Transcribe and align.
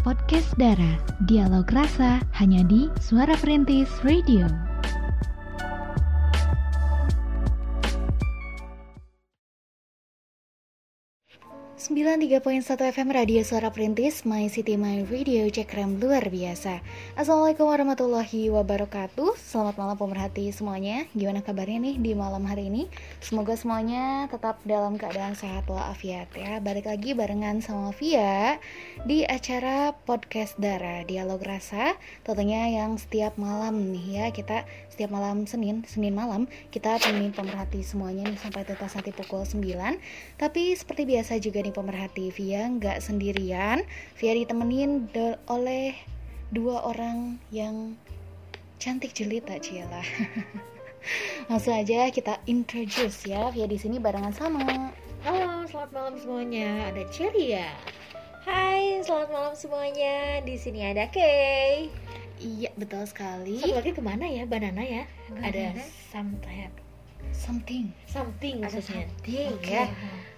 Podcast 0.00 0.56
Dara, 0.56 0.96
dialog 1.28 1.68
rasa 1.68 2.24
hanya 2.40 2.64
di 2.64 2.88
Suara 3.04 3.36
Perintis 3.36 3.92
Radio. 4.00 4.69
93.1 11.90 12.70
FM 12.94 13.10
Radio 13.10 13.42
Suara 13.42 13.74
Perintis 13.74 14.22
My 14.22 14.46
City 14.46 14.78
My 14.78 15.02
Radio 15.10 15.50
Cek 15.50 15.74
rem 15.74 15.98
luar 15.98 16.30
biasa. 16.30 16.78
Assalamualaikum 17.18 17.66
warahmatullahi 17.66 18.46
wabarakatuh. 18.46 19.34
Selamat 19.34 19.74
malam 19.74 19.98
pemerhati 19.98 20.54
semuanya. 20.54 21.10
Gimana 21.18 21.42
kabarnya 21.42 21.82
nih 21.82 21.98
di 21.98 22.14
malam 22.14 22.46
hari 22.46 22.70
ini? 22.70 22.86
Semoga 23.18 23.58
semuanya 23.58 24.30
tetap 24.30 24.62
dalam 24.62 25.02
keadaan 25.02 25.34
sehat 25.34 25.66
walafiat 25.66 26.30
ya. 26.38 26.62
Balik 26.62 26.86
lagi 26.86 27.10
barengan 27.10 27.58
sama 27.58 27.90
Via 27.98 28.62
Di 29.02 29.26
acara 29.26 29.90
Podcast 29.90 30.62
Dara 30.62 31.02
Dialog 31.02 31.42
Rasa. 31.42 31.98
Tentunya 32.22 32.70
yang 32.70 33.02
setiap 33.02 33.34
malam 33.34 33.90
nih 33.90 34.06
ya 34.14 34.26
Kita 34.30 34.62
setiap 34.94 35.10
malam 35.10 35.42
Senin 35.50 35.82
Senin 35.90 36.14
malam 36.14 36.46
Kita 36.70 37.02
temenin 37.02 37.34
pemerhati 37.34 37.82
semuanya 37.82 38.30
nih 38.30 38.38
Sampai 38.38 38.62
tuntas 38.62 38.94
nanti 38.94 39.10
pukul 39.10 39.42
9 39.42 39.58
Tapi 40.38 40.78
seperti 40.78 41.02
biasa 41.02 41.42
juga 41.42 41.58
nih 41.66 41.79
pemerhati 41.80 42.28
Via 42.36 42.68
nggak 42.68 43.00
sendirian. 43.00 43.80
Via 44.20 44.36
ditemenin 44.36 45.08
oleh 45.48 45.96
dua 46.52 46.84
orang 46.84 47.40
yang 47.48 47.96
cantik 48.76 49.16
jelita 49.16 49.56
Ciela. 49.56 50.04
Langsung 51.48 51.72
aja 51.72 52.12
kita 52.12 52.36
introduce 52.44 53.24
ya 53.24 53.48
Via 53.48 53.64
di 53.64 53.80
sini 53.80 53.96
barengan 53.96 54.36
sama. 54.36 54.92
Halo 55.24 55.64
selamat 55.64 55.90
malam 55.96 56.14
semuanya. 56.20 56.92
Ada 56.92 57.02
Celia. 57.08 57.72
Hai 58.44 59.00
selamat 59.00 59.28
malam 59.32 59.54
semuanya. 59.56 60.44
Di 60.44 60.60
sini 60.60 60.84
ada 60.84 61.08
Kay. 61.08 61.88
Iya 62.40 62.72
betul 62.76 63.04
sekali. 63.08 63.60
Satu 63.60 63.80
lagi 63.80 63.92
ke 63.96 64.00
mana 64.04 64.28
ya? 64.28 64.44
Banana 64.44 64.80
ya? 64.84 65.04
Banana. 65.28 65.48
ada 65.48 65.64
something 66.08 66.89
something 67.32 67.92
something 68.06 68.62
ada 68.64 68.80
something 68.82 69.54
okay. 69.58 69.86
ya 69.86 69.86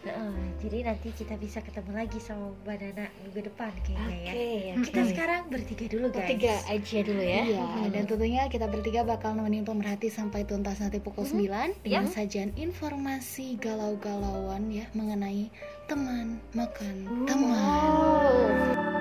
Uh, 0.03 0.35
jadi 0.59 0.91
nanti 0.91 1.15
kita 1.15 1.39
bisa 1.39 1.63
ketemu 1.63 1.95
lagi 1.95 2.19
sama 2.19 2.51
Banana 2.67 3.07
minggu 3.23 3.39
depan 3.47 3.71
kayaknya 3.87 4.35
okay, 4.35 4.55
ya. 4.67 4.75
Kita 4.83 5.01
sekarang 5.15 5.47
bertiga 5.47 5.87
dulu 5.87 6.11
guys. 6.11 6.19
Bertiga 6.27 6.55
aja 6.67 6.99
dulu 7.07 7.23
ya. 7.23 7.43
Iya. 7.47 7.63
Hmm. 7.63 7.87
Dan 7.95 8.03
tentunya 8.11 8.43
kita 8.51 8.67
bertiga 8.67 9.07
bakal 9.07 9.39
nemenin 9.39 9.63
pemerhati 9.63 10.11
sampai 10.11 10.43
tuntas 10.43 10.83
nanti 10.83 10.99
pukul 10.99 11.23
hmm. 11.23 11.79
9 11.79 11.87
dengan 11.87 12.05
hmm. 12.11 12.15
sajian 12.19 12.51
informasi 12.59 13.63
galau-galauan 13.63 14.75
ya 14.75 14.91
mengenai 14.91 15.55
teman 15.87 16.43
makan 16.51 16.97
wow. 17.07 17.27
teman. 17.31 18.92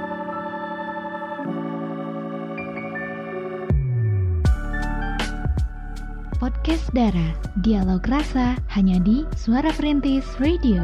Podcast 6.42 6.89
Dara, 6.89 7.38
dialog 7.61 8.02
rasa 8.09 8.58
hanya 8.73 8.97
di 8.97 9.22
Suara 9.38 9.70
Perintis 9.78 10.25
Radio. 10.42 10.81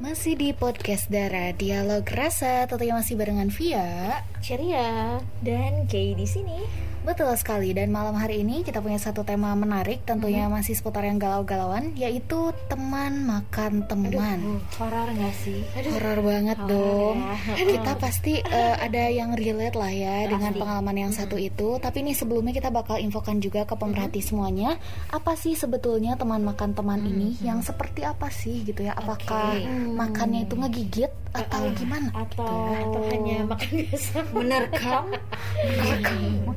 Masih 0.00 0.40
di 0.40 0.56
podcast 0.56 1.12
Dara 1.12 1.52
Dialog 1.52 2.08
Rasa, 2.08 2.64
tentunya 2.72 2.96
masih 2.96 3.20
barengan 3.20 3.52
Via, 3.52 4.24
Ceria, 4.40 5.20
dan 5.44 5.84
Kay 5.92 6.16
di 6.16 6.24
sini. 6.24 6.91
Betul 7.02 7.34
sekali 7.34 7.74
dan 7.74 7.90
malam 7.90 8.14
hari 8.14 8.46
ini 8.46 8.62
kita 8.62 8.78
punya 8.78 8.94
satu 8.94 9.26
tema 9.26 9.50
menarik 9.58 10.06
tentunya 10.06 10.46
hmm. 10.46 10.54
masih 10.54 10.78
seputar 10.78 11.02
yang 11.02 11.18
galau-galauan 11.18 11.98
yaitu 11.98 12.54
teman 12.70 13.26
makan 13.26 13.82
teman. 13.90 14.62
horor 14.78 15.10
nggak 15.10 15.34
sih? 15.42 15.66
Horor 15.98 16.22
banget 16.22 16.58
horror 16.62 16.70
dong. 16.70 17.16
Ya. 17.58 17.66
Kita 17.74 17.92
pasti 17.98 18.38
uh, 18.38 18.78
ada 18.78 19.10
yang 19.10 19.34
relate 19.34 19.74
lah 19.74 19.90
ya 19.90 20.14
pasti. 20.22 20.30
dengan 20.30 20.52
pengalaman 20.54 20.96
yang 20.96 21.10
satu 21.10 21.34
itu. 21.34 21.82
Tapi 21.82 22.06
ini 22.06 22.14
sebelumnya 22.14 22.54
kita 22.54 22.70
bakal 22.70 23.02
infokan 23.02 23.42
juga 23.42 23.66
ke 23.66 23.74
pemerhati 23.74 24.22
hmm. 24.22 24.28
semuanya 24.30 24.70
apa 25.10 25.34
sih 25.34 25.58
sebetulnya 25.58 26.14
teman 26.14 26.46
makan 26.46 26.70
teman 26.70 27.02
hmm. 27.02 27.10
ini 27.10 27.28
yang 27.42 27.66
seperti 27.66 28.06
apa 28.06 28.30
sih 28.30 28.62
gitu 28.62 28.86
ya? 28.86 28.94
Apakah 28.94 29.58
okay. 29.58 29.66
makannya 29.90 30.46
itu 30.46 30.54
ngegigit 30.54 31.10
atau 31.34 31.66
uh, 31.66 31.74
gimana? 31.74 32.14
Atau, 32.14 32.46
gitu 32.46 32.78
atau 32.78 33.02
hanya 33.10 33.36
makan 33.50 33.70
biasa? 33.74 34.16
Menerkam? 34.30 35.04
Menerkam. 35.66 36.54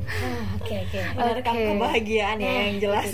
Oke 0.60 0.74
oke. 0.86 1.00
Merekam 1.16 1.54
kebahagiaan 1.54 2.36
ya 2.40 2.52
yang 2.68 2.78
jelas. 2.82 3.08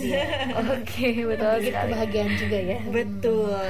Oke 0.59 1.09
betul. 1.27 1.55
Kita 1.63 1.79
kebahagiaan 1.87 2.33
juga 2.39 2.59
ya. 2.59 2.79
Betul 2.89 3.67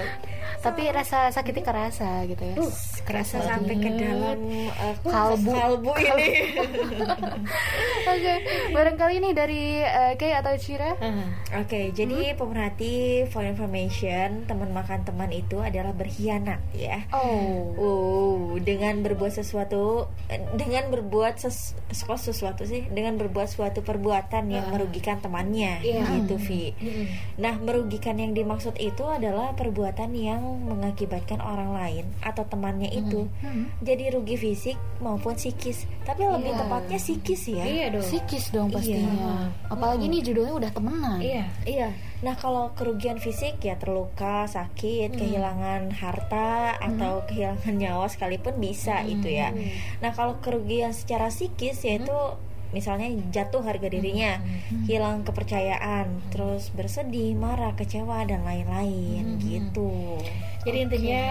tapi 0.63 0.89
rasa 0.95 1.29
sakitnya 1.35 1.65
kerasa 1.67 2.23
gitu 2.31 2.43
ya. 2.43 2.57
Uh, 2.57 2.73
kerasa 3.03 3.43
sampai 3.43 3.75
ke 3.77 3.91
dalam. 3.99 4.39
Uh, 4.79 4.95
kalbu. 5.03 5.51
kalbu 5.51 5.93
ini. 5.99 6.31
Oke 8.03 8.19
okay. 8.19 8.39
barangkali 8.75 9.15
ini 9.23 9.31
dari 9.31 9.79
uh, 9.83 10.15
Kay 10.19 10.35
atau 10.35 10.55
Cira 10.59 10.99
uh, 10.99 11.07
oke 11.55 11.71
okay, 11.71 11.95
jadi 11.95 12.35
hmm? 12.35 12.39
pemerhati 12.39 13.25
for 13.31 13.47
information 13.47 14.45
teman 14.51 14.75
makan 14.75 15.07
teman 15.07 15.31
itu 15.31 15.63
adalah 15.63 15.95
berkhianat 15.95 16.59
ya. 16.75 17.07
Oh. 17.15 17.73
Uh, 17.79 18.43
dengan 18.61 19.01
berbuat 19.07 19.33
sesuatu 19.39 20.11
dengan 20.59 20.91
berbuat 20.91 21.39
ses, 21.41 21.79
sesuatu 21.95 22.67
sih? 22.67 22.91
Dengan 22.91 23.17
berbuat 23.17 23.49
suatu 23.49 23.81
perbuatan 23.87 24.51
yang 24.51 24.67
uh. 24.69 24.73
merugikan 24.75 25.23
temannya 25.23 25.81
yeah. 25.81 26.07
gitu 26.19 26.37
Vi 26.43 26.75
uh. 26.75 27.07
nah 27.39 27.55
merugikan 27.57 28.19
yang 28.19 28.35
dimaksud 28.35 28.77
itu 28.83 29.07
adalah 29.07 29.55
perbuatan 29.55 30.11
yang 30.13 30.43
mengakibatkan 30.55 31.41
orang 31.41 31.73
lain 31.73 32.05
atau 32.21 32.45
temannya 32.47 32.89
hmm. 32.93 33.01
itu 33.01 33.21
hmm. 33.43 33.65
jadi 33.81 34.13
rugi 34.15 34.37
fisik 34.37 34.79
maupun 35.01 35.35
psikis 35.35 35.89
tapi 36.07 36.25
yeah. 36.25 36.35
lebih 36.37 36.53
tepatnya 36.55 36.99
psikis 36.99 37.43
ya 37.49 37.65
iya 37.65 37.87
dong 37.91 38.05
psikis 38.05 38.45
dong 38.53 38.69
iya. 38.71 38.75
pastinya 38.77 39.13
iya. 39.13 39.35
apalagi 39.73 40.05
hmm. 40.05 40.11
ini 40.13 40.19
judulnya 40.23 40.55
udah 40.55 40.71
temenan 40.71 41.19
iya 41.19 41.45
iya 41.65 41.89
nah 42.23 42.39
kalau 42.39 42.71
kerugian 42.79 43.19
fisik 43.19 43.59
ya 43.65 43.75
terluka 43.81 44.47
sakit 44.47 45.11
hmm. 45.11 45.19
kehilangan 45.19 45.83
harta 45.91 46.79
hmm. 46.79 46.87
atau 46.95 47.15
kehilangan 47.27 47.75
nyawa 47.75 48.07
sekalipun 48.07 48.57
bisa 48.63 49.03
hmm. 49.03 49.13
itu 49.19 49.29
ya 49.33 49.51
nah 49.99 50.15
kalau 50.15 50.39
kerugian 50.39 50.95
secara 50.95 51.29
psikis 51.33 51.83
yaitu 51.83 52.13
hmm 52.13 52.52
misalnya 52.73 53.09
jatuh 53.31 53.61
harga 53.63 53.89
dirinya, 53.89 54.41
hmm. 54.41 54.89
hilang 54.89 55.23
kepercayaan, 55.23 56.09
hmm. 56.09 56.23
terus 56.33 56.73
bersedih, 56.73 57.37
marah, 57.37 57.77
kecewa 57.77 58.25
dan 58.25 58.43
lain-lain 58.43 59.37
hmm. 59.37 59.41
gitu. 59.41 60.19
Jadi 60.65 60.79
okay. 60.81 60.87
intinya 60.89 61.25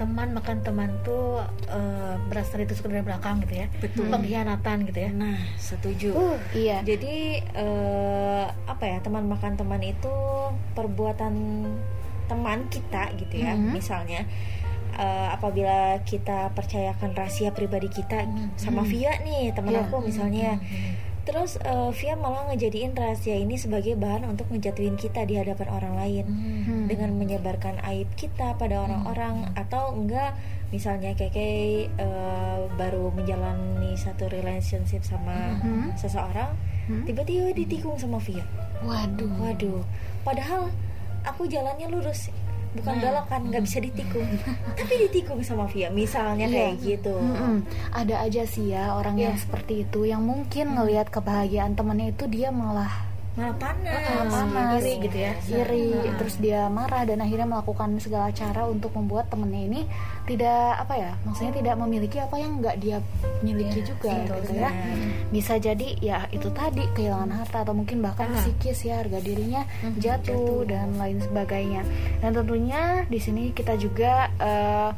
teman 0.00 0.32
makan 0.32 0.64
teman 0.64 0.90
tuh 1.04 1.44
uh, 1.68 2.16
berasal 2.32 2.64
itu 2.64 2.72
dari 2.88 3.04
belakang 3.04 3.44
gitu 3.44 3.60
ya 3.60 3.66
betul 3.84 4.08
pengkhianatan 4.08 4.88
gitu 4.88 4.96
ya 4.96 5.10
nah 5.12 5.36
setuju 5.60 6.16
uh, 6.16 6.40
iya 6.56 6.80
jadi 6.80 7.44
uh, 7.52 8.48
apa 8.64 8.96
ya 8.96 8.98
teman 9.04 9.28
makan 9.28 9.60
teman 9.60 9.84
itu 9.84 10.08
perbuatan 10.72 11.36
teman 12.32 12.64
kita 12.72 13.12
gitu 13.20 13.44
ya 13.44 13.52
-hmm. 13.52 13.76
misalnya 13.76 14.24
uh, 14.96 15.28
apabila 15.34 16.00
kita 16.02 16.50
percayakan 16.54 17.14
rahasia 17.14 17.50
pribadi 17.54 17.88
kita 17.90 18.26
hmm. 18.26 18.56
sama 18.58 18.82
hmm. 18.82 18.90
Via 18.90 19.12
nih 19.22 19.54
teman 19.54 19.74
yeah. 19.76 19.84
aku 19.86 19.96
misalnya 20.02 20.50
hmm. 20.58 21.24
terus 21.28 21.60
uh, 21.62 21.92
Via 21.94 22.16
malah 22.18 22.50
ngejadiin 22.50 22.96
rahasia 22.96 23.36
ini 23.38 23.54
sebagai 23.60 23.94
bahan 23.94 24.26
untuk 24.26 24.50
ngejatuhin 24.50 24.96
kita 24.98 25.22
di 25.26 25.38
hadapan 25.38 25.68
orang 25.70 25.94
lain 25.98 26.24
hmm. 26.26 26.86
dengan 26.90 27.14
menyebarkan 27.14 27.78
aib 27.94 28.08
kita 28.14 28.56
pada 28.58 28.82
orang-orang 28.82 29.50
hmm. 29.50 29.62
atau 29.62 29.94
enggak 29.94 30.34
misalnya 30.70 31.14
kayak 31.18 31.90
uh, 31.98 32.70
baru 32.78 33.10
menjalani 33.10 33.98
satu 33.98 34.30
relationship 34.30 35.02
sama 35.02 35.58
hmm. 35.58 35.98
seseorang 35.98 36.54
hmm. 36.86 37.06
tiba-tiba 37.10 37.50
ditikung 37.54 37.98
sama 37.98 38.22
Via 38.22 38.46
waduh 38.86 39.30
waduh 39.42 39.82
padahal 40.22 40.70
aku 41.24 41.44
jalannya 41.44 41.90
lurus 41.92 42.32
bukan 42.70 42.94
nah. 43.02 43.26
kan 43.26 43.42
nggak 43.42 43.62
bisa 43.66 43.78
ditikung 43.82 44.30
tapi 44.78 44.94
ditikung 45.08 45.40
sama 45.42 45.66
Via 45.66 45.90
misalnya 45.90 46.46
yeah. 46.46 46.70
kayak 46.70 46.74
gitu 46.78 47.16
mm 47.18 47.34
-hmm. 47.34 47.56
ada 47.90 48.14
aja 48.22 48.42
sih 48.46 48.70
ya 48.70 48.94
orang 48.94 49.18
yeah. 49.18 49.30
yang 49.30 49.36
seperti 49.36 49.82
itu 49.82 50.06
yang 50.06 50.22
mungkin 50.22 50.78
ngelihat 50.78 51.10
kebahagiaan 51.10 51.74
temannya 51.74 52.14
itu 52.14 52.30
dia 52.30 52.54
malah 52.54 53.09
malah 53.40 53.56
panas, 53.56 54.02
uh, 54.04 54.46
panas. 54.52 54.80
iri 54.84 54.92
gitu 55.00 55.16
ya. 55.16 55.32
Iri 55.48 55.88
nah. 55.96 56.14
terus 56.20 56.34
dia 56.36 56.60
marah 56.68 57.02
dan 57.08 57.24
akhirnya 57.24 57.48
melakukan 57.48 57.96
segala 57.96 58.28
cara 58.36 58.68
untuk 58.68 58.92
membuat 58.92 59.32
temennya 59.32 59.62
ini 59.64 59.80
tidak 60.28 60.84
apa 60.84 60.94
ya 61.00 61.12
maksudnya 61.24 61.52
tidak 61.56 61.74
memiliki 61.80 62.20
apa 62.20 62.36
yang 62.36 62.60
nggak 62.60 62.76
dia 62.76 62.98
miliki 63.40 63.80
yeah, 63.80 63.88
juga 63.88 64.10
gitu 64.28 64.52
ya. 64.52 64.70
Bisa 65.32 65.54
jadi 65.56 65.88
ya 66.04 66.18
itu 66.28 66.52
tadi 66.52 66.84
kehilangan 66.92 67.32
harta 67.32 67.64
atau 67.64 67.72
mungkin 67.72 68.04
bahkan 68.04 68.28
uh. 68.28 68.36
psikis 68.44 68.84
ya 68.84 69.00
harga 69.00 69.18
dirinya 69.24 69.64
uh, 69.64 69.96
jatuh, 69.96 70.68
jatuh. 70.68 70.68
dan 70.68 71.00
lain 71.00 71.18
sebagainya. 71.24 71.82
Dan 72.20 72.36
tentunya 72.36 73.08
di 73.08 73.18
sini 73.18 73.56
kita 73.56 73.80
juga 73.80 74.28
uh, 74.36 74.92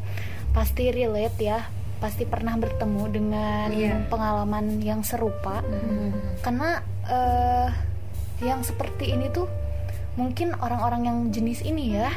pasti 0.51 0.91
relate 0.91 1.39
ya 1.39 1.63
pasti 2.03 2.27
pernah 2.27 2.59
bertemu 2.59 3.03
dengan 3.15 3.69
yeah. 3.71 4.03
pengalaman 4.11 4.83
yang 4.83 5.07
serupa. 5.07 5.63
Hmm. 5.63 6.11
karena 6.43 6.83
uh, 7.07 7.71
yang 8.43 8.61
seperti 8.61 9.11
ini 9.11 9.31
tuh 9.31 9.47
mungkin 10.13 10.53
orang-orang 10.55 11.03
yang 11.03 11.19
jenis 11.31 11.63
ini 11.63 11.95
ya 11.95 12.11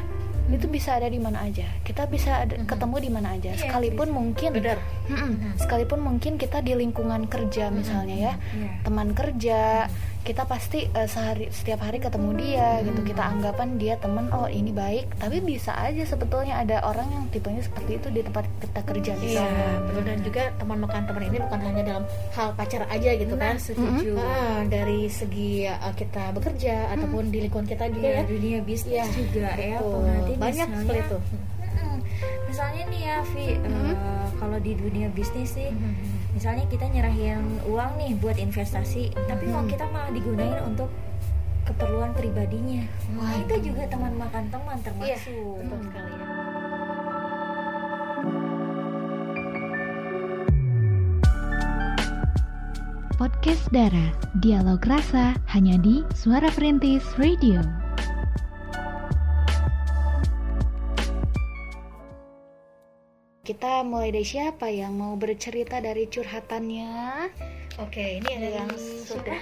itu 0.46 0.68
bisa 0.68 0.94
ada 0.94 1.08
di 1.08 1.18
mana 1.18 1.42
aja 1.42 1.66
kita 1.82 2.06
bisa 2.06 2.44
ada, 2.44 2.54
Mhm. 2.54 2.68
ketemu 2.68 2.96
di 3.00 3.10
mana 3.10 3.28
aja 3.34 3.50
Iya, 3.50 3.62
sekalipun 3.62 4.08
bisa. 4.08 4.14
mungkin 4.14 4.50
Benar. 4.54 4.78
Mm-mm. 5.08 5.32
Mhm. 5.32 5.50
sekalipun 5.58 6.00
mungkin 6.02 6.34
kita 6.36 6.60
di 6.60 6.74
lingkungan 6.76 7.26
kerja 7.26 7.70
misalnya 7.70 8.14
ya 8.16 8.34
Iya. 8.52 8.72
teman 8.82 9.10
kerja 9.12 9.90
kita 10.26 10.42
pasti 10.44 10.84
eh, 10.84 11.06
sehari 11.06 11.48
setiap 11.50 11.80
hari 11.80 11.98
ketemu 11.98 12.34
dia 12.36 12.82
gitu 12.82 12.98
Hmm. 12.98 13.08
kita 13.08 13.24
anggapan 13.24 13.70
dia 13.76 13.94
teman 13.96 14.26
oh 14.32 14.50
ini 14.50 14.74
baik 14.74 15.06
tapi 15.16 15.38
bisa 15.40 15.70
aja 15.72 16.02
sebetulnya 16.04 16.58
ada 16.58 16.82
orang 16.82 17.06
yang 17.08 17.24
tipenya 17.30 17.62
seperti 17.62 17.92
itu 17.96 18.08
di 18.10 18.22
tempat 18.22 18.42
kita 18.60 18.82
kerja 18.84 19.12
Iya, 19.14 19.22
misalnya 19.22 19.70
betul 19.86 20.04
dan 20.04 20.20
juga 20.20 20.44
teman 20.56 20.78
makan 20.80 21.02
teman 21.06 21.24
ini 21.24 21.38
bukan 21.40 21.60
hanya 21.62 21.84
dalam 21.86 22.04
hal 22.32 22.50
pacar 22.52 22.82
aja 22.88 23.10
gitu 23.14 23.36
kan. 23.36 23.54
setuju. 23.56 24.12
Ah, 24.16 24.66
dari 24.66 25.06
segi 25.08 25.52
uh, 25.64 25.94
kita 25.94 26.34
bekerja 26.34 26.90
ataupun 26.92 27.30
di 27.30 27.40
lingkungan 27.40 27.64
kita 27.64 27.86
juga 27.88 28.08
Iya, 28.08 28.18
ya. 28.18 28.24
dunia 28.26 28.58
bisnis 28.60 28.98
Iya, 28.98 29.06
juga 29.14 29.50
ya 29.54 29.78
Banyak 29.78 30.42
misalnya- 30.42 30.68
seperti 30.82 31.02
itu. 31.04 31.18
Misalnya 32.46 32.84
nih 32.88 33.02
ya 33.04 33.18
Vi 33.28 33.46
eh, 33.46 33.58
Mhm. 33.60 33.94
kalau 34.38 34.58
di 34.58 34.72
dunia 34.74 35.08
bisnis 35.12 35.54
nih 35.54 35.70
Mhm. 35.70 35.94
Misalnya 36.36 36.68
kita 36.68 36.86
nyerahin 36.86 37.40
uang 37.64 37.92
nih 37.96 38.12
buat 38.20 38.36
investasi 38.36 39.16
tapi 39.26 39.48
Mhm. 39.48 39.54
uang 39.56 39.68
kita 39.72 39.88
malah 39.88 40.12
digunain 40.12 40.60
untuk 40.68 40.92
keperluan 41.64 42.12
pribadinya 42.12 42.84
nah 43.16 43.32
Waduh. 43.34 43.42
itu 43.48 43.72
juga 43.72 43.88
teman 43.88 44.14
makan 44.14 44.46
teman 44.52 44.78
Iya, 44.78 44.84
termasuk 44.86 45.56
betul 45.58 45.80
sekali 45.82 46.12
ya. 46.12 46.28
Podcast 53.16 53.72
Dara, 53.72 54.12
dialog 54.44 54.84
rasa 54.84 55.40
hanya 55.56 55.80
di 55.80 56.04
Suara 56.12 56.52
Perintis 56.52 57.08
Radio. 57.16 57.64
Kita 63.46 63.86
mulai 63.86 64.10
dari 64.10 64.26
siapa 64.26 64.68
yang 64.68 64.98
mau 64.98 65.14
bercerita 65.16 65.78
dari 65.78 66.06
curhatannya 66.06 66.92
Oke, 67.76 68.18
ini 68.18 68.30
ada 68.32 68.50
yang 68.56 68.70
Dari 68.72 69.04
sudah 69.04 69.36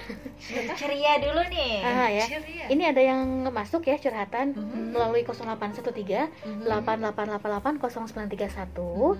ceria 0.74 1.22
dulu 1.22 1.38
nih 1.48 1.78
Ah, 1.80 2.10
ya. 2.10 2.26
Ini 2.66 2.90
ada 2.90 2.98
yang 2.98 3.22
masuk 3.48 3.86
ya 3.86 3.94
curhatan 3.94 4.52
Mhm. 4.52 4.90
melalui 4.90 5.22
0813 5.22 6.34
8888 6.66 7.78
0931. 7.78 9.14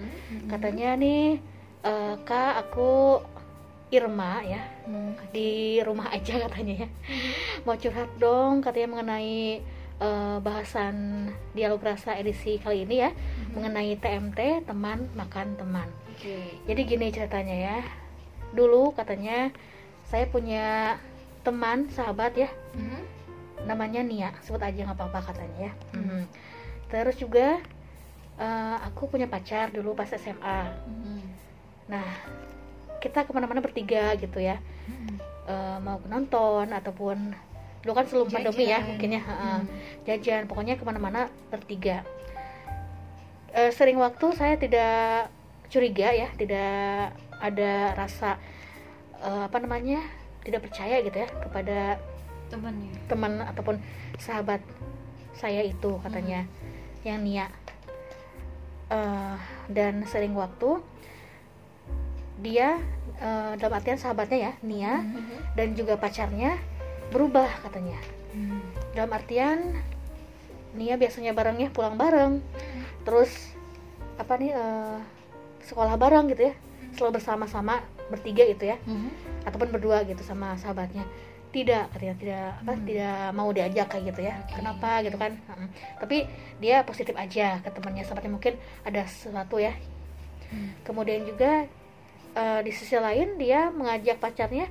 Katanya 0.50 0.98
nih 0.98 1.38
eh, 1.80 2.14
Kak 2.20 2.52
aku 2.60 3.22
Irma 3.88 4.42
ya 4.42 4.66
di 5.30 5.78
rumah 5.78 6.10
aja 6.10 6.34
katanya 6.42 6.82
ya. 6.82 6.88
Mau 7.62 7.78
curhat 7.78 8.10
dong 8.18 8.60
katanya 8.60 8.98
mengenai 8.98 9.62
eh, 10.00 10.38
bahasan 10.42 11.28
dialog 11.54 11.82
rasa 11.82 12.16
edisi 12.18 12.58
kali 12.58 12.86
ini 12.88 13.06
ya 13.06 13.10
mengenai 13.54 13.94
TMT 13.98 14.66
teman 14.66 15.06
makan 15.14 15.54
teman. 15.58 15.88
Jadi 16.66 16.80
gini 16.86 17.12
ceritanya 17.12 17.56
ya. 17.56 17.78
Dulu 18.54 18.94
katanya 18.94 19.50
saya 20.06 20.30
punya 20.30 20.96
teman 21.44 21.92
sahabat 21.92 22.32
ya 22.38 22.48
namanya 23.64 24.04
Nia 24.04 24.30
sebut 24.44 24.60
aja 24.60 24.76
nggak 24.84 24.96
apa-apa 24.96 25.32
katanya 25.32 25.68
ya. 25.68 25.72
Mhm. 25.96 26.22
terus 26.92 27.16
juga 27.18 27.58
eh, 28.38 28.76
aku 28.86 29.08
punya 29.10 29.26
pacar 29.26 29.72
dulu 29.72 29.96
pas 29.96 30.08
SMA 30.08 30.60
nah 31.88 32.06
kita 33.00 33.28
ke 33.28 33.30
mana-mana 33.36 33.60
bertiga 33.60 34.16
gitu 34.16 34.40
ya. 34.40 34.56
Eh, 35.44 35.78
mau 35.84 36.00
nonton 36.08 36.72
ataupun 36.72 37.36
dulu 37.84 38.00
kan 38.00 38.08
sebelum 38.08 38.32
pandemi 38.32 38.64
ya 38.64 38.80
Jajan. 38.80 38.88
mungkin 38.88 39.10
ya 39.12 39.22
heeh. 39.22 39.60
jajan 40.08 40.42
pokoknya 40.48 40.80
ke 40.80 40.84
mana-mana 40.88 41.28
bertiga. 41.52 42.00
Eh, 43.52 43.70
sering 43.70 44.00
waktu 44.00 44.32
saya 44.32 44.56
tidak 44.56 45.28
curiga 45.68 46.08
ya 46.16 46.32
tidak 46.40 47.12
ada 47.44 47.92
rasa 47.92 48.40
eh, 49.20 49.42
apa 49.44 49.60
namanya 49.60 50.00
tidak 50.40 50.64
percaya 50.64 51.04
gitu 51.04 51.12
ya 51.12 51.28
kepada 51.28 52.00
temannya. 52.48 52.92
teman 53.04 53.32
ataupun 53.44 53.76
sahabat 54.16 54.64
saya 55.36 55.60
itu 55.60 56.00
katanya 56.00 56.48
yang 57.04 57.20
Nia. 57.20 57.52
Eh, 58.88 59.36
dan 59.68 60.08
sering 60.08 60.32
waktu 60.32 60.80
dia 62.40 62.80
eh, 63.20 63.52
dalam 63.60 63.76
artian 63.76 64.00
sahabatnya 64.00 64.38
ya 64.50 64.52
Nia 64.64 65.04
dan 65.52 65.76
juga 65.76 66.00
pacarnya 66.00 66.56
berubah 67.12 67.48
katanya. 67.64 67.98
Dalam 68.94 69.10
artian 69.10 69.58
Nia 70.74 70.98
biasanya 70.98 71.30
barengnya 71.32 71.70
pulang 71.70 71.94
bareng. 71.94 72.42
Terus 73.06 73.30
apa 74.18 74.34
nih 74.38 74.50
eh, 74.54 74.98
sekolah 75.62 75.94
bareng 75.94 76.26
gitu 76.34 76.50
ya. 76.50 76.54
Selalu 76.94 77.22
bersama-sama 77.22 77.82
bertiga 78.10 78.42
gitu 78.46 78.74
ya. 78.74 78.76
Ataupun 79.46 79.70
berdua 79.70 80.02
gitu 80.06 80.20
sama 80.26 80.58
sahabatnya. 80.58 81.06
Tidak 81.54 81.94
katanya 81.94 82.14
tidak 82.18 82.46
apa 82.66 82.72
tidak 82.82 83.18
mau 83.30 83.48
diajak 83.54 83.86
kayak 83.86 84.04
gitu 84.10 84.20
ya. 84.26 84.34
Kenapa 84.50 85.06
gitu 85.06 85.14
kan? 85.14 85.38
Mm. 85.38 85.70
tapi 86.02 86.26
dia 86.58 86.82
positif 86.82 87.14
aja 87.14 87.62
ke 87.62 87.70
temannya. 87.70 88.02
Sahabatnya 88.02 88.32
mungkin 88.34 88.54
ada 88.82 89.06
sesuatu 89.06 89.62
ya. 89.62 89.74
Kemudian 90.82 91.22
juga 91.22 91.70
eh, 92.34 92.60
di 92.66 92.72
sisi 92.74 92.98
lain 92.98 93.38
dia 93.38 93.70
mengajak 93.70 94.18
pacarnya 94.18 94.66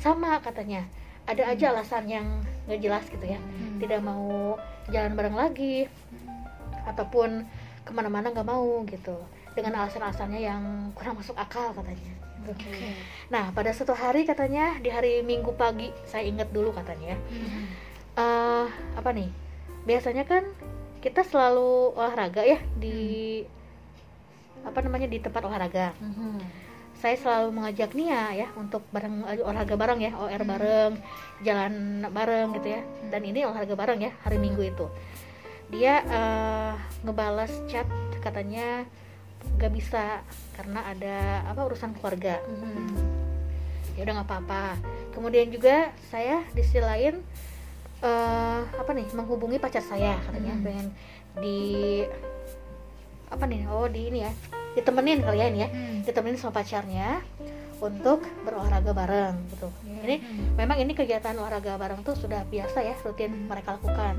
sama 0.00 0.40
katanya 0.40 0.88
ada 1.26 1.42
aja 1.48 1.70
alasan 1.70 2.04
yang 2.10 2.26
nggak 2.66 2.80
jelas 2.82 3.04
gitu 3.10 3.22
ya. 3.22 3.38
Tidak 3.78 4.00
mau 4.02 4.58
jalan 4.90 5.12
bareng 5.14 5.36
lagi. 5.38 5.86
Ataupun 6.86 7.46
ke 7.82 7.90
mana-mana 7.94 8.30
nggak 8.30 8.46
mau 8.46 8.82
gitu. 8.86 9.14
Dengan 9.52 9.84
alasan-alasannya 9.84 10.40
yang 10.40 10.62
kurang 10.96 11.18
masuk 11.20 11.36
akal 11.36 11.70
katanya. 11.76 12.12
Nah, 13.30 13.54
pada 13.54 13.70
suatu 13.70 13.94
hari 13.94 14.26
katanya 14.26 14.80
di 14.82 14.90
hari 14.90 15.22
Minggu 15.22 15.54
pagi, 15.54 15.94
saya 16.08 16.26
ingat 16.26 16.50
dulu 16.50 16.74
katanya. 16.74 17.14
eh 18.12 18.66
apa 18.98 19.10
nih? 19.14 19.30
Biasanya 19.86 20.26
kan 20.26 20.44
kita 21.02 21.22
selalu 21.22 21.94
olahraga 21.94 22.42
ya 22.42 22.58
di 22.78 23.40
apa 24.62 24.78
namanya 24.82 25.06
di 25.10 25.18
tempat 25.18 25.42
olahraga. 25.42 25.90
Saya 27.02 27.18
selalu 27.18 27.58
mengajak 27.58 27.98
Nia 27.98 28.30
ya 28.30 28.48
untuk 28.54 28.86
bareng 28.94 29.26
olahraga 29.26 29.74
bareng 29.74 29.98
ya, 29.98 30.14
OR 30.14 30.42
bareng, 30.46 30.92
jalan 31.42 32.06
bareng 32.06 32.54
gitu 32.62 32.78
ya. 32.78 32.82
Dan 33.10 33.26
ini 33.26 33.42
olahraga 33.42 33.74
bareng 33.74 33.98
ya 33.98 34.14
hari 34.22 34.38
Minggu 34.38 34.62
itu. 34.62 34.86
Dia 35.74 36.06
eh, 36.06 36.74
ngebales 37.02 37.50
chat 37.66 37.90
katanya 38.22 38.86
gak 39.58 39.74
bisa 39.74 40.22
karena 40.54 40.86
ada 40.86 41.42
apa 41.50 41.66
urusan 41.66 41.90
keluarga. 41.98 42.38
Ya 43.98 44.06
udah 44.06 44.22
nggak 44.22 44.28
apa-apa. 44.30 44.78
Kemudian 45.10 45.50
juga 45.50 45.90
saya 46.06 46.46
di 46.54 46.62
sisi 46.62 46.78
lain 46.78 47.18
eh 48.02 48.60
apa 48.62 48.90
nih 48.94 49.10
menghubungi 49.10 49.58
pacar 49.58 49.82
saya 49.82 50.22
katanya. 50.22 50.54
Hmm. 50.54 50.64
pengen 50.66 50.86
di 51.42 51.58
apa 53.30 53.44
nih 53.48 53.66
oh 53.66 53.88
di 53.88 54.00
ini 54.12 54.20
ya 54.22 54.32
ditemenin 54.78 55.22
kali 55.22 55.38
ya 55.40 55.46
ini 55.48 55.58
ya. 55.64 55.68
Ditemenin 56.06 56.38
sama 56.40 56.60
pacarnya 56.62 57.20
untuk 57.82 58.22
berolahraga 58.46 58.94
bareng 58.94 59.34
gitu. 59.50 59.68
Ini 60.02 60.16
memang 60.54 60.78
ini 60.78 60.94
kegiatan 60.94 61.34
olahraga 61.34 61.74
bareng 61.78 62.06
tuh 62.06 62.14
sudah 62.14 62.46
biasa 62.46 62.78
ya 62.82 62.94
rutin 63.02 63.50
mereka 63.50 63.78
lakukan. 63.78 64.18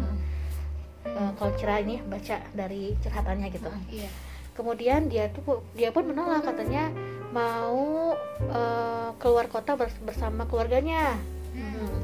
Eh, 1.04 1.32
kalau 1.36 1.52
cerah 1.60 1.80
ini 1.84 2.00
baca 2.04 2.40
dari 2.56 2.96
curhatannya 3.04 3.48
gitu. 3.52 3.72
Iya. 3.92 4.10
Kemudian 4.54 5.10
dia 5.10 5.32
tuh 5.32 5.64
dia 5.74 5.90
pun 5.92 6.08
menolak 6.08 6.44
katanya 6.44 6.92
mau 7.32 8.14
eh, 8.48 9.10
keluar 9.20 9.48
kota 9.48 9.76
bers- 9.80 10.04
bersama 10.04 10.44
keluarganya. 10.48 11.16
Hmm. 11.54 12.02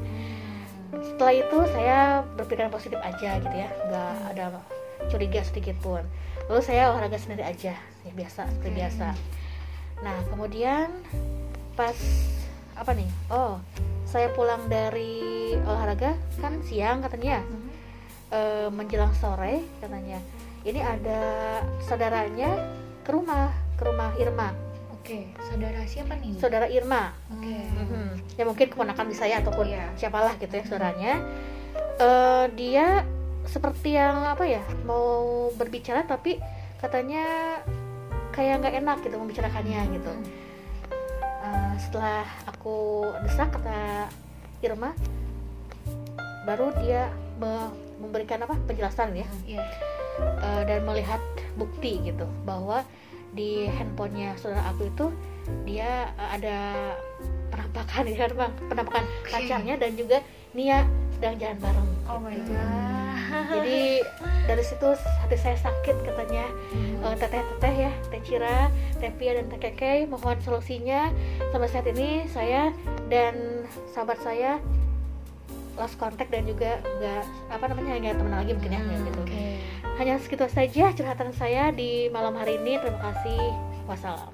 setelah 0.90 1.34
itu 1.34 1.58
saya 1.74 2.22
berpikiran 2.38 2.70
positif 2.70 2.98
aja 3.02 3.38
gitu 3.38 3.56
ya 3.56 3.70
nggak 3.86 4.14
ada 4.34 4.62
curiga 5.08 5.40
sedikit 5.40 5.78
pun. 5.80 6.02
Lalu 6.46 6.60
saya 6.60 6.90
olahraga 6.90 7.16
sendiri 7.16 7.46
aja 7.46 7.72
ya 7.78 8.12
biasa 8.12 8.50
seperti 8.50 8.70
biasa. 8.76 9.06
Nah 10.02 10.16
kemudian 10.28 10.88
pas 11.72 11.96
apa 12.74 12.92
nih? 12.92 13.08
Oh 13.30 13.56
saya 14.04 14.28
pulang 14.30 14.66
dari 14.66 15.54
olahraga 15.62 16.18
kan 16.38 16.58
siang 16.62 17.00
katanya 17.00 17.40
Eh, 18.30 18.70
menjelang 18.70 19.10
sore 19.10 19.66
katanya. 19.82 20.22
Ini 20.62 20.78
ada 20.78 21.20
saudaranya 21.82 22.62
ke 23.02 23.10
rumah 23.10 23.50
ke 23.74 23.82
rumah 23.82 24.14
Irma. 24.14 24.54
Oke 24.94 25.34
saudara 25.42 25.82
siapa 25.82 26.14
nih? 26.14 26.38
Saudara 26.38 26.70
Irma. 26.70 27.10
Oke. 27.26 27.50
Mhm. 27.50 28.38
ya 28.38 28.46
mungkin 28.46 28.70
keponakan 28.70 29.10
saya 29.10 29.42
ataupun 29.42 29.74
Iya. 29.74 29.90
siapalah 29.98 30.38
gitu 30.38 30.54
ya 30.54 30.62
saudaranya. 30.62 31.12
Eh, 31.98 32.44
dia 32.54 33.02
seperti 33.50 33.98
yang 33.98 34.22
apa 34.30 34.46
ya 34.46 34.62
mau 34.86 35.50
berbicara 35.58 36.06
tapi 36.06 36.38
katanya 36.78 37.58
kayak 38.30 38.62
nggak 38.62 38.74
enak 38.78 38.98
gitu 39.02 39.18
membicarakannya 39.18 39.80
gitu. 39.98 40.12
Eh, 41.42 41.72
setelah 41.82 42.22
aku 42.46 43.02
desak 43.26 43.50
kata 43.50 44.06
Irma 44.62 44.94
baru 46.46 46.70
dia 46.78 47.10
me- 47.42 47.74
memberikan 47.98 48.46
apa 48.46 48.54
penjelasan 48.70 49.18
ya. 49.18 49.26
Eh, 49.50 50.62
dan 50.64 50.86
melihat 50.86 51.20
bukti 51.58 52.00
gitu 52.06 52.24
bahwa 52.46 52.86
di 53.34 53.66
handphonenya 53.66 54.34
saudara 54.38 54.62
aku 54.70 54.86
itu 54.88 55.06
dia 55.66 56.14
eh, 56.14 56.30
ada 56.38 56.58
penampakan 57.50 58.06
ya 58.14 58.30
bang. 58.30 58.52
Penampakan 58.70 59.04
Oke. 59.04 59.30
pacarnya 59.34 59.74
dan 59.74 59.98
juga 59.98 60.22
Nia 60.54 60.86
sedang 61.18 61.34
jalan 61.38 61.58
bareng. 61.58 61.90
Oh 62.10 62.18
my 62.22 62.38
god 62.46 63.09
jadi 63.48 64.04
dari 64.44 64.64
situ 64.66 64.88
hati 64.96 65.36
saya 65.38 65.56
sakit 65.56 65.96
katanya. 66.04 66.46
Eh, 66.74 67.14
teteh-teteh 67.16 67.74
ya 67.88 67.92
teh 68.12 68.20
Cira, 68.26 68.68
teh 68.98 69.12
Pia 69.14 69.38
dan 69.38 69.46
teh 69.48 69.60
Keke 69.60 70.04
mohon 70.10 70.36
solusinya. 70.42 71.08
Sampai 71.54 71.68
saat 71.70 71.86
ini 71.88 72.28
saya 72.28 72.74
dan 73.08 73.64
sahabat 73.94 74.20
saya 74.20 74.60
lost 75.78 75.96
contact 75.96 76.28
dan 76.28 76.44
juga 76.44 76.76
nggak 76.82 77.24
apa 77.56 77.64
namanya 77.72 77.92
nggak 77.96 78.16
teman 78.20 78.34
lagi 78.36 78.52
mungkin 78.52 78.76
ya 78.76 78.80
kayak 78.84 79.00
gitu. 79.08 79.22
hanya 80.00 80.16
segitu 80.16 80.48
saja 80.48 80.96
curhatan 80.96 81.28
saya 81.36 81.72
di 81.72 82.08
malam 82.08 82.32
hari 82.32 82.56
ini. 82.60 82.80
Terima 82.80 83.00
kasih. 83.12 83.40
Wassalam. 83.84 84.32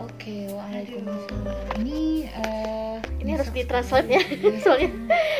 Oke, 0.00 0.48
waalaikumsalam. 0.52 1.82
Ini 1.82 2.30
eh, 2.30 2.96
ini 3.26 3.34
harus 3.34 3.50
ditranslate 3.50 4.06
ya 4.08 4.22
soalnya 4.62 4.88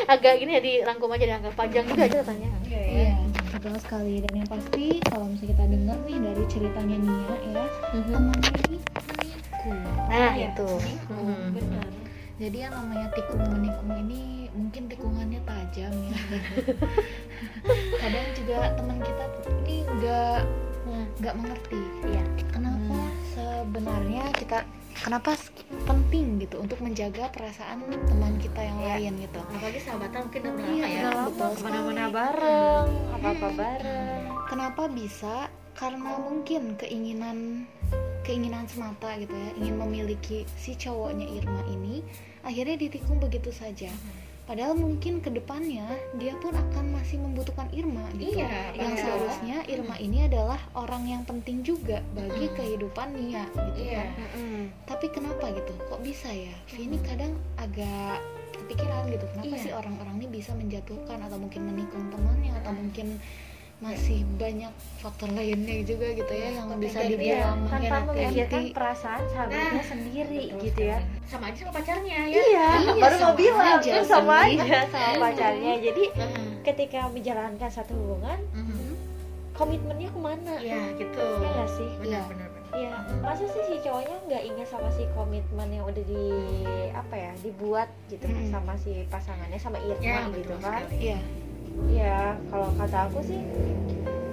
agak 0.05 0.37
gini 0.37 0.51
ya 0.51 0.61
dirangkum 0.61 1.07
aja 1.09 1.25
dianggap 1.25 1.55
panjang 1.55 1.87
juga 1.87 2.03
ceritanya 2.05 2.49
Iya, 2.67 3.13
betul 3.53 3.75
sekali. 3.77 4.19
Dan 4.19 4.33
yang 4.37 4.49
pasti 4.49 4.85
kalau 5.03 5.27
misalnya 5.27 5.49
kita 5.49 5.63
dengar 5.67 5.97
nih 6.03 6.17
dari 6.19 6.43
ceritanya 6.47 6.97
Nia 6.97 7.35
ya, 7.47 7.63
temannya 8.01 8.51
ini 8.65 8.77
menikung. 8.81 9.81
nah 10.07 10.31
Iya. 10.31 10.49
itu 10.49 10.69
Hmm. 11.07 11.17
Mhm. 11.21 11.47
benar 11.53 11.87
Jadi 12.37 12.57
yang 12.59 12.69
namanya 12.71 13.07
tikung 13.11 13.43
menikung 13.43 13.91
ini 13.97 14.21
mungkin 14.51 14.83
tikungannya 14.87 15.41
tajam 15.43 15.89
ya. 15.89 16.17
Kadang 17.99 18.27
juga 18.33 18.57
teman 18.73 18.97
kita 18.99 19.25
ini 19.59 19.75
nggak 19.87 20.39
Hmm. 20.83 21.05
nggak 21.17 21.33
mengerti. 21.35 21.81
Iya. 22.05 22.23
Kenapa 22.47 22.97
sebenarnya 23.31 24.23
kita 24.33 24.57
kenapa 24.95 25.31
penting 25.83 26.39
gitu 26.39 26.57
untuk 26.57 26.79
menjaga 26.79 27.27
perasaan 27.27 27.83
teman 27.85 28.35
kita 28.37 28.59
yang 28.59 28.77
Iya. 28.77 28.87
lain 28.93 29.13
gitu. 29.21 29.39
apalagi 29.43 29.79
sahabatan 29.79 30.19
mungkin 30.23 30.41
udah 30.45 30.65
Iya, 30.65 30.71
lama 30.77 30.87
ya 30.87 30.97
udah 30.97 31.11
lama. 31.11 31.25
betul 31.27 31.49
ke 31.49 31.61
mana-mana 31.61 32.05
bareng 32.07 32.87
apa-apa 33.13 33.47
bareng 33.53 34.23
Kenapa 34.47 34.83
bisa? 34.87 35.35
Karena 35.73 36.17
mungkin 36.17 36.73
keinginan 36.75 37.67
keinginan 38.23 38.63
semata 38.65 39.13
gitu 39.15 39.29
ya, 39.29 39.51
ingin 39.55 39.75
memiliki 39.77 40.47
si 40.55 40.73
cowoknya 40.73 41.27
Irma 41.29 41.61
ini 41.65 41.99
akhirnya 42.41 42.75
ditikung 42.77 43.19
begitu 43.19 43.51
saja. 43.51 43.91
Padahal 44.47 44.79
mungkin 44.79 45.19
ke 45.19 45.27
depannya 45.27 45.83
dia 46.15 46.31
pun 46.39 46.55
akan 46.55 46.95
masih 46.95 47.19
membutuhkan 47.19 47.67
Irma 47.75 48.07
gitu. 48.15 48.39
Iya, 48.39 48.71
yang 48.79 48.95
iya. 48.95 49.03
seharusnya 49.03 49.57
Irma 49.67 49.99
ini 49.99 50.23
adalah 50.23 50.55
orang 50.71 51.03
yang 51.03 51.27
penting 51.27 51.67
juga 51.67 51.99
bagi 52.15 52.47
Mm. 52.47 52.55
kehidupan 52.55 53.07
Nia 53.11 53.43
gitu 53.43 53.81
Iya. 53.83 54.07
kan. 54.07 54.31
Tapi 54.87 55.05
kenapa 55.11 55.51
gitu? 55.51 55.75
Kok 55.91 55.99
bisa 55.99 56.31
ya? 56.31 56.55
Vini 56.71 56.95
kadang 57.03 57.35
agak 57.59 58.23
kepikiran 58.55 59.11
gitu. 59.11 59.27
Kenapa 59.35 59.51
Iya. 59.51 59.63
sih 59.67 59.73
orang-orang 59.75 60.15
ini 60.23 60.27
bisa 60.31 60.55
menjatuhkan 60.55 61.19
atau 61.21 61.37
mungkin 61.37 61.61
menikung 61.67 62.07
temannya 62.07 62.55
atau 62.63 62.71
mungkin 62.71 63.19
masih 63.77 64.25
banyak 64.35 64.73
faktor 64.97 65.29
lainnya 65.29 65.85
juga 65.85 66.09
gitu 66.11 66.33
ya 66.33 66.49
yang 66.51 66.65
Tapi 66.67 66.81
bisa 66.81 66.99
dibilang 66.99 67.61
tanpa 67.63 67.77
mengkhianati. 68.01 68.09
memikirkan 68.09 68.63
perasaan 68.73 69.23
sahabatnya 69.29 69.69
Nah, 69.71 69.85
sendiri 69.85 70.43
Betul 70.49 70.61
gitu 70.65 70.81
ya 70.83 70.97
sama 71.23 71.45
aja 71.45 71.59
sama 71.59 71.71
pacarnya 71.71 72.17
ya 72.17 72.25
iya, 72.25 72.41
Iya, 72.81 72.93
baru 72.97 73.15
mau 73.19 73.33
bilang 73.33 73.69
aja 73.77 73.93
sama 74.03 74.35
aja 74.43 74.77
sama 74.87 75.13
pacarnya 75.21 75.73
jadi 75.79 76.03
Heeh. 76.09 76.45
ketika 76.63 76.99
menjalankan 77.07 77.69
satu 77.69 77.93
hubungan 77.93 78.39
Mhm. 78.51 78.89
komitmennya 79.53 80.09
ke 80.09 80.19
mana 80.19 80.53
Iya 80.57 80.81
gitu 80.95 81.21
ya 81.37 81.49
nggak 81.51 81.69
sih 81.71 81.89
benar 81.99 82.23
benar 82.25 82.47
benar. 82.49 82.71
Iya, 82.73 82.93
masa 83.19 83.45
sih 83.47 83.61
si 83.63 83.75
cowoknya 83.79 84.17
nggak 84.23 84.43
ingat 84.43 84.67
sama 84.67 84.89
si 84.89 85.05
komitmen 85.11 85.69
yang 85.71 85.85
udah 85.85 86.03
di 86.03 86.23
apa 86.91 87.15
ya 87.15 87.31
dibuat 87.39 87.89
gitu 88.05 88.25
Mm. 88.25 88.49
sama 88.49 88.73
si 88.75 89.05
pasangannya 89.07 89.55
sama 89.55 89.77
Irma 89.79 90.01
ya 90.03 90.19
gitu 90.31 90.55
kan? 90.57 90.81
Iya. 90.91 91.21
Iya, 91.85 92.33
kalau 92.49 92.69
kata 92.73 92.97
aku 93.07 93.19
sih 93.21 93.41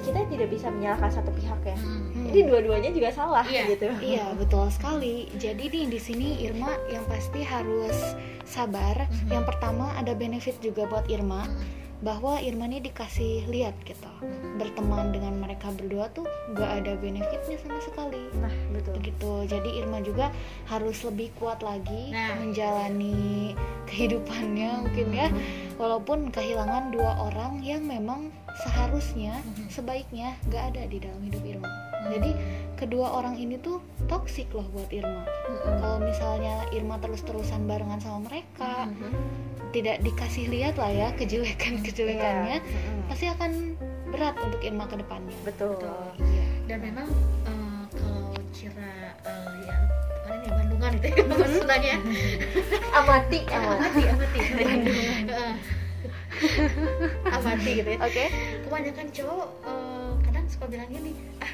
kita 0.05 0.21
tidak 0.29 0.49
bisa 0.53 0.69
menyalahkan 0.69 1.11
satu 1.11 1.33
pihak 1.33 1.61
ya. 1.65 1.77
Mhm. 1.81 2.29
Jadi 2.29 2.41
dua-duanya 2.45 2.91
juga 2.93 3.09
salah 3.09 3.45
Iya. 3.45 3.65
gitu. 3.73 3.89
Iya 4.01 4.27
betul 4.37 4.69
sekali. 4.69 5.29
Jadi 5.37 5.65
nih 5.65 5.85
di 5.89 6.01
sini 6.01 6.29
Irma 6.45 6.77
yang 6.89 7.05
pasti 7.09 7.41
harus 7.41 7.97
sabar. 8.45 9.09
Mhm. 9.09 9.33
Yang 9.33 9.45
pertama 9.49 9.97
ada 9.97 10.13
benefit 10.13 10.61
juga 10.61 10.85
buat 10.85 11.09
Irma 11.09 11.49
Mhm. 11.49 11.84
Bahwa 12.01 12.37
Irma 12.37 12.67
ini 12.67 12.81
dikasih 12.81 13.47
lihat 13.47 13.77
gitu. 13.85 14.09
Berteman 14.57 15.13
dengan 15.13 15.39
mereka 15.39 15.71
berdua 15.71 16.11
tuh 16.11 16.27
gak 16.53 16.83
ada 16.83 16.97
benefitnya 16.97 17.57
sama 17.61 17.79
sekali. 17.81 18.23
Nah, 18.37 18.53
betul. 18.71 18.99
Begitu. 18.99 19.33
Jadi 19.47 19.71
Irma 19.79 20.01
juga 20.01 20.33
harus 20.67 20.99
lebih 21.03 21.31
kuat 21.37 21.61
lagi 21.61 22.11
Nah. 22.11 22.35
menjalani 22.37 23.55
kehidupannya 23.87 24.71
mungkin 24.83 25.09
ya. 25.11 25.29
Walaupun 25.77 26.31
kehilangan 26.31 26.91
dua 26.91 27.31
orang 27.31 27.61
yang 27.61 27.83
memang 27.83 28.31
seharusnya 28.55 29.43
Mhm. 29.43 29.67
sebaiknya 29.69 30.29
gak 30.47 30.75
ada 30.75 30.87
di 30.87 30.99
dalam 30.99 31.19
hidup 31.21 31.43
Irma. 31.43 31.71
Jadi 32.05 32.31
kedua 32.75 33.11
orang 33.13 33.35
ini 33.35 33.57
tuh 33.57 33.79
toksik 34.05 34.51
loh 34.51 34.67
buat 34.69 34.91
Irma. 34.91 35.23
Mm-mm. 35.23 35.77
Kalau 35.79 35.99
misalnya 35.99 36.55
Irma 36.71 36.97
terus-terusan 36.97 37.65
barengan 37.65 37.99
sama 37.99 38.27
mereka, 38.27 38.87
Mhm. 38.87 39.11
tidak 39.71 39.99
dikasih 40.01 40.47
lihat 40.47 40.75
lah 40.75 40.89
ya 40.89 41.09
kejelekan-kejelekannya. 41.15 42.59
Mm-mm. 42.59 43.07
pasti 43.07 43.27
akan 43.27 43.75
berat 44.09 44.35
untuk 44.39 44.61
Irma 44.61 44.85
ke 44.85 44.97
depannya. 44.97 45.35
Betul. 45.43 45.75
Betul. 45.77 46.07
Iya. 46.21 46.45
dan 46.65 46.79
memang 46.81 47.09
eh, 47.45 47.83
kalau 47.93 48.25
Cira 48.51 48.95
eh, 49.21 49.53
ya 49.63 49.77
mana 50.23 50.37
nih 50.39 50.49
Bandungan 50.51 50.91
itu 50.95 51.07
ya 51.11 51.25
maksudnya 51.27 51.97
Amati, 52.99 53.39
amati. 53.45 54.03
amati 54.03 54.03
amati 54.03 54.41
Heeh. 55.29 55.55
amati 57.37 57.71
gitu 57.75 57.91
ya 57.91 57.99
Oke. 58.01 58.25
kebanyakan 58.63 59.07
cowok 59.11 59.49
eh, 59.63 60.11
kadang 60.23 60.47
suka 60.49 60.65
bilang 60.67 60.89
gini 60.89 61.13
ah 61.39 61.53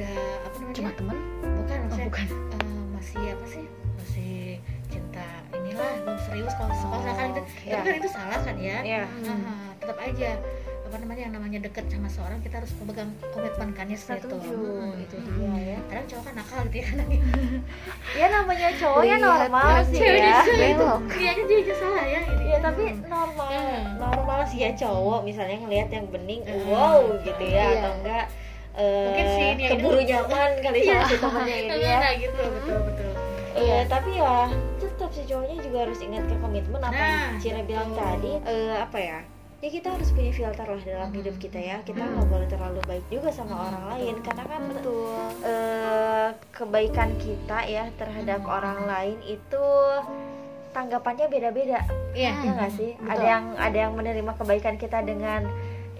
udah 0.00 0.16
apa 0.40 0.56
namanya 0.56 0.74
Cuma 0.74 0.90
temen? 0.94 1.16
bukan 1.54 1.78
Oh, 1.84 1.98
bukan. 2.02 2.26
eh, 2.26 2.84
masih 2.90 3.20
apa 3.30 3.44
sih 3.46 3.64
masih 3.94 4.34
cinta 4.88 5.26
inilah 5.52 5.90
belum 6.00 6.18
serius 6.20 6.52
kalau 6.54 6.72
kalau 6.72 6.98
misalkan 6.98 7.26
itu 7.30 7.40
iya. 7.62 7.74
tapi 7.74 7.86
kan 7.86 7.96
itu 7.98 8.10
salah 8.10 8.38
kan 8.40 8.56
ya 8.58 8.78
Iya. 8.80 9.02
Nah, 9.22 9.60
tetap 9.76 9.96
aja 9.98 10.30
apa 10.82 10.96
namanya 10.98 11.22
yang 11.22 11.34
namanya 11.36 11.58
deket 11.60 11.84
sama 11.86 12.08
seorang 12.08 12.40
kita 12.40 12.58
harus 12.58 12.72
memegang 12.74 13.10
komitmen 13.30 13.70
kan 13.70 13.86
ya 13.86 13.94
seperti 13.94 14.26
itu. 14.26 14.36
Hmm, 14.40 14.90
itu 14.98 15.16
dia. 15.16 15.36
Iya 15.38 15.60
ya. 15.62 15.78
kadang 15.86 16.06
cowok 16.08 16.24
kan 16.24 16.34
nakal 16.34 16.60
gitu 16.64 16.78
ya 16.80 16.88
Ya 18.20 18.26
namanya 18.26 18.68
cowok 18.74 18.98
ya 18.98 19.06
Lihat 19.06 19.20
normal 19.20 19.68
sih 19.84 19.98
ya. 20.00 20.38
itu 20.42 20.52
belok. 20.74 21.00
dia 21.12 21.28
aja 21.30 21.42
dia 21.44 21.58
aja 21.60 21.74
salah 21.76 22.04
ya 22.04 22.20
gitu. 22.24 22.42
Iya 22.42 22.58
tapi 22.60 22.82
normal 23.04 23.48
Hmm. 23.50 23.84
normal 23.98 24.40
sih 24.46 24.58
ya 24.60 24.70
cowok 24.72 25.20
misalnya 25.22 25.56
ngelihat 25.58 25.88
yang 25.92 26.06
bening 26.08 26.40
Hmm. 26.42 26.64
wow 26.66 26.98
gitu 27.20 27.44
ya 27.44 27.60
Iya. 27.60 27.78
atau 27.78 27.92
enggak 27.96 28.24
eh, 28.80 29.04
Mungkin 29.04 29.26
sih 29.28 29.44
yang 29.44 29.70
keburu 29.70 29.98
itu- 29.98 30.08
nyaman 30.10 30.50
kali 30.58 30.78
Iya. 30.80 30.92
sama 30.96 31.04
si 31.04 31.16
temennya 31.16 31.56
ini 31.58 31.76
ya 31.78 31.96
nah 31.98 32.12
gitu 32.14 32.42
betul 32.50 32.78
betul 32.82 33.08
Iya 33.52 33.78
tapi 33.84 34.10
ya 34.14 34.36
tetap 34.80 35.10
si 35.10 35.22
cowoknya 35.22 35.56
juga 35.60 35.78
harus 35.82 36.00
ingat 36.00 36.22
ke 36.24 36.34
komitmen 36.34 36.80
apa 36.80 36.94
yang 36.94 37.12
Nah, 37.12 37.38
Cira 37.38 37.60
bilang 37.62 37.88
betul. 37.90 38.00
tadi 38.00 38.32
eh, 38.42 38.74
apa 38.78 38.98
ya 38.98 39.18
ya 39.60 39.68
kita 39.70 39.88
harus 39.90 40.08
punya 40.10 40.32
filter 40.32 40.64
lah 40.64 40.80
dalam 40.80 41.06
Hmm. 41.06 41.18
hidup 41.20 41.36
kita 41.36 41.58
ya 41.60 41.76
kita 41.82 42.00
Hmm. 42.00 42.12
nggak 42.14 42.26
boleh 42.26 42.48
terlalu 42.48 42.80
baik 42.82 43.04
juga 43.06 43.28
sama 43.30 43.52
Hmm, 43.52 43.66
orang 43.66 43.84
lain 43.90 44.14
karena 44.18 44.44
kan 44.46 44.62
Betul. 44.70 45.20
eh, 45.44 46.28
kebaikan 46.50 47.10
kita 47.18 47.58
ya 47.66 47.84
terhadap 47.94 48.40
Hmm. 48.40 48.54
orang 48.54 48.78
lain 48.86 49.18
itu 49.22 49.64
tanggapannya 50.70 51.26
beda-beda 51.26 51.82
iya 52.12 52.30
ya 52.32 52.50
nggak 52.54 52.72
sih 52.72 52.94
betul. 52.94 53.10
ada 53.10 53.24
yang 53.26 53.44
ada 53.58 53.78
yang 53.80 53.92
menerima 53.92 54.32
kebaikan 54.34 54.76
kita 54.76 55.02
dengan 55.02 55.50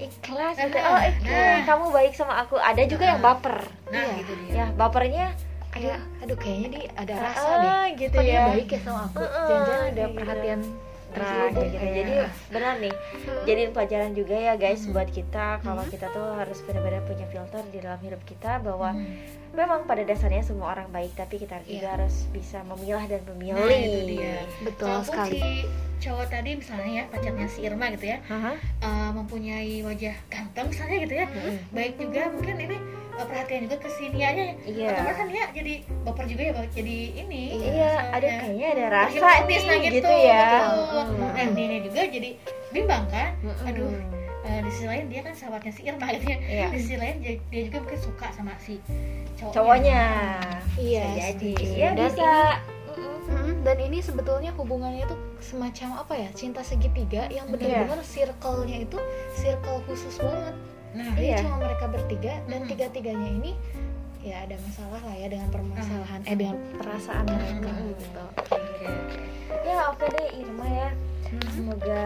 ikhlas 0.02 0.54
gitu 0.57 0.73
Nah, 0.73 0.88
oh 0.88 0.99
oke 0.99 1.28
nah. 1.28 1.59
kamu 1.62 1.85
baik 1.90 2.12
sama 2.12 2.35
aku 2.38 2.57
ada 2.57 2.83
juga 2.83 3.04
yang 3.07 3.19
Nah. 3.19 3.26
baper 3.30 3.57
nah 3.87 4.00
Iya. 4.00 4.12
gitu 4.19 4.33
dia 4.38 4.52
ya 4.52 4.66
bapernya 4.73 5.26
Aduh, 5.71 5.87
kayak 5.87 5.99
aduh 6.21 6.35
kayaknya 6.37 6.69
dia 6.73 6.83
ada 6.95 7.14
rasa 7.21 7.50
deh. 7.54 7.71
ah, 7.71 7.87
gitu 7.95 8.11
Kok 8.12 8.25
dia 8.25 8.33
ya 8.33 8.42
baik 8.49 8.69
ya 8.69 8.80
sama 8.80 9.00
aku? 9.04 9.16
Heeh, 9.16 9.47
Jangan-jangan 9.47 9.85
ada 9.85 10.02
gitu. 10.02 10.16
perhatian 10.16 10.61
Nah, 11.11 11.17
terselubung 11.17 11.55
kayak 11.57 11.71
gitu. 11.71 11.81
kayaknya. 11.81 12.00
Jadi 12.00 12.14
benar 12.50 12.75
nih, 12.79 12.95
jadiin 13.45 13.71
pelajaran 13.71 14.11
juga 14.12 14.37
ya 14.37 14.55
guys 14.55 14.81
Hmm. 14.81 14.93
buat 14.93 15.09
kita 15.09 15.47
kalau 15.61 15.83
Hmm. 15.83 15.90
kita 15.90 16.07
tuh 16.09 16.26
harus 16.33 16.59
benar-benar 16.62 17.02
punya 17.02 17.26
filter 17.26 17.62
di 17.69 17.79
dalam 17.79 17.99
hidup 17.99 18.23
kita 18.23 18.52
bahwa 18.59 18.90
Hmm. 18.90 19.14
memang 19.50 19.81
pada 19.83 20.02
dasarnya 20.02 20.40
semua 20.40 20.71
orang 20.71 20.87
baik, 20.88 21.11
tapi 21.12 21.37
kita 21.37 21.59
juga 21.62 21.75
Iya. 21.85 21.95
harus 21.97 22.26
bisa 22.29 22.62
memilah 22.62 23.05
dan 23.05 23.21
memilih. 23.26 23.59
Nah, 23.61 23.83
itu 23.83 24.00
dia. 24.09 24.35
Betul 24.61 24.87
Walaupun 24.88 25.11
sekali. 25.12 25.31
si 25.33 25.50
cowok 26.00 26.26
tadi 26.29 26.50
misalnya 26.55 26.90
ya 26.95 27.05
pacarnya 27.07 27.45
si 27.47 27.61
Irma 27.61 27.87
gitu 27.90 28.09
ya 28.09 28.25
Haha. 28.25 28.57
eh, 28.57 29.11
mempunyai 29.12 29.83
wajah 29.83 30.17
ganteng 30.26 30.67
misalnya 30.67 30.97
gitu 30.99 31.12
ya 31.14 31.26
Mm-mm. 31.29 31.57
baik 31.71 31.95
juga 31.99 32.23
mungkin 32.31 32.57
ini 32.59 32.76
eh, 33.21 33.27
perhatian 33.29 33.61
juga 33.69 33.77
ke 33.79 33.89
si 33.93 34.05
Nianya 34.09 34.57
Iya. 34.65 34.89
otomatis 34.91 35.17
kan 35.17 35.29
ya 35.29 35.47
jadi 35.53 35.73
baper 36.03 36.25
juga 36.25 36.43
ya 36.43 36.53
jadi 36.73 36.97
ini 37.21 37.43
Iya, 37.53 37.93
ada 38.11 38.29
kayaknya 38.41 38.67
ada 38.73 38.85
rasa 38.89 39.29
nih 39.45 39.61
nah, 39.61 39.77
gitu, 39.85 40.12
ya. 40.25 40.47
betul. 40.73 41.05
Mm. 41.05 41.21
Nah, 41.21 41.45
ini 41.53 41.77
juga 41.85 42.00
jadi 42.09 42.31
bimbang 42.71 43.05
kan 43.09 43.31
Mm-mm. 43.43 43.69
aduh 43.69 43.93
eh, 44.41 44.59
di 44.65 44.71
sisi 44.73 44.87
lain 44.89 45.05
dia 45.07 45.21
kan 45.21 45.35
sahabatnya 45.37 45.73
si 45.73 45.81
Irma 45.85 46.07
gitu 46.11 46.27
ya 46.27 46.39
Iya. 46.41 46.67
di 46.73 46.79
sisi 46.79 46.97
lain 46.97 47.15
dia, 47.21 47.33
dia 47.47 47.61
juga 47.69 47.77
mungkin 47.79 48.00
suka 48.00 48.27
sama 48.33 48.53
si 48.57 48.81
cowoknya, 49.37 49.53
cowoknya 49.53 50.03
Iya, 50.75 51.05
jadi 51.15 51.53
setuju. 51.55 51.77
ya 51.77 51.89
Dan 51.93 52.09
bisa 52.09 52.33
Mm, 53.31 53.62
dan 53.62 53.79
ini 53.79 54.03
sebetulnya 54.03 54.50
hubungannya 54.59 55.07
itu 55.07 55.15
semacam 55.39 56.03
apa 56.03 56.19
ya 56.19 56.29
cinta 56.35 56.67
segitiga 56.67 57.31
yang 57.31 57.47
benar-benar 57.47 58.03
circle-nya 58.03 58.83
itu 58.83 58.99
circle 59.33 59.79
khusus 59.87 60.19
banget 60.19 60.55
nah 60.92 61.06
jadi 61.12 61.26
Iya. 61.28 61.38
cuma 61.40 61.56
mereka 61.61 61.85
bertiga 61.87 62.35
dan 62.42 62.59
Mm-mm. 62.59 62.68
tiga-tiganya 62.68 63.28
ini 63.32 63.52
ya 64.20 64.37
ada 64.42 64.56
masalah 64.61 65.00
lah 65.00 65.14
ya 65.14 65.26
dengan 65.26 65.49
permasalahan 65.49 66.20
eh 66.23 66.37
dengan 66.37 66.56
perasaan 66.76 67.25
mereka 67.25 67.70
Mm-mm. 67.70 67.94
gitu 67.94 68.20
oke 68.20 68.56
oke 68.56 68.88
ya 69.62 69.78
oke 69.88 70.04
deh 70.09 70.28
Irma 70.37 70.66
ya 70.68 70.90
semoga 71.49 72.02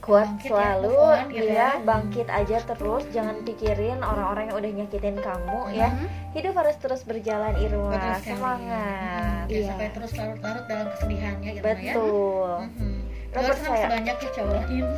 kuat 0.00 0.26
Bangkit 0.26 0.48
ya, 0.48 0.50
selalu 0.50 0.96
gitu 1.28 1.44
ya 1.44 1.52
ya. 1.52 1.68
bangkit 1.78 2.28
aja 2.30 2.56
terus 2.62 3.04
jangan 3.10 3.36
pikirin 3.42 4.00
orang-orang 4.00 4.48
yang 4.48 4.56
udah 4.56 4.70
nyakitin 4.74 5.16
kamu 5.18 5.58
ya 5.74 5.88
Mhm. 5.90 6.06
hidup 6.32 6.54
harus 6.56 6.76
terus 6.78 7.02
berjalan 7.02 7.52
Irma 7.54 7.90
Betul 7.90 8.00
sekali. 8.14 8.24
semangat 8.30 9.44
Mhm. 9.44 9.52
Iya. 9.52 9.66
sampai 9.66 9.88
terus 9.90 10.10
larut-larut 10.14 10.64
dalam 10.66 10.86
kesedihan 10.90 11.34
ya 11.38 11.50
Irma 11.50 11.60
ya 11.60 11.62
betul 11.66 12.50
Mhm. 12.62 12.99
Lo 13.30 13.38
kan 13.38 13.54
percaya? 13.54 13.86
banyak 13.88 14.16
ya 14.18 14.30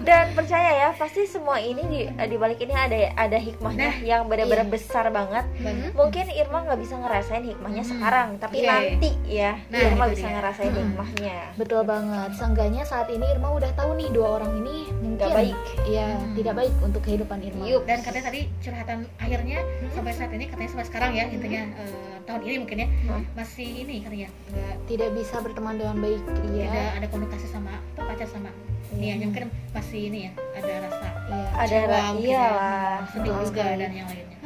dan 0.00 0.32
percaya 0.32 0.70
ya 0.74 0.88
pasti 0.92 1.24
semua 1.24 1.60
ini 1.60 1.82
di 1.84 2.00
di 2.08 2.36
balik 2.36 2.58
ini 2.58 2.72
ada 2.72 2.96
ada 3.14 3.36
hikmahnya 3.36 3.78
Nah, 3.82 3.96
yang 4.00 4.22
benar-benar 4.24 4.64
iya. 4.64 4.72
besar 4.72 5.06
banget 5.08 5.44
banget 5.60 5.92
mungkin 5.92 6.26
Irma 6.30 6.64
nggak 6.64 6.80
bisa 6.80 6.94
ngerasain 6.96 7.44
hikmahnya 7.44 7.82
Mhm. 7.82 7.90
sekarang 7.90 8.28
tapi 8.36 8.56
Iya. 8.58 8.70
nanti 8.70 9.10
ya 9.26 9.52
Nah, 9.68 9.80
Irma 9.82 10.04
itu 10.06 10.12
bisa 10.14 10.26
dia. 10.26 10.34
ngerasain 10.34 10.70
Mhm. 10.70 10.80
hikmahnya 10.80 11.36
betul 11.56 11.82
banget 11.82 12.30
seenggaknya 12.34 12.82
saat 12.82 13.08
ini 13.08 13.26
Irma 13.26 13.48
udah 13.52 13.70
tahu 13.74 13.90
nih 13.94 14.08
dua 14.10 14.28
orang 14.38 14.52
ini 14.56 14.76
mungkin 14.94 15.18
Nggak 15.20 15.36
baik. 15.36 15.58
ya 15.86 16.06
Hmm. 16.10 16.32
tidak 16.34 16.54
baik 16.56 16.72
untuk 16.80 17.00
kehidupan 17.02 17.38
Irma 17.42 17.64
Yup. 17.66 17.82
dan 17.84 17.98
katanya 18.00 18.24
tadi 18.26 18.40
curhatan 18.58 18.98
akhirnya 19.18 19.58
sampai 19.90 20.12
saat 20.12 20.30
ini 20.30 20.44
katanya 20.46 20.70
sampai 20.70 20.86
sekarang 20.86 21.10
ya 21.12 21.24
intinya 21.26 21.62
eh, 21.76 22.16
tahun 22.30 22.40
ini 22.46 22.56
mungkin 22.62 22.78
ya. 22.78 22.88
Hmm. 23.10 23.22
masih 23.34 23.68
ini 23.82 23.96
katanya 24.06 24.28
nggak 24.54 24.74
tidak 24.86 25.08
bisa 25.18 25.34
berteman 25.42 25.74
dengan 25.74 25.96
baik 25.98 26.22
tidak 26.22 26.70
iya 26.70 26.84
ada 26.94 27.06
konotasi 27.10 27.46
sama 27.50 27.74
apa 27.98 28.06
pacar 28.06 28.28
sama 28.30 28.50
Iya. 28.92 29.14
Nia 29.16 29.24
mungkin 29.24 29.44
masih 29.70 30.00
ini 30.04 30.18
ya 30.26 30.32
ada 30.52 30.72
rasa 30.82 31.06
iya 31.30 31.48
ada 31.52 31.62
kecewa 31.62 31.86
ra- 31.86 32.10
mungkin 32.10 32.26
iya 32.26 32.34
ya, 32.36 32.50
lah 32.50 32.94
sedih 33.06 33.32
juga 33.32 33.46
sekali. 33.46 33.78
dan 33.78 33.92
yang 33.94 34.08
lainnya. 34.08 34.38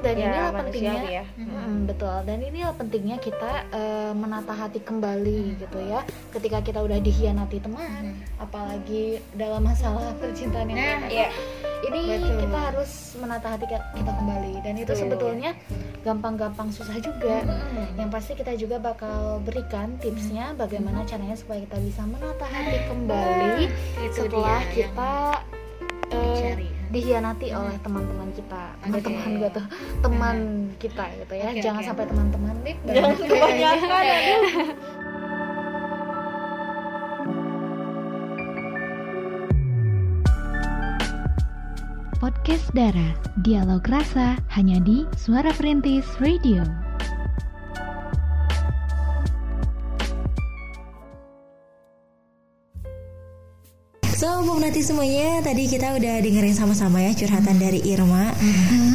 Dan 0.00 0.16
ya 0.16 0.24
inilah 0.24 0.52
pentingnya 0.56 1.02
ya. 1.12 1.24
Mm, 1.36 1.84
betul. 1.84 2.16
Dan 2.24 2.38
inilah 2.40 2.72
pentingnya 2.72 3.16
kita 3.20 3.52
eh, 3.68 4.12
menata 4.16 4.56
hati 4.56 4.80
kembali 4.80 5.60
gitu 5.60 5.76
ya. 5.82 6.00
Ketika 6.32 6.64
kita 6.64 6.80
udah 6.80 6.96
dihianati 6.96 7.60
teman 7.60 8.16
apalagi 8.40 9.20
dalam 9.36 9.60
masalah 9.60 10.08
percintaan 10.18 10.72
yang 10.72 10.80
Nah, 10.80 11.04
iya 11.06 11.28
ini 11.82 12.16
betul. 12.16 12.32
kita 12.40 12.58
harus 12.62 12.90
menata 13.16 13.52
hati 13.52 13.68
kita 13.68 14.12
kembali. 14.14 14.52
Dan 14.62 14.74
itu 14.74 14.88
Betul. 14.88 15.00
sebetulnya 15.02 15.50
gampang-gampang 16.00 16.72
susah 16.72 16.96
juga. 16.96 17.44
Mhm. 17.44 18.00
yang 18.00 18.08
pasti 18.08 18.32
kita 18.32 18.56
juga 18.56 18.80
bakal 18.80 19.44
berikan 19.44 19.92
tipsnya 19.96 20.56
bagaimana 20.56 21.04
caranya 21.04 21.36
supaya 21.36 21.60
kita 21.60 21.76
bisa 21.78 22.00
menata 22.02 22.46
hati 22.46 22.80
kembali 22.86 23.68
itu 23.98 24.20
setelah 24.26 24.60
dia 24.62 24.86
kita 24.86 25.12
yang 26.10 26.18
eh, 26.18 26.26
dicari 26.34 26.68
dihianati 26.90 27.48
oleh 27.54 27.76
teman-teman 27.86 28.28
kita. 28.34 28.62
Bukan 28.82 29.00
teman 29.02 29.30
gue 29.38 29.50
tuh 29.54 29.66
teman 30.02 30.36
kita 30.82 31.04
gitu 31.22 31.34
ya 31.38 31.48
Oke, 31.54 31.62
jangan 31.62 31.82
oke. 31.82 31.88
sampai 31.90 32.04
teman-teman 32.10 32.54
nih 32.66 32.76
jangan 32.96 33.14
kebanyakan 33.14 34.02
aduh. 34.10 34.44
Podcast 42.20 42.68
Dara, 42.76 43.16
dialog 43.40 43.80
rasa 43.88 44.36
hanya 44.52 44.76
di 44.84 45.08
Suara 45.16 45.56
Perintis 45.56 46.04
Radio. 46.20 46.60
So, 54.20 54.44
pemerhati 54.44 54.84
semuanya, 54.84 55.40
tadi 55.40 55.64
kita 55.64 55.96
udah 55.96 56.20
dengerin 56.20 56.52
sama-sama 56.52 57.00
ya 57.00 57.16
curhatan 57.16 57.56
dari 57.56 57.80
Irma. 57.88 58.36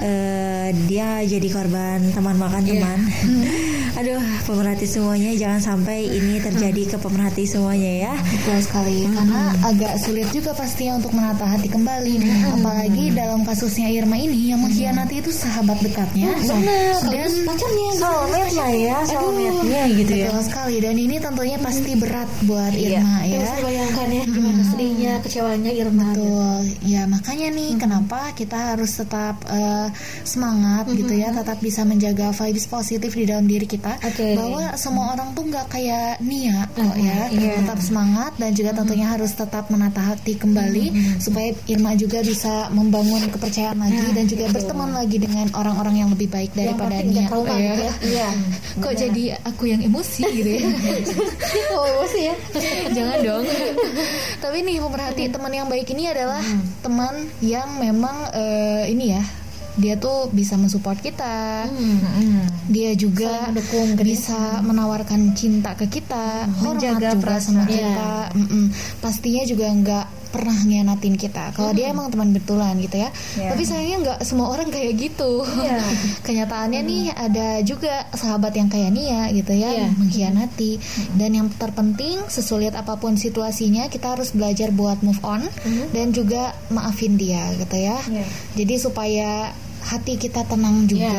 Eh, 0.06 0.70
dia 0.86 1.18
jadi 1.26 1.50
korban 1.50 2.14
teman 2.14 2.38
makan 2.38 2.62
teman. 2.62 3.00
Aduh, 3.96 4.20
pemerhati 4.44 4.84
semuanya, 4.84 5.32
jangan 5.40 5.62
sampai 5.64 6.04
ini 6.04 6.36
terjadi 6.44 6.84
ke 6.84 6.98
pemerhati 7.00 7.48
semuanya 7.48 8.12
ya. 8.12 8.14
betul 8.28 8.60
sekali 8.60 9.08
karena 9.08 9.56
agak 9.64 9.96
sulit 10.04 10.28
juga 10.36 10.52
pastinya 10.52 11.00
untuk 11.00 11.16
menata 11.16 11.48
hati 11.48 11.72
kembali. 11.72 12.20
Apalagi 12.60 13.16
dalam 13.16 13.48
kasusnya 13.48 13.88
Irma 13.88 14.20
ini 14.20 14.52
yang 14.52 14.60
mengkhianati 14.60 15.24
itu 15.24 15.32
sahabat 15.32 15.80
dekatnya. 15.80 16.28
Dan 17.08 17.32
pacarnya 17.48 17.90
soulmate 17.96 18.52
lah 18.60 18.72
ya, 18.76 18.98
soulmate-nya 19.08 19.84
gitu 19.96 20.14
ya. 20.14 20.28
betul 20.28 20.44
sekali. 20.44 20.76
Dan 20.84 20.96
ini 21.00 21.16
tentunya 21.16 21.58
pasti 21.64 21.92
berat 21.96 22.28
buat 22.44 22.74
Iya. 22.76 23.00
Irma 23.00 23.16
ya. 23.24 23.32
Terus 23.40 23.54
bayangkan 23.64 24.08
ya 24.12 24.24
gimana 24.28 24.62
sedihnya 24.76 25.14
kecewanya 25.24 25.72
Irma. 25.72 26.08
Betul, 26.12 26.62
ya 26.84 27.02
makanya 27.08 27.48
nih 27.48 27.72
kenapa 27.80 28.36
kita 28.36 28.76
harus 28.76 28.92
tetap 28.92 29.40
eh, 29.48 29.88
semangat 30.28 30.92
gitu 30.92 31.16
ya, 31.16 31.32
tetap 31.32 31.64
bisa 31.64 31.88
menjaga 31.88 32.36
vibes 32.36 32.68
positif 32.68 33.16
di 33.16 33.24
dalam 33.24 33.48
diri 33.48 33.64
kita. 33.64 33.85
Oke. 33.86 34.34
Bahwa 34.34 34.74
semua 34.76 35.14
orang 35.14 35.30
tuh 35.32 35.46
nggak 35.46 35.68
kayak 35.70 36.18
Nia 36.20 36.66
kok 36.74 36.96
ya, 36.98 37.30
tetap 37.62 37.80
semangat 37.80 38.32
dan 38.36 38.52
juga 38.52 38.72
tentunya 38.74 39.08
harus 39.08 39.32
tetap 39.32 39.70
menata 39.70 40.02
hati 40.02 40.34
kembali 40.36 40.86
supaya 41.18 41.54
Irma 41.66 41.94
juga 41.94 42.20
bisa 42.20 42.68
membangun 42.70 43.30
kepercayaan 43.30 43.78
lagi 43.78 44.08
dan 44.12 44.26
juga 44.26 44.46
berteman 44.52 44.90
lagi 44.92 45.18
dengan 45.18 45.48
orang-orang 45.54 45.96
yang 45.98 46.10
lebih 46.10 46.28
baik 46.28 46.52
daripada 46.54 46.98
Nia. 47.02 47.28
Ya. 47.56 47.76
Iya. 48.02 48.30
Kok 48.84 48.94
jadi 48.94 49.24
aku 49.44 49.64
yang 49.66 49.82
emosi 49.82 50.22
gitu 50.34 50.50
ya? 50.50 50.62
Oh, 51.76 51.86
emosi 51.86 52.20
ya. 52.26 52.36
Jangan 52.96 53.18
dong. 53.22 53.44
Tapi 54.40 54.58
nih 54.64 54.78
pemerhati 54.80 55.24
teman 55.28 55.52
yang 55.52 55.68
baik 55.68 55.88
ini 55.92 56.08
adalah 56.08 56.42
teman 56.80 57.14
yang 57.40 57.68
memang 57.78 58.16
eh, 58.32 58.84
ini 58.90 59.16
ya 59.16 59.24
dia 59.76 60.00
tuh 60.00 60.32
bisa 60.32 60.56
mensupport 60.56 60.98
kita. 61.00 61.68
Dia 62.72 62.92
juga 62.98 63.52
bisa 64.00 64.64
menawarkan 64.66 65.36
cinta 65.38 65.78
ke 65.78 65.86
kita, 65.92 66.50
hormat 66.64 66.82
Menjaga 66.82 67.10
juga 67.14 67.36
sama 67.38 67.64
perasaan. 67.64 67.70
kita. 67.70 68.14
Mm-mm. 68.34 68.66
Pastinya 69.04 69.44
juga 69.46 69.68
nggak 69.70 70.06
pernah 70.36 70.58
ngianatin 70.68 71.16
kita. 71.16 71.56
Kalau 71.56 71.72
dia 71.72 71.96
emang 71.96 72.12
teman 72.12 72.36
betulan 72.36 72.76
gitu 72.84 73.00
ya. 73.00 73.08
Iya. 73.40 73.56
Tapi 73.56 73.64
sayangnya 73.64 73.98
nggak 74.04 74.20
semua 74.28 74.52
orang 74.52 74.68
kayak 74.68 74.92
gitu. 75.00 75.48
Iya. 75.48 75.80
Kenyataannya 76.28 76.82
nih 76.84 77.04
ada 77.16 77.48
juga 77.64 78.04
sahabat 78.12 78.52
yang 78.60 78.68
kayak 78.68 78.92
Nia 78.92 79.32
gitu 79.32 79.56
ya, 79.56 79.72
yang 79.72 79.96
mengkhianati. 79.96 80.76
Dan 81.16 81.40
yang 81.40 81.48
terpenting 81.56 82.20
sesulit 82.28 82.76
apa 82.76 83.00
pun 83.00 83.16
situasinya 83.16 83.88
kita 83.88 84.20
harus 84.20 84.36
belajar 84.36 84.76
buat 84.76 85.00
move 85.08 85.24
on 85.24 85.48
dan 85.96 86.12
juga 86.12 86.52
maafin 86.68 87.16
dia 87.16 87.56
gitu 87.56 87.78
ya. 87.80 87.96
Iya. 88.04 88.26
Jadi 88.60 88.76
supaya 88.76 89.56
hati 89.86 90.18
kita 90.18 90.42
tenang 90.50 90.90
juga. 90.90 91.14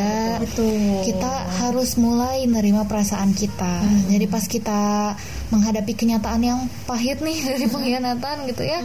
Kita 1.07 1.33
harus 1.63 1.95
mulai 1.95 2.45
menerima 2.51 2.83
perasaan 2.91 3.31
kita. 3.31 3.87
Jadi 4.11 4.27
pas 4.27 4.45
kita 4.45 5.15
menghadapi 5.55 5.95
kenyataan 5.95 6.43
yang 6.43 6.61
pahit 6.91 7.23
nih 7.23 7.39
dari 7.55 7.67
pengkhianatan 7.71 8.51
gitu 8.51 8.67
ya, 8.67 8.83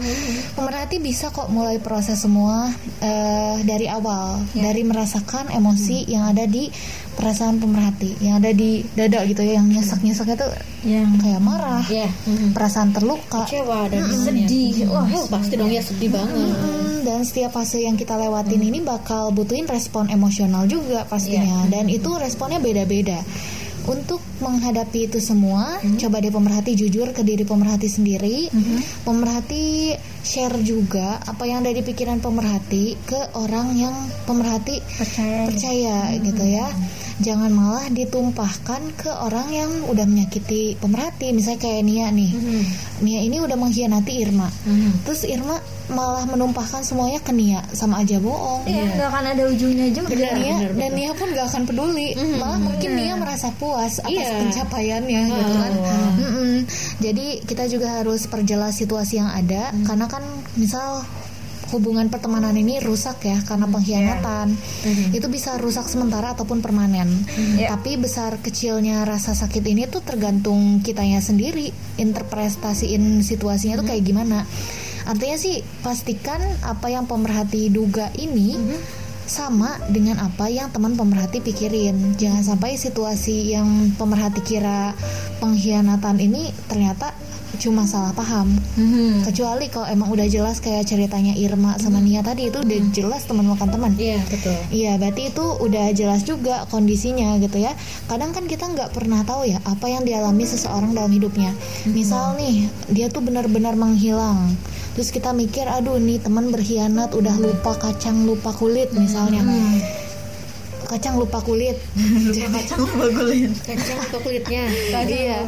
pemerhati 0.54 1.02
bisa 1.02 1.34
kok 1.34 1.50
mulai 1.50 1.82
proses 1.82 2.22
semua 2.22 2.70
eh, 3.02 3.58
dari 3.66 3.90
awal, 3.90 4.46
dari 4.54 4.86
merasakan 4.86 5.50
emosi 5.50 6.06
yang 6.06 6.30
ada 6.30 6.46
di 6.46 6.70
perasaan 7.16 7.60
pemerhati, 7.60 8.18
yang 8.24 8.40
ada 8.40 8.52
di 8.56 8.82
dada 8.96 9.24
gitu 9.28 9.44
ya, 9.44 9.60
yang 9.60 9.68
nyesek-nyeseknya 9.68 10.36
tuh 10.40 10.52
Yang 10.82 11.10
kayak 11.22 11.42
marah, 11.44 11.86
ya. 11.92 12.10
Perasaan 12.56 12.90
terluka, 12.96 13.46
kecewa 13.46 13.92
dan 13.92 14.08
sedih. 14.10 14.90
Wah 14.90 15.06
pasti 15.30 15.54
dong 15.60 15.70
ya 15.70 15.84
sedih 15.86 16.10
banget. 16.10 16.58
Mm, 16.58 17.06
dan 17.06 17.20
setiap 17.22 17.54
fase 17.54 17.86
yang 17.86 17.94
kita 18.00 18.18
lewatin 18.18 18.62
ini 18.62 18.82
bakal 18.82 19.30
butuhin 19.30 19.70
respon 19.70 20.10
emosional 20.10 20.66
juga 20.66 21.06
pastinya. 21.06 21.70
Dan 21.70 21.86
itu 21.92 22.10
responnya 22.18 22.58
beda-beda 22.58 23.22
untuk 23.90 24.22
menghadapi 24.42 25.10
itu 25.10 25.18
semua 25.18 25.82
coba 25.82 26.22
deh 26.22 26.34
pemerhati 26.34 26.78
jujur 26.78 27.10
ke 27.14 27.26
diri 27.26 27.46
pemerhati 27.46 27.90
sendiri. 27.90 28.50
Pemerhati 29.02 29.96
share 30.22 30.62
juga 30.62 31.18
apa 31.18 31.50
yang 31.50 31.66
ada 31.66 31.74
di 31.74 31.82
pikiran 31.82 32.22
pemerhati 32.22 32.94
ke 33.06 33.20
orang 33.38 33.74
yang 33.74 33.96
pemerhati 34.30 34.78
percaya. 34.86 35.50
percaya 35.50 35.98
gitu 36.22 36.44
ya 36.46 36.68
jangan 37.22 37.50
malah 37.50 37.86
ditumpahkan 37.88 38.82
ke 38.98 39.10
orang 39.10 39.48
yang 39.50 39.72
udah 39.86 40.04
menyakiti 40.04 40.76
pemerhati. 40.76 41.32
Misalnya 41.32 41.62
kayak 41.62 41.82
Nia 41.82 42.08
nih. 42.10 42.32
Mhm. 42.34 42.62
Nia 43.02 43.20
ini 43.22 43.38
udah 43.38 43.56
mengkhianati 43.56 44.14
Irma. 44.20 44.50
Mhm. 44.64 45.06
terus 45.06 45.24
Irma 45.24 45.58
malah 45.88 46.24
menumpahkan 46.24 46.82
semuanya 46.82 47.20
ke 47.20 47.32
Nia 47.32 47.62
sama 47.72 48.00
aja 48.00 48.16
bohong. 48.18 48.64
Iya, 48.64 48.96
nggak 48.96 49.08
akan 49.08 49.26
ada 49.32 49.44
ujungnya 49.46 49.88
juga. 49.92 50.08
dan 50.12 50.34
Nia 50.36 50.56
benar, 50.56 50.72
dan 50.78 50.92
Nia 50.94 51.12
pun 51.12 51.28
gak 51.30 51.48
akan 51.52 51.64
peduli. 51.66 52.10
Malah 52.16 52.60
mungkin 52.60 52.90
Nia 52.96 53.14
merasa 53.16 53.52
puas 53.52 54.00
atas 54.00 54.08
Iya. 54.08 54.40
pencapaiannya 54.40 55.22
gitu 55.28 55.54
kan. 55.54 55.72
Mm-mm. 56.18 56.54
jadi 57.00 57.28
kita 57.44 57.66
juga 57.68 58.00
harus 58.00 58.24
perjelas 58.26 58.78
situasi 58.78 59.20
yang 59.20 59.28
ada. 59.28 59.74
Karena 59.84 60.06
kan 60.08 60.24
misal 60.56 61.04
hubungan 61.72 62.12
pertemanan 62.12 62.54
ini 62.54 62.84
rusak 62.84 63.24
ya 63.26 63.40
karena 63.48 63.66
pengkhianatan. 63.72 64.54
Itu 65.16 65.32
bisa 65.32 65.56
rusak 65.58 65.88
sementara 65.88 66.36
ataupun 66.36 66.60
permanen. 66.60 67.08
Tapi 67.58 67.96
besar 67.98 68.38
kecilnya 68.44 69.08
rasa 69.08 69.34
sakit 69.34 69.64
ini 69.64 69.88
tuh 69.88 70.04
tergantung 70.04 70.84
kitanya 70.84 71.24
sendiri 71.24 71.72
interpretasiin 71.98 73.24
situasinya 73.24 73.80
tuh 73.82 73.88
kayak 73.88 74.04
gimana. 74.04 74.44
Artinya 75.02 75.38
sih 75.40 75.66
pastikan 75.82 76.38
apa 76.62 76.92
yang 76.94 77.10
pemerhati 77.10 77.74
duga 77.74 78.14
ini 78.20 78.54
sama 79.26 79.80
dengan 79.88 80.20
apa 80.20 80.52
yang 80.52 80.70
teman 80.70 80.94
pemerhati 81.00 81.40
pikirin. 81.40 82.20
Jangan 82.20 82.44
sampai 82.44 82.76
situasi 82.76 83.56
yang 83.56 83.96
pemerhati 83.96 84.44
kira 84.44 84.92
pengkhianatan 85.40 86.20
ini 86.20 86.52
ternyata 86.68 87.16
cuma 87.60 87.84
salah 87.84 88.16
paham. 88.16 88.56
Mhm. 88.80 89.28
Kecuali 89.28 89.68
kalau 89.68 89.88
emang 89.90 90.14
udah 90.14 90.28
jelas 90.30 90.64
kayak 90.64 90.88
ceritanya 90.88 91.36
Irma 91.36 91.76
sama 91.82 92.00
Nia 92.00 92.24
tadi 92.24 92.48
itu 92.48 92.64
udah 92.64 92.80
jelas 92.96 93.28
teman 93.28 93.50
makan 93.50 93.70
teman. 93.74 93.92
Iya 93.98 94.22
betul. 94.30 94.58
Iya, 94.72 94.92
berarti 95.02 95.22
itu 95.34 95.46
udah 95.60 95.86
jelas 95.92 96.22
juga 96.24 96.64
kondisinya 96.72 97.36
gitu 97.44 97.60
ya. 97.60 97.76
Kadang 98.08 98.32
kan 98.32 98.48
kita 98.48 98.70
nggak 98.72 98.96
pernah 98.96 99.26
tahu 99.28 99.50
ya 99.50 99.60
apa 99.68 99.86
yang 99.92 100.08
dialami 100.08 100.48
seseorang 100.48 100.96
dalam 100.96 101.12
hidupnya. 101.12 101.52
Misal 101.90 102.40
nih, 102.40 102.72
dia 102.92 103.08
tuh 103.12 103.26
benar-benar 103.26 103.76
menghilang. 103.76 104.56
Terus 104.96 105.10
kita 105.12 105.32
mikir, 105.32 105.68
aduh 105.72 105.96
nih 105.96 106.20
teman 106.20 106.52
berkhianat, 106.52 107.16
udah 107.16 107.36
lupa 107.40 107.80
kacang, 107.80 108.28
lupa 108.28 108.52
kulit 108.52 108.92
misalnya. 108.92 109.40
Kacang 110.92 111.16
lupa 111.16 111.40
kulit. 111.40 111.80
Kacang 113.64 113.98
apa 113.98 114.18
kulitnya? 114.20 114.64
Iya. 115.08 115.40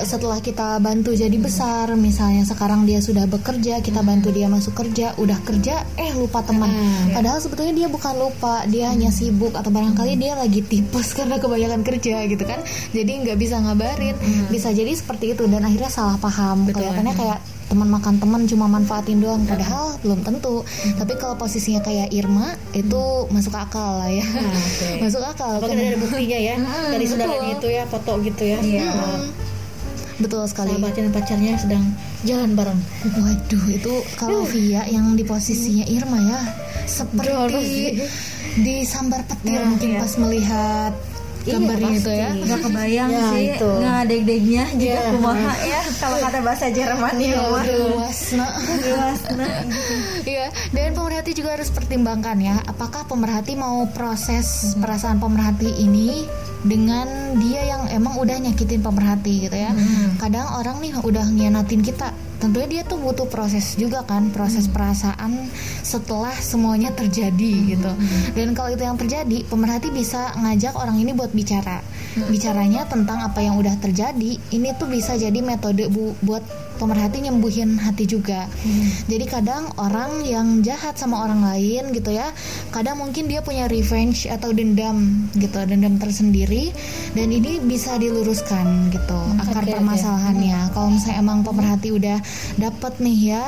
Setelah 0.00 0.38
kita 0.40 0.80
bantu 0.80 1.12
jadi 1.12 1.36
besar, 1.36 1.92
misalnya 1.92 2.42
sekarang 2.42 2.88
dia 2.88 2.98
sudah 2.98 3.28
bekerja, 3.28 3.78
kita 3.78 4.00
bantu 4.00 4.32
dia 4.32 4.48
masuk 4.48 4.72
kerja, 4.72 5.12
udah 5.14 5.36
kerja, 5.44 5.84
eh 5.94 6.16
lupa 6.16 6.40
teman. 6.40 6.72
Padahal 7.12 7.36
sebetulnya 7.36 7.74
dia 7.76 7.88
bukan 7.88 8.14
lupa, 8.16 8.64
dia 8.64 8.88
hanya 8.88 9.12
sibuk 9.12 9.52
atau 9.52 9.68
barangkali 9.68 10.16
dia 10.16 10.32
lagi 10.32 10.64
tipes 10.64 11.12
karena 11.18 11.36
kebanyakan 11.36 11.84
kerja 11.84 12.24
gitu 12.24 12.44
kan. 12.44 12.64
Jadi 12.90 13.12
nggak 13.28 13.36
bisa 13.36 13.60
ngabarin. 13.60 14.16
Bisa 14.48 14.72
jadi 14.72 14.88
seperti 14.90 15.36
itu 15.36 15.44
dan 15.44 15.68
akhirnya 15.68 15.92
salah 15.92 16.16
paham. 16.16 16.64
Kelihatannya 16.72 17.12
kayak 17.12 17.38
teman 17.68 17.88
makan 17.92 18.16
teman 18.16 18.42
cuma 18.48 18.64
manfaatin 18.66 19.20
doang 19.20 19.44
padahal 19.44 20.00
belum 20.00 20.24
tentu. 20.24 20.64
Tapi 20.96 21.12
kalau 21.20 21.36
posisinya 21.36 21.84
kayak 21.84 22.08
Irma 22.10 22.56
itu 22.72 23.28
masuk 23.28 23.52
akal 23.54 24.00
lah 24.00 24.10
ya. 24.10 24.24
Masuk 25.04 25.20
akal 25.20 25.60
Bahkan 25.60 25.76
ada 25.76 25.98
buktinya 26.00 26.38
ya 26.40 26.56
dari 26.90 27.04
saudaranya 27.04 27.50
itu 27.60 27.68
ya 27.68 27.84
foto 27.84 28.12
gitu 28.24 28.42
ya. 28.42 28.58
Iya. 28.64 28.88
Bahwa 28.88 29.16
betul 30.18 30.42
sekali. 30.50 30.74
Sahabatnya 30.74 31.02
dan 31.06 31.12
pacarnya 31.14 31.52
sedang 31.60 31.84
jalan 32.26 32.50
bareng. 32.58 32.80
Waduh, 33.14 33.64
itu 33.70 33.94
kalau 34.18 34.42
Via 34.48 34.82
yang 34.90 35.14
di 35.14 35.22
posisinya 35.22 35.86
Irma 35.86 36.18
ya, 36.24 36.40
seperti 36.88 38.02
disambar 38.58 39.22
petir 39.28 39.62
mungkin 39.62 40.00
pas 40.02 40.12
melihat 40.18 40.92
gambarnya 41.44 41.90
itu 41.94 42.10
ya. 42.10 42.28
Nggak 42.34 42.60
kebayang 42.64 43.10
Ya, 43.10 43.24
sih 43.30 43.44
itu. 43.54 43.70
nggak 43.70 44.00
deg-degnya 44.06 44.64
juga 44.74 45.00
kumaha 45.12 45.54
ya 45.62 45.80
kalau 45.98 46.16
kata 46.18 46.38
bahasa 46.42 46.66
Jermannya 46.68 47.34
mah. 47.36 47.64
Luas, 47.68 48.18
nah. 48.34 48.52
Luas, 48.58 49.20
nah. 49.36 49.56
Iya, 50.24 50.46
dan 50.70 50.92
pemerhati 50.92 51.30
juga 51.32 51.54
harus 51.54 51.68
pertimbangkan 51.68 52.36
ya, 52.40 52.56
apakah 52.64 53.04
pemerhati 53.06 53.54
mau 53.54 53.86
proses 53.92 54.74
perasaan 54.76 55.18
pemerhati 55.18 55.70
ini 55.78 56.24
dengan 56.60 57.06
dia 57.38 57.62
yang 57.64 57.86
emang 57.88 58.16
udah 58.16 58.36
nyakitin 58.40 58.80
pemerhati 58.80 59.46
gitu 59.46 59.54
ya. 59.54 59.70
Kadang 60.16 60.58
orang 60.58 60.78
nih 60.78 60.92
udah 60.98 61.24
ngianatin 61.24 61.80
kita, 61.80 62.10
tentunya 62.36 62.66
dia 62.66 62.82
tuh 62.82 62.98
butuh 62.98 63.26
proses 63.26 63.74
juga 63.74 64.02
kan, 64.02 64.28
proses 64.28 64.66
perasaan 64.66 65.46
setelah 65.80 66.34
semuanya 66.34 66.90
terjadi 66.90 67.52
gitu. 67.68 67.92
Dan 68.32 68.52
kalau 68.52 68.70
itu 68.70 68.82
yang 68.82 68.96
terjadi, 68.96 69.44
pemerhati 69.44 69.88
bisa 69.88 70.34
ngajak 70.34 70.74
orang 70.74 70.98
ini 70.98 71.14
buat 71.14 71.30
bicara. 71.30 71.78
Bicaranya 72.18 72.82
tentang 72.84 73.22
apa 73.22 73.38
yang 73.38 73.54
udah 73.54 73.78
terjadi. 73.78 74.42
Ini 74.50 74.68
tuh 74.74 74.86
bisa 74.86 75.14
jadi 75.14 75.38
metode 75.38 75.86
bu- 75.86 76.18
buat 76.20 76.42
pemerhati 76.78 77.26
nyembuhin 77.26 77.76
hati 77.76 78.06
juga. 78.06 78.46
Jadi 79.10 79.26
kadang 79.26 79.68
orang 79.76 80.22
yang 80.24 80.62
jahat 80.62 80.94
sama 80.96 81.26
orang 81.26 81.42
lain 81.42 81.90
gitu 81.92 82.14
ya, 82.14 82.30
kadang 82.70 83.02
mungkin 83.02 83.26
dia 83.26 83.42
punya 83.42 83.66
revenge 83.66 84.30
atau 84.30 84.54
dendam 84.54 85.28
gitu, 85.36 85.58
dendam 85.66 85.98
tersendiri 85.98 86.70
dan 87.18 87.34
ini 87.34 87.58
bisa 87.58 87.98
diluruskan 87.98 88.94
gitu 88.94 89.20
akar 89.42 89.66
permasalahannya. 89.66 90.70
Kalau 90.72 90.88
misalnya 90.94 91.18
emang 91.18 91.42
pemerhati 91.42 91.90
udah 91.90 92.18
dapet 92.56 92.92
nih 93.02 93.18
ya 93.34 93.44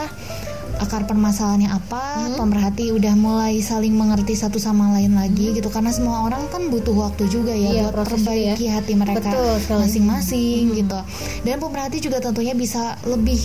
akar 0.78 1.08
permasalahannya 1.10 1.70
apa, 1.72 2.30
pemerhati 2.38 2.94
udah 2.94 3.14
mulai 3.18 3.58
saling 3.58 3.96
mengerti 3.96 4.38
satu 4.38 4.62
sama 4.62 4.94
lain 4.94 5.18
lagi 5.18 5.56
gitu. 5.56 5.66
Karena 5.72 5.90
semua 5.90 6.22
orang 6.28 6.46
kan 6.52 6.70
butuh 6.70 6.94
waktu 6.94 7.26
juga 7.26 7.50
ya 7.50 7.70
Iya, 7.70 7.82
buat 7.90 8.06
perbaiki 8.06 8.66
hati 8.70 8.92
mereka 8.94 9.30
Betul 9.32 9.80
masing-masing 9.82 10.76
gitu. 10.76 10.98
Dan 11.42 11.56
pemerhati 11.58 11.98
juga 11.98 12.22
tentunya 12.22 12.54
bisa 12.54 12.94
lebih 13.08 13.40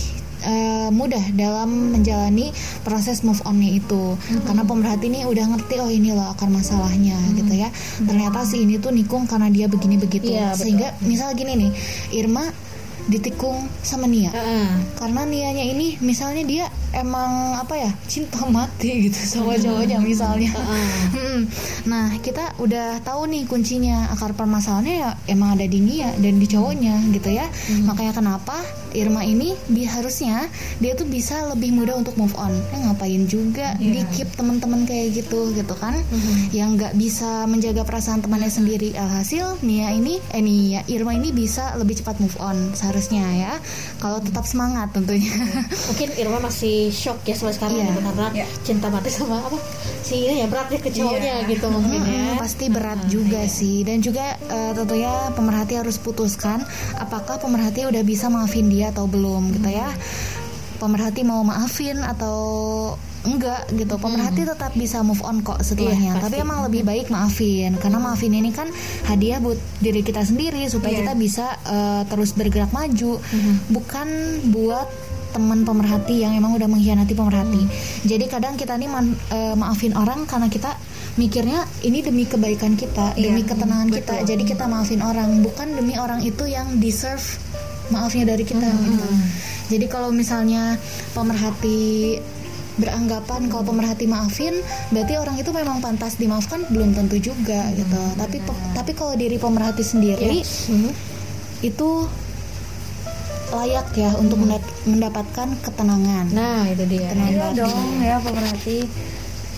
eh, 0.46 0.88
mudah 0.92 1.32
dalam 1.34 1.96
menjalani 1.96 2.52
proses 2.86 3.26
move 3.26 3.40
onnya 3.42 3.74
itu. 3.82 4.14
Karena 4.46 4.62
pemerhati 4.62 5.10
ini 5.10 5.26
udah 5.26 5.44
ngerti 5.56 5.74
oh 5.82 5.90
ini 5.90 6.14
loh 6.14 6.30
akar 6.30 6.46
masalahnya 6.52 7.16
gitu 7.34 7.52
ya. 7.56 7.68
Ternyata 8.04 8.46
si 8.46 8.62
ini 8.62 8.78
tuh 8.78 8.94
nikung 8.94 9.26
karena 9.26 9.50
dia 9.50 9.66
begini 9.66 9.96
begitu. 9.98 10.30
Betul. 10.30 10.54
sehingga 10.56 10.88
misal 11.06 11.32
gini 11.34 11.52
nih 11.56 11.70
Irma 12.22 12.44
ditikung 13.06 13.70
sama 13.86 14.10
Nia. 14.10 14.34
Heeh. 14.34 14.66
karena 14.98 15.22
nianya 15.22 15.62
ini 15.62 15.94
misalnya 16.02 16.42
dia 16.42 16.66
emang 16.94 17.58
apa 17.58 17.74
ya 17.74 17.90
cinta 18.06 18.46
mati 18.46 19.10
gitu 19.10 19.18
sama 19.18 19.58
cowoknya 19.58 19.98
misalnya. 19.98 20.52
Mm-mm. 20.54 21.48
nah 21.90 22.12
kita 22.22 22.54
udah 22.62 23.02
tahu 23.02 23.26
nih 23.30 23.48
kuncinya. 23.48 24.08
Akar 24.12 24.36
permasalahannya 24.36 24.94
ya 25.02 25.10
emang 25.26 25.58
ada 25.58 25.66
di 25.66 25.82
Nia 25.82 26.14
dan 26.20 26.38
di 26.38 26.46
cowoknya 26.46 26.94
gitu 27.10 27.30
ya. 27.32 27.46
Makanya 27.88 28.12
kenapa 28.14 28.56
Irma 28.96 29.26
ini 29.26 29.52
bi 29.68 29.84
harusnya 29.84 30.48
dia 30.80 30.96
tuh 30.96 31.04
bisa 31.04 31.44
lebih 31.52 31.74
mudah 31.74 31.98
untuk 31.98 32.16
move 32.16 32.32
on. 32.38 32.52
Ya 32.72 32.78
ngapain 32.86 33.28
juga 33.28 33.76
di 33.76 34.00
keep 34.14 34.30
teman-teman 34.38 34.88
kayak 34.88 35.24
gitu 35.24 35.52
gitu 35.52 35.74
kan? 35.76 35.98
Yang 36.54 36.68
nggak 36.80 36.94
bisa 36.96 37.44
menjaga 37.50 37.82
perasaan 37.82 38.22
temannya 38.24 38.48
sendiri. 38.52 38.94
Alhasil 38.96 39.60
Nia 39.64 39.92
ini 39.92 40.22
eh 40.32 40.40
Nia 40.44 40.80
Irma 40.88 41.12
ini 41.16 41.32
bisa 41.34 41.74
lebih 41.76 42.00
cepat 42.00 42.20
move 42.22 42.36
on 42.40 42.72
seharusnya 42.72 43.24
ya. 43.36 43.52
Kalau 44.00 44.22
tetap 44.22 44.48
semangat 44.48 44.92
tentunya. 44.96 45.32
Mungkin 45.92 46.08
Irma 46.16 46.38
masih 46.40 46.75
shock 46.88 47.22
ya 47.22 47.34
sampai 47.34 47.54
sekarang 47.54 47.76
Iya. 47.76 47.86
gitu 47.88 48.00
karena 48.02 48.26
cinta 48.62 48.86
mati 48.88 49.08
sama 49.08 49.36
apa 49.40 49.58
si 50.00 50.14
ini 50.22 50.40
ya 50.40 50.46
berat 50.46 50.68
ya 50.70 50.78
ke 50.78 50.90
cowoknya 50.90 51.34
gitu 51.46 51.66
mungkin 51.66 52.00
ya. 52.02 52.34
Pasti 52.38 52.66
berat 52.68 53.00
juga 53.06 53.42
sih. 53.44 53.82
Dan 53.82 53.98
juga 53.98 54.22
eh, 54.38 54.72
tentunya 54.72 55.10
pemerhati 55.32 55.74
harus 55.76 55.98
putuskan 55.98 56.62
apakah 56.94 57.36
pemerhati 57.36 57.84
udah 57.84 58.02
bisa 58.02 58.26
maafin 58.26 58.70
dia 58.70 58.90
atau 58.90 59.04
belum 59.04 59.50
gitu 59.52 59.68
ya. 59.68 59.90
Pemerhati 60.76 61.24
mau 61.24 61.40
maafin 61.40 61.98
atau 61.98 62.36
enggak 63.26 63.66
gitu 63.74 63.98
pemerhati 63.98 64.46
tetap 64.46 64.70
bisa 64.78 65.02
move 65.02 65.18
on 65.26 65.42
kok 65.42 65.58
setelahnya. 65.58 66.14
Iya, 66.14 66.22
tapi 66.22 66.38
emang 66.38 66.62
lebih 66.62 66.86
baik 66.86 67.10
maafin 67.10 67.74
karena 67.74 67.98
maafin 67.98 68.30
ini 68.30 68.54
kan 68.54 68.70
hadiah 69.02 69.42
buat 69.42 69.58
diri 69.82 70.06
kita 70.06 70.22
sendiri 70.22 70.62
supaya 70.70 70.94
kita 70.94 71.18
bisa 71.18 71.58
eh, 71.66 72.06
terus 72.06 72.30
bergerak 72.30 72.70
maju. 72.70 73.18
Bukan 73.66 74.08
buat 74.54 74.86
teman 75.32 75.62
pemerhati 75.62 76.22
yang 76.22 76.32
emang 76.32 76.54
udah 76.54 76.66
mengkhianati 76.66 77.12
pemerhati. 77.12 77.62
Jadi 78.04 78.24
kadang 78.26 78.54
kita 78.54 78.74
nih 78.74 78.86
man- 78.86 79.18
eh, 79.30 79.54
maafin 79.54 79.94
orang 79.94 80.24
karena 80.24 80.46
kita 80.46 80.74
mikirnya 81.16 81.64
ini 81.80 82.04
demi 82.04 82.28
kebaikan 82.28 82.76
kita, 82.76 83.16
demi 83.16 83.40
ketenangan 83.40 83.88
kita. 83.88 84.14
Jadi 84.22 84.42
kita 84.44 84.68
maafin 84.68 85.00
orang, 85.00 85.40
bukan 85.40 85.72
demi 85.72 85.96
orang 85.96 86.20
itu 86.20 86.44
yang 86.44 86.76
deserve 86.76 87.24
maafnya 87.88 88.28
dari 88.28 88.42
kita 88.42 88.66
gitu. 88.66 89.06
Jadi 89.66 89.86
kalau 89.86 90.10
misalnya 90.10 90.78
pemerhati 91.10 92.18
beranggapan 92.76 93.48
kalau 93.48 93.64
pemerhati 93.64 94.04
maafin 94.04 94.52
berarti 94.92 95.16
orang 95.16 95.40
itu 95.40 95.48
memang 95.48 95.80
pantas 95.80 96.20
dimaafkan? 96.20 96.60
Belum 96.68 96.92
tentu 96.92 97.16
juga 97.16 97.64
gitu. 97.72 98.02
Tapi 98.14 98.36
pe- 98.44 98.60
tapi 98.76 98.92
kalau 98.92 99.16
diri 99.16 99.40
pemerhati 99.40 99.80
sendiri 99.80 100.44
itu 101.62 101.90
layak 103.48 103.86
ya 103.92 104.10
untuk 104.14 104.38
menda- 104.38 104.62
mendapatkan 104.82 105.48
ketenangan. 105.60 106.26
Nah, 106.30 106.66
itu 106.66 106.84
dia. 106.86 107.08
Ketenangan 107.08 107.30
Iya 107.30 107.46
dong 107.56 107.86
ya 108.00 108.16
pemerhati. 108.18 108.78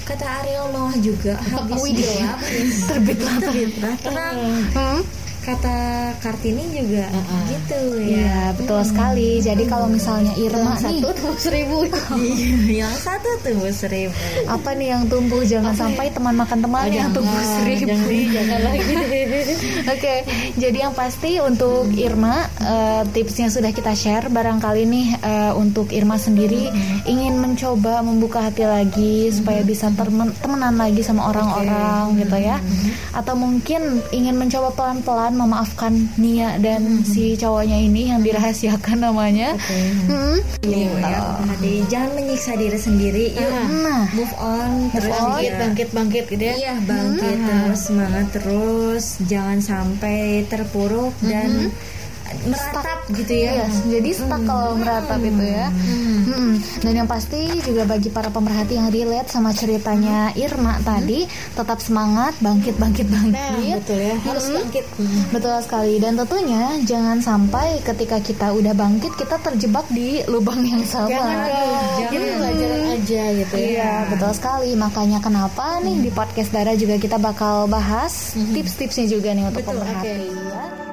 Kata 0.05 0.25
Ariel 0.41 0.73
Noah 0.73 0.97
juga 0.97 1.37
habis 1.37 1.85
gelap 1.85 2.41
Terbitlah 2.89 3.37
terbitlah 3.39 3.97
terang 4.01 4.37
Hmm? 4.73 5.01
Kata 5.49 5.77
Kartini 6.21 6.65
juga 6.77 7.09
gitu 7.49 7.81
Iya, 8.05 8.21
ya 8.21 8.41
betul 8.53 8.81
sekali. 8.85 9.41
Jadi 9.41 9.65
kalau 9.65 9.89
misalnya 9.89 10.33
Irma 10.37 10.77
nih, 10.77 11.01
satu 11.01 11.09
tumbuh 11.17 11.39
seribu. 11.41 11.77
Iya, 12.19 12.85
yang 12.85 12.95
satu 13.01 13.31
tumbuh 13.41 13.73
seribu. 13.73 14.13
Apa 14.45 14.77
nih 14.77 14.93
yang 14.93 15.05
tumbuh? 15.09 15.41
Jangan 15.41 15.73
sampai 15.73 16.13
teman 16.13 16.35
makan 16.37 16.59
teman 16.61 16.89
yang 16.93 17.11
tumbuh 17.15 17.41
seribu. 17.61 17.89
jangan 18.29 18.61
lagi 18.61 18.93
deh 18.93 19.09
Oke, 19.95 20.15
jadi 20.61 20.79
yang 20.89 20.95
pasti 20.95 21.41
untuk 21.41 21.89
Irma 21.97 22.45
eh, 22.61 23.03
tipsnya 23.13 23.49
sudah 23.49 23.73
kita 23.73 23.97
share. 23.97 24.29
Barangkali 24.29 24.85
nih 24.85 25.07
eh, 25.17 25.53
untuk 25.57 25.95
Irma 25.95 26.21
sendiri 26.21 26.69
ingin 27.09 27.41
mencoba 27.41 28.05
membuka 28.05 28.45
hati 28.45 28.69
lagi 28.69 29.33
supaya 29.33 29.65
bisa 29.65 29.89
termen- 29.95 30.35
temenan 30.45 30.77
lagi 30.77 31.01
sama 31.01 31.31
orang-orang 31.33 32.21
gitu 32.21 32.37
ya. 32.37 32.57
Atau 33.15 33.39
mungkin 33.39 34.03
ingin 34.13 34.37
mencoba 34.37 34.75
pelan-pelan 34.75 35.38
memaafkan 35.39 35.93
Nia 36.17 36.59
dan 36.59 37.03
si 37.03 37.35
cowoknya 37.35 37.79
ini 37.79 38.11
yang 38.11 38.21
dirahasiakan 38.21 39.07
namanya. 39.07 39.55
Hmm, 39.55 40.37
Iya, 40.61 40.91
ya, 40.99 41.21
hati. 41.39 41.87
jangan 41.87 42.11
menyiksa 42.15 42.53
diri 42.55 42.77
sendiri. 42.77 43.25
Yuk 43.33 43.51
Nah, 43.79 44.05
move 44.13 44.35
on. 44.37 44.91
Terus 44.91 45.09
bangkit 45.09 45.47
ya. 45.47 45.59
bangkit 45.59 45.89
bangkit 45.91 46.25
gitu 46.27 46.43
ya. 46.43 46.55
Iya 46.57 46.75
bangkit. 46.83 47.37
Terus 47.39 47.81
semangat 47.81 48.27
terus. 48.33 49.05
Jangan 49.23 49.59
sampai 49.59 50.19
terpuruk 50.45 51.15
dan 51.23 51.71
meratap 52.45 52.99
gitu 53.11 53.33
ya. 53.33 53.51
Iya, 53.55 53.67
jadi 53.91 54.11
stuck 54.11 54.43
kalau 54.43 54.75
meratap 54.75 55.21
itu 55.21 55.45
ya. 55.45 55.69
Mm-mm. 55.69 56.53
Dan 56.81 56.93
yang 56.95 57.09
pasti 57.09 57.39
juga 57.61 57.85
bagi 57.85 58.09
para 58.09 58.29
pemerhati 58.29 58.75
yang 58.75 58.89
relate 58.89 59.29
sama 59.29 59.51
ceritanya 59.51 60.31
Irma 60.35 60.79
tadi, 60.81 61.25
tetap 61.53 61.79
semangat, 61.79 62.37
bangkit, 62.39 62.77
bangkit, 62.77 63.07
bangkit. 63.07 63.79
betul 63.79 63.99
ya 63.99 64.15
harus 64.21 64.47
bangkit 64.47 64.85
Betul 65.31 65.55
sekali. 65.61 65.95
Dan 65.97 66.17
tentunya 66.17 66.63
jangan 66.83 67.19
sampai 67.19 67.81
ketika 67.81 68.19
kita 68.19 68.51
udah 68.51 68.73
bangkit 68.73 69.13
kita 69.15 69.37
terjebak 69.39 69.87
di 69.89 70.21
lubang 70.27 70.63
yang 70.63 70.83
sama. 70.83 71.09
jangan 71.09 71.39
dong 71.47 71.85
jadi 71.99 72.27
pelajaran 72.35 72.83
aja 72.93 73.23
gitu 73.35 73.55
ya 73.55 73.67
Iya, 73.69 73.93
betul 74.09 74.33
sekali. 74.33 74.71
Makanya 74.73 75.19
kenapa 75.19 75.79
nih 75.79 75.97
di 76.01 76.11
podcast 76.11 76.51
Dara 76.51 76.73
juga 76.73 76.97
kita 76.97 77.17
bakal 77.17 77.67
bahas 77.67 78.33
tips-tipsnya 78.35 79.07
juga 79.07 79.31
nih 79.31 79.45
untuk 79.45 79.63
Betul, 79.63 79.75
pemerhati. 79.77 80.09
oke. 80.09 80.15
ya. 80.49 80.88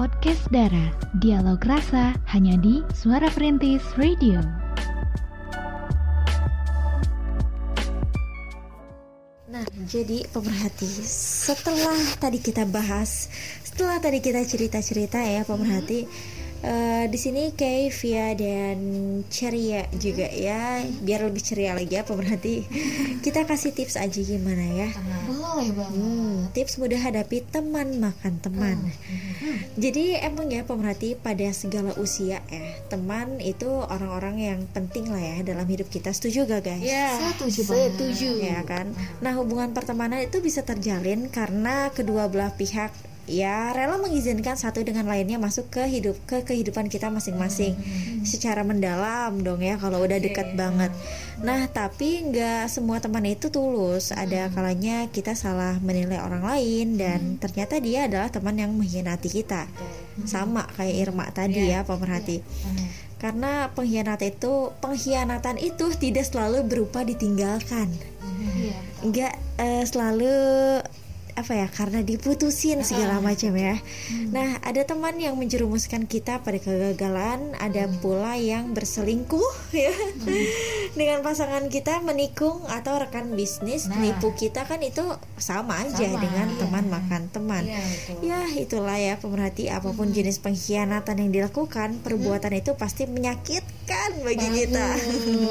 Podcast 0.00 0.48
Dara, 0.48 0.96
dialog 1.20 1.60
rasa 1.68 2.16
hanya 2.32 2.56
di 2.56 2.80
Suara 2.96 3.28
Perintis 3.28 3.84
Radio. 4.00 4.40
Nah, 9.52 9.60
jadi 9.84 10.24
pemerhati, 10.32 10.88
setelah 11.04 12.00
tadi 12.16 12.40
kita 12.40 12.64
bahas, 12.64 13.28
setelah 13.60 14.00
tadi 14.00 14.24
kita 14.24 14.40
cerita-cerita 14.40 15.20
ya 15.20 15.44
pemerhati, 15.44 16.08
eh, 16.62 17.04
di 17.08 17.18
sini 17.18 17.52
Kay, 17.52 17.88
Via 17.92 18.32
dan 18.36 18.78
ceria 19.28 19.84
juga 19.96 20.28
ya, 20.28 20.84
biar 21.02 21.26
lebih 21.26 21.42
ceria 21.42 21.72
lagi 21.72 21.96
ya 21.96 22.04
pemerhati. 22.04 22.64
Kita 23.24 23.44
kasih 23.44 23.72
tips 23.72 23.96
aja 23.96 24.20
gimana 24.20 24.64
ya? 24.64 24.88
Boleh 25.28 25.72
banget. 25.72 25.96
Hmm, 25.96 26.36
tips 26.52 26.76
mudah 26.76 27.00
hadapi 27.00 27.44
teman 27.48 28.00
makan 28.00 28.40
teman. 28.40 28.76
Jadi 29.80 30.16
emang 30.20 30.48
ya 30.52 30.62
pemerhati 30.64 31.16
pada 31.16 31.48
segala 31.56 31.96
usia 31.96 32.44
ya, 32.48 32.64
teman 32.88 33.40
itu 33.40 33.66
orang-orang 33.66 34.36
yang 34.40 34.60
penting 34.70 35.08
lah 35.08 35.20
ya 35.20 35.36
dalam 35.42 35.64
hidup 35.64 35.88
kita. 35.88 36.12
Setuju 36.12 36.44
gak 36.46 36.68
guys? 36.68 36.84
ya 36.84 37.16
Setuju 37.32 37.60
banget. 37.66 37.90
setuju 37.96 38.30
ya 38.40 38.60
kan. 38.64 38.92
Nah 39.24 39.32
hubungan 39.36 39.72
pertemanan 39.72 40.20
itu 40.20 40.40
bisa 40.44 40.60
terjalin 40.64 41.28
karena 41.32 41.88
kedua 41.92 42.28
belah 42.28 42.52
pihak 42.54 42.92
ya 43.28 43.72
rela 43.76 44.00
mengizinkan 44.00 44.56
satu 44.56 44.80
dengan 44.84 45.08
lainnya 45.08 45.36
masuk 45.36 45.68
ke 45.68 45.84
hidup 45.88 46.16
ke 46.24 46.44
kehidupan 46.44 46.88
kita 46.88 47.12
masing-masing. 47.12 47.76
Secara 48.24 48.64
mendalam 48.64 49.40
dong 49.40 49.60
ya 49.60 49.76
kalau 49.76 50.00
udah 50.04 50.20
dekat 50.20 50.54
banget. 50.56 50.92
Nah 51.40 51.68
tapi 51.72 52.20
nggak 52.30 52.68
semua 52.68 53.00
teman 53.00 53.24
itu 53.28 53.52
tulus. 53.52 54.12
Ada 54.12 54.52
kalanya 54.52 55.08
kita 55.08 55.32
salah 55.32 55.76
menilai 55.80 56.20
orang 56.20 56.44
lain 56.44 56.96
dan 56.96 57.36
ternyata 57.36 57.80
dia 57.80 58.06
adalah 58.06 58.28
teman 58.28 58.56
yang 58.56 58.72
mengkhianati 58.76 59.28
kita. 59.28 59.68
Sama 60.24 60.68
kayak 60.76 61.08
Irma 61.08 61.28
tadi 61.32 61.70
ya 61.70 61.84
pemerhati. 61.84 62.40
Karena 63.20 63.68
pengkhianat 63.76 64.24
itu 64.24 64.72
pengkhianatan 64.80 65.60
itu 65.60 65.92
tidak 66.00 66.24
selalu 66.24 66.64
berupa 66.64 67.04
ditinggalkan. 67.04 67.92
Nggak 69.04 69.34
eh, 69.60 69.84
selalu 69.84 70.36
apa 71.36 71.52
ya 71.54 71.66
karena 71.70 72.00
diputusin 72.02 72.82
segala 72.82 73.22
macam 73.22 73.54
ya. 73.54 73.78
Nah 74.30 74.58
ada 74.62 74.82
teman 74.86 75.16
yang 75.18 75.38
menjerumuskan 75.38 76.06
kita 76.06 76.42
pada 76.42 76.58
kegagalan, 76.58 77.54
ada 77.58 77.86
pula 78.00 78.34
yang 78.38 78.72
berselingkuh 78.74 79.52
ya. 79.86 79.94
Dengan 80.94 81.22
pasangan 81.22 81.70
kita 81.70 82.02
menikung 82.02 82.66
atau 82.66 82.98
rekan 82.98 83.34
bisnis 83.38 83.86
nipu 83.90 84.34
kita 84.34 84.66
kan 84.66 84.82
itu 84.82 85.02
sama 85.38 85.82
aja 85.82 86.08
dengan 86.18 86.48
teman 86.58 86.86
makan 86.90 87.22
teman. 87.30 87.64
Ya 88.22 88.44
itulah 88.54 88.98
ya 88.98 89.16
pemerhati 89.18 89.70
apa 89.70 89.94
pun 89.94 90.10
jenis 90.10 90.42
pengkhianatan 90.42 91.26
yang 91.26 91.30
dilakukan 91.30 92.02
perbuatan 92.02 92.52
itu 92.58 92.74
pasti 92.74 93.06
menyakitkan 93.06 94.22
bagi 94.22 94.48
kita. 94.50 94.86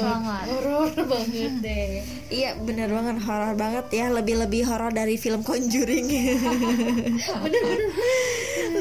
Banget. 0.00 0.44
horor 0.50 0.90
banget 1.06 1.52
deh. 1.64 1.88
Iya 2.30 2.56
bener 2.60 2.88
banget 2.92 3.16
horor 3.24 3.54
banget 3.56 3.86
ya. 3.90 4.06
Lebih-lebih 4.12 4.68
horor 4.68 4.92
dari 4.92 5.16
film 5.16 5.42
Conjuring. 5.70 6.10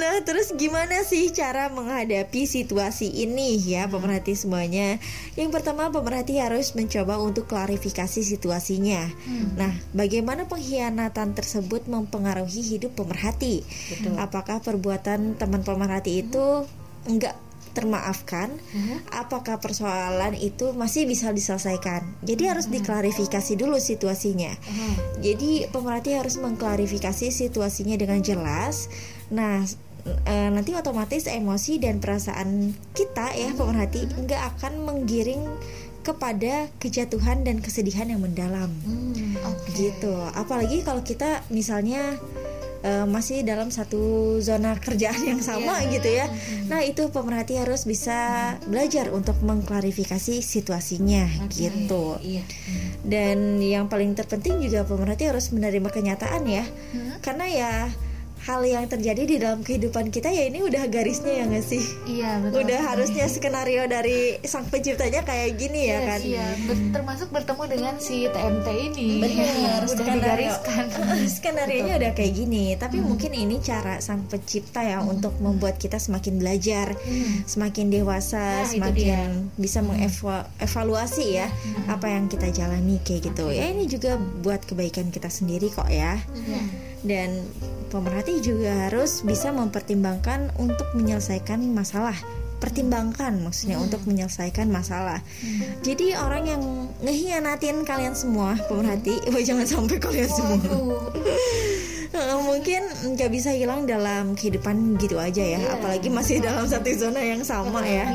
nah 0.02 0.25
terus 0.25 0.49
gimana 0.58 1.06
sih 1.06 1.30
cara 1.30 1.69
menghadapi 1.69 2.49
situasi 2.49 3.30
ini 3.30 3.62
ya 3.62 3.86
pemerhati 3.86 4.34
semuanya? 4.34 4.97
Yang 5.38 5.62
pertama 5.62 5.93
pemerhati 5.93 6.41
harus 6.41 6.73
mencoba 6.73 7.21
untuk 7.21 7.45
klarifikasi 7.45 8.25
situasinya. 8.25 9.06
Nah 9.54 9.69
bagaimana 9.93 10.49
pengkhianatan 10.49 11.38
tersebut 11.38 11.86
mempengaruhi 11.86 12.65
hidup 12.65 12.97
pemerhati? 12.97 13.62
Apakah 14.17 14.65
perbuatan 14.65 15.38
teman 15.38 15.62
pemerhati 15.62 16.25
itu 16.25 16.65
enggak 17.06 17.38
termaafkan 17.71 18.53
apakah 19.13 19.62
persoalan 19.62 20.36
itu 20.36 20.71
masih 20.73 21.05
bisa 21.05 21.29
diselesaikan? 21.34 22.05
Jadi 22.25 22.43
harus 22.49 22.67
diklarifikasi 22.67 23.53
dulu 23.55 23.77
situasinya. 23.77 24.53
Jadi 25.19 25.69
pemerhati 25.69 26.17
harus 26.17 26.38
mengklarifikasi 26.41 27.29
situasinya 27.29 27.95
dengan 27.95 28.19
jelas. 28.21 28.89
Nah 29.29 29.65
e, 30.05 30.36
nanti 30.49 30.73
otomatis 30.73 31.27
emosi 31.29 31.77
dan 31.82 32.01
perasaan 32.01 32.73
kita 32.95 33.36
ya 33.36 33.53
pemerhati 33.53 34.08
nggak 34.08 34.41
akan 34.55 34.73
menggiring 34.86 35.43
kepada 35.99 36.71
kejatuhan 36.79 37.43
dan 37.43 37.60
kesedihan 37.60 38.08
yang 38.10 38.23
mendalam. 38.23 38.71
Gitu. 39.75 40.13
Apalagi 40.34 40.82
kalau 40.82 41.03
kita 41.03 41.43
misalnya 41.51 42.17
eh, 42.84 43.06
masih 43.06 43.44
dalam 43.44 43.70
satu 43.70 44.38
zona 44.44 44.76
kerjaan 44.80 45.22
yang 45.26 45.42
sama 45.44 45.84
gitu 45.88 46.10
ya. 46.10 46.28
Nah 46.68 46.84
itu 46.84 47.10
pemerhati 47.12 47.60
harus 47.60 47.84
bisa 47.88 48.56
belajar 48.68 49.12
untuk 49.12 49.36
mengklarifikasi 49.44 50.42
situasinya 50.44 51.28
gitu. 51.52 52.18
dan 53.04 53.60
yang 53.63 53.88
paling 53.88 54.12
terpenting 54.15 54.60
juga 54.60 54.84
pemerhati 54.84 55.32
harus 55.32 55.52
menerima 55.56 55.89
kenyataan 55.89 56.44
ya. 56.48 56.65
Karena 57.24 57.46
ya 57.48 57.74
hal 58.49 58.65
yang 58.65 58.85
terjadi 58.85 59.23
di 59.23 59.35
dalam 59.38 59.62
kehidupan 59.62 60.09
kita 60.09 60.27
ya 60.27 60.49
ini 60.49 60.59
udah 60.59 60.89
garisnya 60.89 61.29
ya 61.31 61.43
nggak 61.45 61.62
sih? 61.63 61.83
Iya 62.03 62.41
betul. 62.41 62.65
udah 62.65 62.79
harusnya 62.81 63.25
skenario 63.29 63.85
dari 63.85 64.41
sang 64.41 64.65
penciptanya 64.65 65.21
kayak 65.21 65.53
gini 65.53 65.85
ya 65.85 65.99
kan? 66.03 66.19
Iya, 66.19 66.45
ber- 66.65 66.89
termasuk 66.91 67.29
bertemu 67.29 67.63
dengan 67.69 67.93
si 67.99 68.25
TMT 68.25 68.67
ini. 68.89 69.07
Benar, 69.21 69.79
udah 69.85 69.93
skenario. 69.93 70.17
digariskan. 70.49 70.85
skenario. 71.29 71.81
Nya 71.88 71.95
udah 71.95 72.12
kayak 72.12 72.33
gini 72.35 72.63
tapi 72.73 72.97
mungkin 72.99 73.31
ini 73.31 73.62
cara 73.62 73.99
sang 73.99 74.25
pencipta 74.25 74.81
ya 74.81 74.99
untuk 74.99 75.38
membuat 75.38 75.77
kita 75.77 75.95
semakin 75.95 76.38
belajar 76.38 76.97
semakin 77.45 77.88
dewasa 77.88 78.41
Nah, 78.59 78.65
semakin 78.65 79.51
bisa 79.55 79.79
mengevaluasi 79.79 81.38
ya 81.38 81.47
apa 81.85 82.09
yang 82.09 82.25
kita 82.25 82.49
jalani 82.49 82.97
kayak 83.01 83.29
gitu. 83.29 83.51
Ya 83.51 83.69
ini 83.69 83.85
juga 83.85 84.17
buat 84.17 84.63
kebaikan 84.63 85.09
kita 85.09 85.29
sendiri 85.29 85.69
kok 85.69 85.85
ya 85.85 86.17
dan 87.03 87.47
pemerhati 87.89 88.39
juga 88.43 88.88
harus 88.88 89.25
bisa 89.25 89.49
mempertimbangkan 89.49 90.53
untuk 90.62 90.88
menyelesaikan 90.95 91.59
masalah. 91.73 92.15
Pertimbangkan 92.59 93.39
maksudnya 93.39 93.79
untuk 93.79 94.03
menyelesaikan 94.03 94.67
masalah. 94.67 95.23
Jadi 95.79 96.12
orang 96.19 96.43
yang 96.43 96.62
ngehianatin 96.99 97.88
kalian 97.88 98.13
semua 98.13 98.59
pemerhati, 98.67 99.15
wah 99.31 99.43
jangan 99.43 99.63
sampai 99.63 99.97
kalian 99.97 100.27
semua. 100.27 100.59
Mungkin 102.49 103.15
nggak 103.15 103.29
bisa 103.31 103.55
hilang 103.55 103.88
dalam 103.88 104.35
kehidupan 104.35 104.99
gitu 104.99 105.15
aja 105.15 105.39
ya, 105.39 105.62
apalagi 105.71 106.12
masih 106.12 106.43
dalam 106.43 106.67
satu 106.67 106.91
zona 106.99 107.23
yang 107.23 107.47
sama 107.47 107.79
ya. 107.88 108.12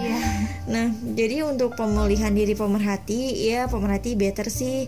Nah, 0.69 0.93
jadi 1.17 1.49
untuk 1.49 1.73
pemulihan 1.73 2.35
diri 2.35 2.53
pemerhati, 2.53 3.49
ya 3.49 3.65
pemerhati 3.65 4.13
better 4.13 4.53
sih 4.53 4.85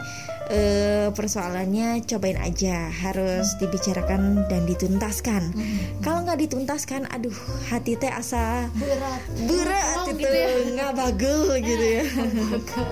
eh, 0.50 1.08
persoalannya 1.10 2.02
cobain 2.06 2.38
aja, 2.38 2.90
harus 2.90 3.56
dibicarakan 3.58 4.46
dan 4.46 4.62
dituntaskan. 4.66 5.54
Kalau 6.02 6.22
nggak 6.26 6.40
dituntaskan, 6.46 7.10
aduh 7.10 7.34
hati 7.70 7.98
teh 7.98 8.10
asa 8.10 8.70
berat. 8.76 9.22
berat 9.48 9.98
itu 10.06 10.10
gitu 10.22 10.36
ya. 10.36 10.48
nggak 10.76 10.92
bagel 10.94 11.42
gitu 11.62 11.86
ya. 11.86 12.04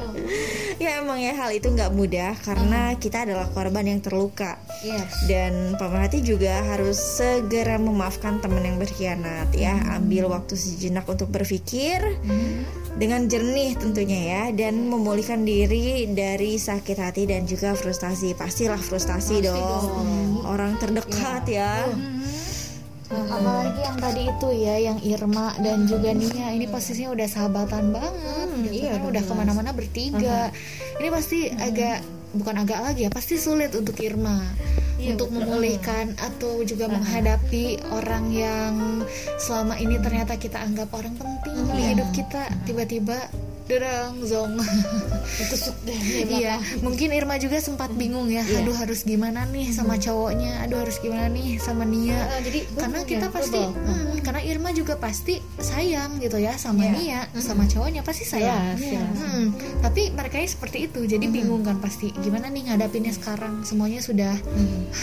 ya 0.83 0.91
emang 1.03 1.19
ya 1.23 1.33
hal 1.37 1.51
itu 1.55 1.71
nggak 1.71 1.95
mudah 1.95 2.35
karena 2.43 2.95
kita 2.99 3.27
adalah 3.27 3.47
korban 3.51 3.87
yang 3.87 4.01
terluka. 4.03 4.59
Yes. 4.83 5.27
Dan 5.31 5.79
pemerhati 5.79 6.21
juga 6.21 6.61
harus 6.75 6.99
segera 6.99 7.79
memaafkan 7.79 8.43
teman 8.43 8.67
yang 8.67 8.77
berkhianat 8.79 9.55
ya. 9.55 9.79
Ambil 9.95 10.27
waktu 10.31 10.59
sejenak 10.59 11.07
untuk 11.07 11.31
berpikir 11.31 12.03
dengan 12.95 13.27
jernih 13.27 13.75
tentunya 13.75 14.21
ya 14.31 14.43
dan 14.55 14.87
memulihkan 14.87 15.43
diri 15.43 16.07
dari 16.15 16.55
sakit 16.55 16.99
hati 16.99 17.27
dan 17.27 17.43
juga 17.45 17.75
frustasi. 17.75 18.39
Pastilah 18.39 18.79
frustasi 18.79 19.43
dong. 19.43 20.47
orang 20.47 20.79
terdekat 20.79 21.45
ya. 21.51 21.89
Apalagi 23.11 23.81
yang 23.85 23.99
tadi 24.01 24.23
itu 24.27 24.49
ya 24.65 24.75
yang 24.81 24.99
Irma 25.03 25.55
dan 25.61 25.87
juga 25.87 26.15
Nia. 26.15 26.55
Ini 26.55 26.67
posisinya 26.71 27.15
udah 27.15 27.29
sahabatan 27.29 27.95
banget 27.95 28.49
gitu 28.71 28.87
iya, 28.87 28.97
kan. 28.99 29.11
udah 29.11 29.23
ke 29.23 29.33
mana-mana 29.35 29.71
bertiga. 29.75 30.51
Ini 30.99 31.09
pasti 31.11 31.51
agak 31.51 32.03
bukan 32.35 32.67
agak 32.67 32.81
lagi 32.83 33.07
ya 33.07 33.11
pasti 33.11 33.39
sulit 33.39 33.73
untuk 33.75 33.97
Irma 34.03 34.43
untuk 35.05 35.29
memulihkan 35.31 36.17
atau 36.17 36.65
juga 36.65 36.89
menghadapi 36.89 37.77
orang 37.93 38.25
yang 38.33 38.75
selama 39.37 39.77
ini 39.77 40.01
ternyata 40.01 40.41
kita 40.41 40.65
anggap 40.65 40.89
orang 40.97 41.13
penting 41.15 41.57
di 41.77 41.83
hidup 41.93 42.09
kita 42.17 42.49
tiba-tiba 42.65 43.29
derang 43.65 44.21
zong 44.29 44.61
tusuk 45.49 45.77
deh 45.89 45.97
Iya, 46.29 46.61
mungkin 46.85 47.17
Irma 47.17 47.41
juga 47.41 47.57
sempat 47.65 47.89
bingung 47.97 48.29
ya. 48.29 48.45
Aduh 48.45 48.77
harus 48.77 49.09
gimana 49.09 49.49
nih 49.49 49.73
sama 49.73 49.97
cowoknya? 49.97 50.61
Aduh 50.69 50.85
harus 50.85 51.01
gimana 51.01 51.33
nih 51.33 51.57
sama 51.57 51.89
Nia? 51.89 52.13
Eh, 52.13 52.41
jadi 52.45 52.61
karena 52.77 53.01
kita 53.09 53.27
ya, 53.29 53.33
pasti, 53.33 53.57
double. 53.57 54.14
Karena 54.25 54.41
Irma 54.41 54.73
juga 54.73 54.97
pasti 54.97 55.37
sayang 55.61 56.17
gitu 56.19 56.41
ya 56.41 56.57
sama 56.57 56.81
Nia, 56.89 57.29
sama 57.37 57.69
cowoknya 57.69 58.01
pasti 58.01 58.25
sayang. 58.25 58.81
Jelas, 58.81 58.97
jelas. 58.97 59.17
Hmm, 59.21 59.47
tapi 59.85 60.09
mereka 60.11 60.41
seperti 60.41 60.89
itu, 60.89 61.05
jadi 61.05 61.29
bingung 61.29 61.61
kan 61.61 61.77
pasti. 61.79 62.09
Gimana 62.25 62.49
nih 62.49 62.73
ngadapinnya 62.73 63.13
sekarang? 63.13 63.63
Semuanya 63.63 64.01
sudah 64.01 64.33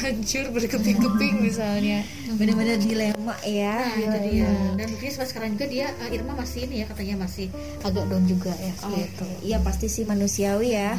hancur 0.01 0.49
berkeping-keping 0.51 1.35
misalnya. 1.39 2.01
benar-benar 2.31 2.79
dilema 2.79 3.35
ya 3.43 3.75
Nah, 3.91 3.99
itu 3.99 4.17
dia. 4.31 4.49
Dan 4.79 4.85
buktinya 4.89 5.13
sampai 5.13 5.29
sekarang 5.29 5.49
juga 5.53 5.65
dia 5.67 5.87
eh, 6.01 6.15
Irma 6.15 6.33
masih 6.33 6.65
ini 6.65 6.81
ya 6.81 6.85
katanya 6.89 7.15
masih 7.21 7.47
agak 7.83 8.05
down 8.09 8.23
juga 8.25 8.49
ya. 8.57 8.73
gitu. 8.89 9.25
Iya 9.45 9.57
pasti 9.61 9.87
sih 9.91 10.03
manusiawi 10.07 10.73
ya. 10.73 10.97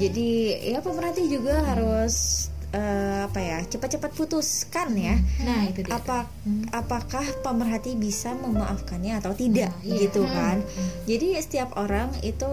Jadi 0.00 0.28
ya 0.66 0.80
pemerhati 0.82 1.28
juga 1.28 1.62
harus 1.62 2.48
eh, 2.70 3.26
apa 3.26 3.40
ya 3.42 3.58
cepat-cepat 3.66 4.10
putuskan 4.14 4.94
ya. 4.94 5.18
Nah, 5.42 5.66
itu 5.66 5.82
dia. 5.82 5.98
Apa 5.98 6.26
apakah 6.70 7.24
pemerhati 7.42 7.98
bisa 7.98 8.34
memaafkannya 8.38 9.18
atau 9.18 9.34
tidak 9.34 9.70
Nah, 9.70 9.86
iya. 9.86 10.06
gitu 10.06 10.22
kan? 10.26 10.62
Jadi 11.06 11.34
setiap 11.42 11.74
orang 11.76 12.14
itu 12.22 12.50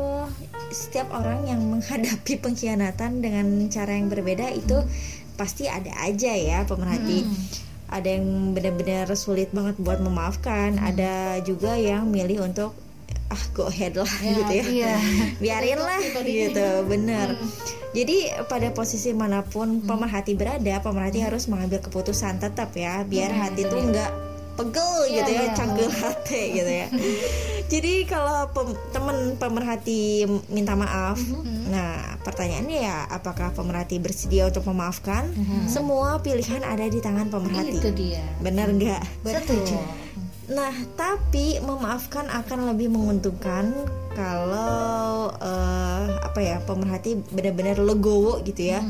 setiap 0.74 1.14
orang 1.14 1.46
yang 1.48 1.62
menghadapi 1.62 2.42
pengkhianatan 2.44 3.22
dengan 3.22 3.46
cara 3.70 3.94
yang 3.96 4.10
berbeda 4.10 4.52
itu 4.54 4.82
pasti 5.38 5.70
ada 5.70 5.94
aja 6.02 6.34
ya 6.34 6.66
pemerhati. 6.66 7.24
Ada 7.88 8.20
yang 8.20 8.52
benar-benar 8.52 9.08
sulit 9.16 9.56
banget 9.56 9.80
buat 9.80 10.04
memaafkan, 10.04 10.76
ada 10.76 11.40
juga 11.40 11.80
yang 11.80 12.12
milih 12.12 12.44
untuk 12.44 12.76
ah 13.28 13.44
go 13.52 13.68
ahead 13.68 13.92
lah 13.92 14.08
gitu 14.08 14.54
ya. 14.54 14.64
iya. 14.64 14.94
biarin 15.38 15.80
lah 15.80 16.00
gitu 16.24 16.68
bener. 16.88 17.36
Jadi 17.92 18.30
pada 18.46 18.72
posisi 18.72 19.12
mana 19.12 19.44
pun 19.44 19.82
pemerhati 19.82 20.32
berada 20.32 20.80
pemerhati 20.80 21.20
harus 21.20 21.48
mengambil 21.48 21.82
keputusan 21.82 22.40
tetap 22.40 22.72
ya 22.72 23.04
biar 23.04 23.32
hati 23.32 23.66
tuh 23.66 23.84
nggak 23.84 24.12
pegel 24.58 24.94
gitu 25.12 25.32
ya 25.34 25.54
cangkel 25.54 25.86
hati 25.86 26.42
gitu 26.58 26.72
ya. 26.72 26.88
Jadi 27.68 28.08
kalau 28.08 28.48
pem- 28.56 28.80
temen 28.90 29.36
pemerhati 29.36 30.24
minta 30.48 30.72
maaf 30.74 31.20
nah 31.68 32.16
pertanyaannya 32.24 32.80
ya 32.80 33.12
apakah 33.12 33.52
pemerhati 33.52 34.00
bersedia 34.00 34.48
untuk 34.48 34.64
memaafkan? 34.66 35.28
Semua 35.68 36.24
pilihan 36.24 36.64
ada 36.64 36.88
di 36.88 37.04
tangan 37.04 37.28
pemerhati. 37.28 37.76
Itu 37.76 37.92
dia. 37.92 38.24
bener 38.40 38.72
nggak? 38.72 39.04
Setuju. 39.28 40.07
Nah, 40.48 40.72
tapi 40.96 41.60
memaafkan 41.60 42.32
akan 42.32 42.72
lebih 42.72 42.88
menguntungkan 42.88 43.76
kalau 44.18 45.30
eh, 45.38 46.10
apa 46.26 46.40
ya 46.42 46.58
pemerhati 46.66 47.22
benar-benar 47.30 47.78
legowo 47.78 48.42
gitu 48.42 48.74
ya, 48.74 48.82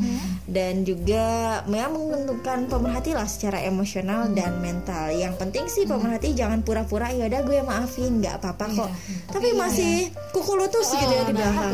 dan 0.47 0.87
juga 0.87 1.59
ya 1.67 1.85
menguntungkan 1.91 2.71
pemerhati 2.71 3.11
lah 3.11 3.27
secara 3.27 3.59
emosional 3.67 4.31
dan 4.31 4.63
mental. 4.63 5.11
Yang 5.11 5.35
penting 5.35 5.65
sih 5.67 5.83
pemerhati 5.83 6.31
jangan 6.31 6.63
pura-pura 6.63 7.11
ya 7.11 7.27
udah 7.27 7.41
gue 7.43 7.59
maafin 7.67 8.23
nggak 8.23 8.39
apa-apa 8.39 8.65
kok, 8.71 8.89
tapi 9.27 9.51
masih 9.51 10.07
kuku 10.31 10.53
lutus 10.55 10.95
gitu 10.95 11.11
ya 11.11 11.23
di 11.27 11.33
belakang. 11.35 11.73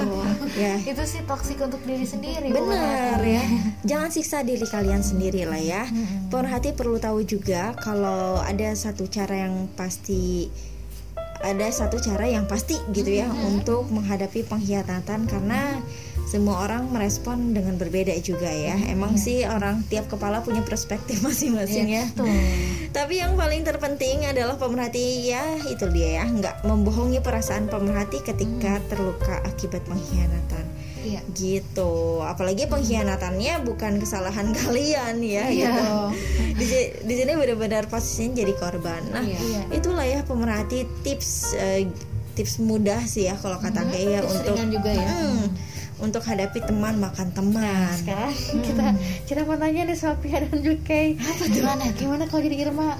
ya, 0.57 0.75
Itu 0.81 1.03
sih 1.05 1.21
toksik 1.29 1.61
untuk 1.61 1.81
diri 1.85 2.09
sendiri. 2.09 2.49
Benar 2.49 3.21
ya. 3.21 3.43
Jangan 3.89 4.09
siksa 4.09 4.41
diri 4.41 4.65
kalian 4.65 5.05
sendiri 5.05 5.45
lah 5.45 5.61
ya. 5.61 5.85
Pemerhati 6.33 6.73
perlu 6.73 6.97
tahu 6.97 7.21
juga 7.21 7.77
kalau 7.77 8.41
ada 8.41 8.73
satu 8.73 9.05
cara 9.05 9.45
yang 9.45 9.69
pasti 9.77 10.49
ada 11.43 11.67
satu 11.67 11.99
cara 11.99 12.23
yang 12.25 12.47
pasti 12.47 12.79
gitu 12.95 13.12
ya 13.12 13.27
untuk 13.43 13.91
menghadapi 13.91 14.47
pengkhianatan 14.47 15.27
karena 15.27 15.84
semua 16.23 16.63
orang 16.65 16.88
merespon 16.89 17.51
dengan 17.51 17.75
berbeda 17.75 18.15
juga 18.23 18.47
ya. 18.47 18.79
Emang 18.89 19.19
sih 19.19 19.43
orang 19.43 19.84
tiap 19.91 20.08
kepala 20.08 20.39
punya 20.41 20.63
perspektif 20.63 21.19
masing-masing 21.27 21.91
ya. 21.91 22.08
Tapi 22.95 23.19
yang 23.19 23.36
paling 23.36 23.67
terpenting 23.67 24.23
adalah 24.23 24.56
pemerhati 24.56 25.29
ya 25.29 25.43
itu 25.67 25.86
dia 25.91 26.23
ya, 26.23 26.25
nggak 26.25 26.63
membohongi 26.63 27.19
perasaan 27.19 27.67
pemerhati 27.67 28.23
ketika 28.23 28.79
terluka 28.88 29.43
akibat 29.43 29.84
pengkhianatan 29.86 30.65
Iya. 31.03 31.19
gitu 31.31 31.91
apalagi 32.19 32.63
pengkhianatannya 32.65 33.61
bukan 33.61 33.99
kesalahan 33.99 34.49
kalian 34.57 35.19
ya 35.19 35.45
Iya. 35.45 35.51
gitu 35.51 35.91
di, 36.59 36.65
di 37.03 37.13
sini 37.13 37.31
benar-benar 37.35 37.85
posisinya 37.85 38.39
jadi 38.39 38.53
korban 38.55 39.01
nah 39.11 39.21
Iya. 39.21 39.67
itulah 39.69 40.03
ya 40.03 40.23
pemerhati 40.23 40.87
tips 41.03 41.53
eh, 41.53 41.91
tips 42.33 42.57
mudah 42.57 43.03
sih 43.03 43.27
ya 43.27 43.35
kalau 43.35 43.59
kata 43.59 43.83
kayak 43.85 44.09
ya 44.09 44.19
Tips 44.23 44.33
untuk 44.41 44.55
juga 44.71 44.89
ya. 44.89 45.05
Hmm, 45.05 45.43
untuk 46.01 46.23
hadapi 46.23 46.59
teman 46.59 46.97
makan 46.97 47.29
teman 47.29 47.93
Sekarang 47.93 48.33
kita 48.59 48.85
kita 49.23 49.39
mau 49.45 49.53
tanya 49.53 49.85
nih 49.85 49.93
sama 49.93 50.17
Pia 50.17 50.41
dan 50.41 50.57
Jukai. 50.59 51.13
Apa 51.15 51.45
gimana? 51.45 51.83
Gimana 51.93 52.23
kalau 52.25 52.41
jadi 52.41 52.65
Irma? 52.65 52.97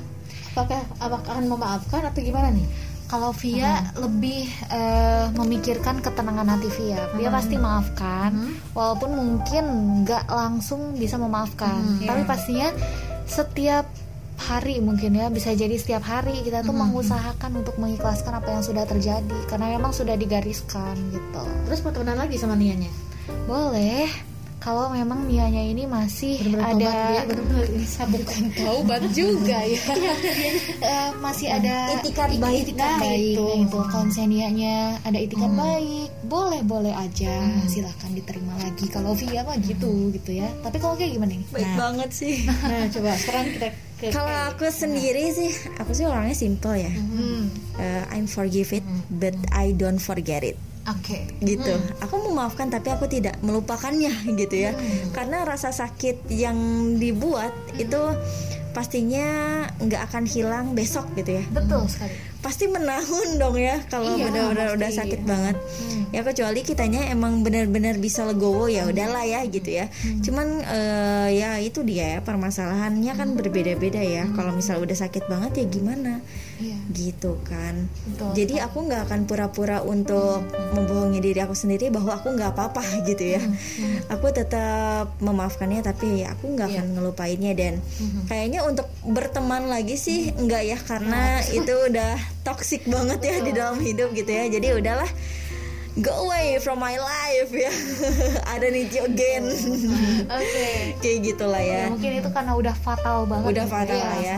Apakah 0.53 0.85
apakah 1.01 1.31
akan 1.33 1.49
memaafkan 1.49 2.05
atau 2.05 2.21
gimana 2.21 2.53
nih? 2.53 2.61
Kalau 3.07 3.29
Via 3.35 3.93
lebih 3.99 4.49
eh, 4.73 5.27
memikirkan 5.37 6.01
ketenangan 6.01 6.57
hati 6.57 6.69
Via, 6.81 7.01
Via 7.13 7.29
pasti 7.29 7.55
maafkan, 7.61 8.57
walaupun 8.73 9.13
mungkin 9.13 9.65
nggak 10.01 10.25
langsung 10.29 10.97
bisa 10.97 11.21
memaafkan, 11.21 12.01
tapi 12.01 12.25
pastinya 12.25 12.73
setiap 13.29 13.85
hari 14.43 14.81
mungkin 14.81 15.13
ya 15.15 15.29
bisa 15.29 15.53
jadi 15.53 15.77
setiap 15.77 16.03
hari 16.03 16.41
kita 16.43 16.65
tuh 16.65 16.73
mengusahakan 16.75 17.63
untuk 17.63 17.77
mengikhlaskan 17.77 18.33
apa 18.33 18.49
yang 18.49 18.63
sudah 18.65 18.83
terjadi. 18.83 19.39
Karena 19.47 19.77
memang 19.77 19.93
sudah 19.93 20.17
digariskan 20.17 20.97
gitu. 21.13 21.43
Terus 21.69 21.79
mau 21.85 21.93
temenan 21.93 22.17
lagi 22.17 22.35
sama 22.41 22.57
Nianya? 22.57 22.89
Boleh 23.47 24.32
kalau 24.63 24.88
memang 24.88 25.28
Nianya 25.28 25.60
ini 25.60 25.84
masih 25.84 26.39
Bener-bener 26.39 26.63
ada 26.63 26.88
tobat 26.88 27.12
dia, 27.12 27.21
bener-bener 27.28 27.67
bisa 27.76 28.02
bukan 28.08 28.41
taubat 28.56 29.04
juga 29.12 29.60
ya. 29.60 29.82
Eh, 30.84 31.10
masih 31.19 31.47
ada 31.52 31.99
Itikat 31.99 32.32
ik- 32.32 32.39
baik. 32.39 32.65
Nah, 32.76 32.95
baik 33.04 33.36
itu. 33.36 33.43
nah, 33.43 33.56
itu. 33.60 33.78
Ada 35.04 35.17
itikat 35.19 35.52
baik 35.52 36.10
boleh 36.23 36.62
boleh 36.63 36.93
aja 36.95 37.34
silahkan 37.67 38.12
diterima 38.15 38.56
lagi. 38.63 38.88
Kalau 38.88 39.12
via 39.12 39.43
mah 39.43 39.60
gitu 39.60 40.15
gitu 40.15 40.32
ya. 40.32 40.47
Tapi 40.63 40.80
kalau 40.80 40.95
kayak 40.95 41.19
gimana 41.19 41.36
nih? 41.36 41.43
Baik 41.52 41.71
banget 41.76 42.10
sih. 42.15 42.36
Nah, 42.63 42.88
coba 42.95 43.12
sekarang 43.19 43.45
kita 43.52 43.67
kalau 44.12 44.36
aku 44.52 44.67
sendiri 44.67 45.32
sih 45.32 45.52
aku 45.80 45.91
sih 45.91 46.04
orangnya 46.04 46.36
simple 46.36 46.76
ya. 46.76 46.91
Hmm. 46.91 47.47
Eh, 47.80 48.04
I'm 48.15 48.28
forgive 48.28 48.71
it 48.71 48.86
but 49.12 49.36
I 49.52 49.76
don't 49.76 49.99
forget 49.99 50.43
it 50.43 50.55
oke 50.88 51.17
gitu. 51.41 51.73
Aku 52.03 52.15
memaafkan 52.29 52.67
tapi 52.67 52.91
aku 52.91 53.05
tidak 53.07 53.39
melupakannya 53.43 54.11
gitu 54.39 54.55
ya. 54.69 54.71
Karena 55.15 55.47
rasa 55.47 55.71
sakit 55.71 56.27
yang 56.31 56.57
dibuat 56.97 57.53
itu 57.79 58.01
pastinya 58.73 59.63
nggak 59.77 60.01
akan 60.09 60.23
hilang 60.25 60.65
besok 60.73 61.05
gitu 61.13 61.38
ya. 61.39 61.43
betul 61.53 61.86
sekali 61.86 62.32
pasti 62.43 62.67
menahun 62.67 63.39
dong 63.39 63.55
ya 63.55 63.79
kalau 63.87 64.19
Iya, 64.19 64.27
benar-benar 64.27 64.75
udah 64.75 64.89
sakit 64.91 65.21
banget. 65.23 65.55
Ya 66.11 66.21
kecuali 66.21 66.61
kitanya 66.61 67.09
emang 67.09 67.41
benar-benar 67.41 67.97
bisa 67.97 68.21
legowo 68.21 68.67
ya 68.67 68.83
udahlah 68.85 69.23
ya 69.23 69.41
gitu 69.47 69.65
ya. 69.71 69.87
Cuman 70.21 70.61
eh, 70.61 71.39
ya 71.39 71.57
itu 71.57 71.81
dia 71.81 72.17
ya 72.17 72.19
permasalahannya 72.21 73.15
kan 73.15 73.33
berbeda-beda 73.33 74.03
ya. 74.03 74.27
Kalau 74.29 74.51
misal 74.51 74.77
udah 74.77 74.93
sakit 74.93 75.25
banget 75.25 75.63
ya 75.63 75.65
gimana? 75.71 76.19
Iya. 76.53 76.77
gitu 76.93 77.41
kan. 77.43 77.89
Betul. 78.07 78.31
jadi 78.37 78.69
aku 78.69 78.85
nggak 78.87 79.09
akan 79.09 79.21
pura-pura 79.25 79.81
untuk 79.81 80.45
membohongi 80.71 81.19
diri 81.19 81.39
aku 81.41 81.57
sendiri 81.57 81.89
bahwa 81.89 82.15
aku 82.15 82.31
nggak 82.35 82.53
apa-apa 82.55 82.83
gitu 83.09 83.35
ya. 83.35 83.41
Aku 84.07 84.29
tetap 84.31 85.11
memaafkannya 85.19 85.81
tapi 85.81 86.23
ya 86.23 86.35
aku 86.37 86.53
nggak 86.53 86.67
akan 86.69 86.87
ngelupainnya. 86.93 87.51
Dan 87.57 87.73
kayaknya 88.27 88.63
untuk 88.63 88.85
berteman 89.03 89.67
lagi 89.67 89.95
sih 89.97 90.31
enggak 90.35 90.63
ya 90.63 90.77
karena 90.77 91.41
itu 91.51 91.73
udah 91.89 92.15
toxic 92.43 92.85
banget 92.85 93.19
ya 93.23 93.35
di 93.39 93.51
dalam 93.51 93.79
hidup 93.79 94.11
gitu 94.11 94.29
ya. 94.29 94.45
Jadi 94.47 94.67
udahlah 94.75 95.09
go 96.01 96.25
away 96.25 96.57
from 96.57 96.81
my 96.81 96.97
life 96.97 97.53
ya. 97.53 97.69
Ada 98.53 98.67
you 98.93 99.05
again 99.05 99.45
Oke. 100.25 100.69
kayak 101.05 101.19
gitulah 101.21 101.61
Ya, 101.61 101.85
ya 101.85 101.93
mungkin 101.93 102.11
itu 102.17 102.29
karena 102.33 102.53
udah 102.57 102.73
fatal 102.73 103.29
banget. 103.29 103.45
udah 103.53 103.65
gitu 103.65 103.73
fatal 103.73 103.99
lah 104.01 104.19
ya. 104.19 104.37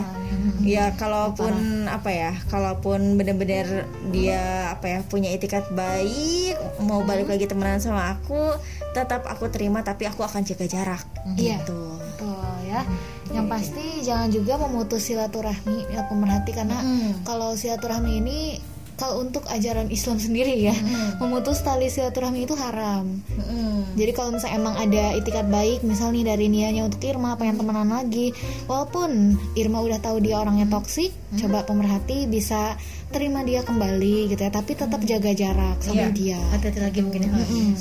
Ya 0.62 0.84
kalaupun 0.94 1.54
apa 1.88 2.10
ya 2.12 2.32
kalaupun 2.52 3.16
bener-bener 3.16 3.86
dia 4.10 4.68
apa 4.70 4.86
ya 4.86 4.98
punya 5.06 5.32
etikat 5.32 5.64
baik 5.72 6.58
mau 6.82 7.00
balik 7.06 7.30
lagi 7.30 7.46
temenan 7.48 7.80
sama 7.80 8.14
aku 8.14 8.52
tetap 8.92 9.24
aku 9.24 9.48
terima 9.48 9.80
tapi 9.80 10.04
aku 10.04 10.22
akan 10.22 10.44
jaga 10.44 10.66
jarak. 10.68 11.02
Iya. 11.40 11.64
gitu. 11.64 11.80
Betul 11.96 12.52
ya. 12.68 12.84
Yang 13.34 13.46
pasti 13.50 13.84
jangan 14.06 14.28
juga 14.30 14.54
memutus 14.60 15.06
silaturahmi 15.06 15.90
ya 15.90 16.06
pemerhati 16.06 16.50
karena 16.54 16.78
kalau 17.26 17.54
silaturahmi 17.58 18.12
ini 18.22 18.38
kalau 18.96 19.20
untuk 19.20 19.44
ajaran 19.52 19.92
Islam 19.92 20.16
sendiri 20.16 20.56
ya, 20.56 20.72
memutus 21.20 21.60
tali 21.60 21.92
silaturahmi 21.92 22.48
itu 22.48 22.56
haram. 22.56 23.20
Jadi 23.92 24.12
kalau 24.16 24.32
misalnya 24.32 24.56
emang 24.56 24.72
ada 24.80 25.12
itikat 25.20 25.52
baik, 25.52 25.84
misal 25.84 26.16
nih 26.16 26.24
dari 26.24 26.48
niatnya 26.48 26.88
untuk 26.88 27.04
Irma 27.04 27.36
pengen 27.36 27.60
temenan 27.60 27.92
lagi, 27.92 28.32
walaupun 28.64 29.36
Irma 29.52 29.84
udah 29.84 30.00
tahu 30.00 30.24
dia 30.24 30.40
orangnya 30.40 30.64
toksik, 30.72 31.12
coba 31.38 31.58
pemerhati 31.62 32.24
bisa 32.24 32.74
terima 33.06 33.40
dia 33.40 33.62
kembali 33.62 34.28
gitu 34.28 34.40
ya, 34.40 34.50
tapi 34.50 34.72
tetap 34.72 34.98
jaga 35.00 35.30
jarak 35.30 35.78
sama 35.78 35.94
Iya. 36.02 36.08
dia. 36.10 36.40
hati-hati 36.48 36.80
lagi 36.80 37.00
mungkin 37.00 37.20
ya 37.22 37.30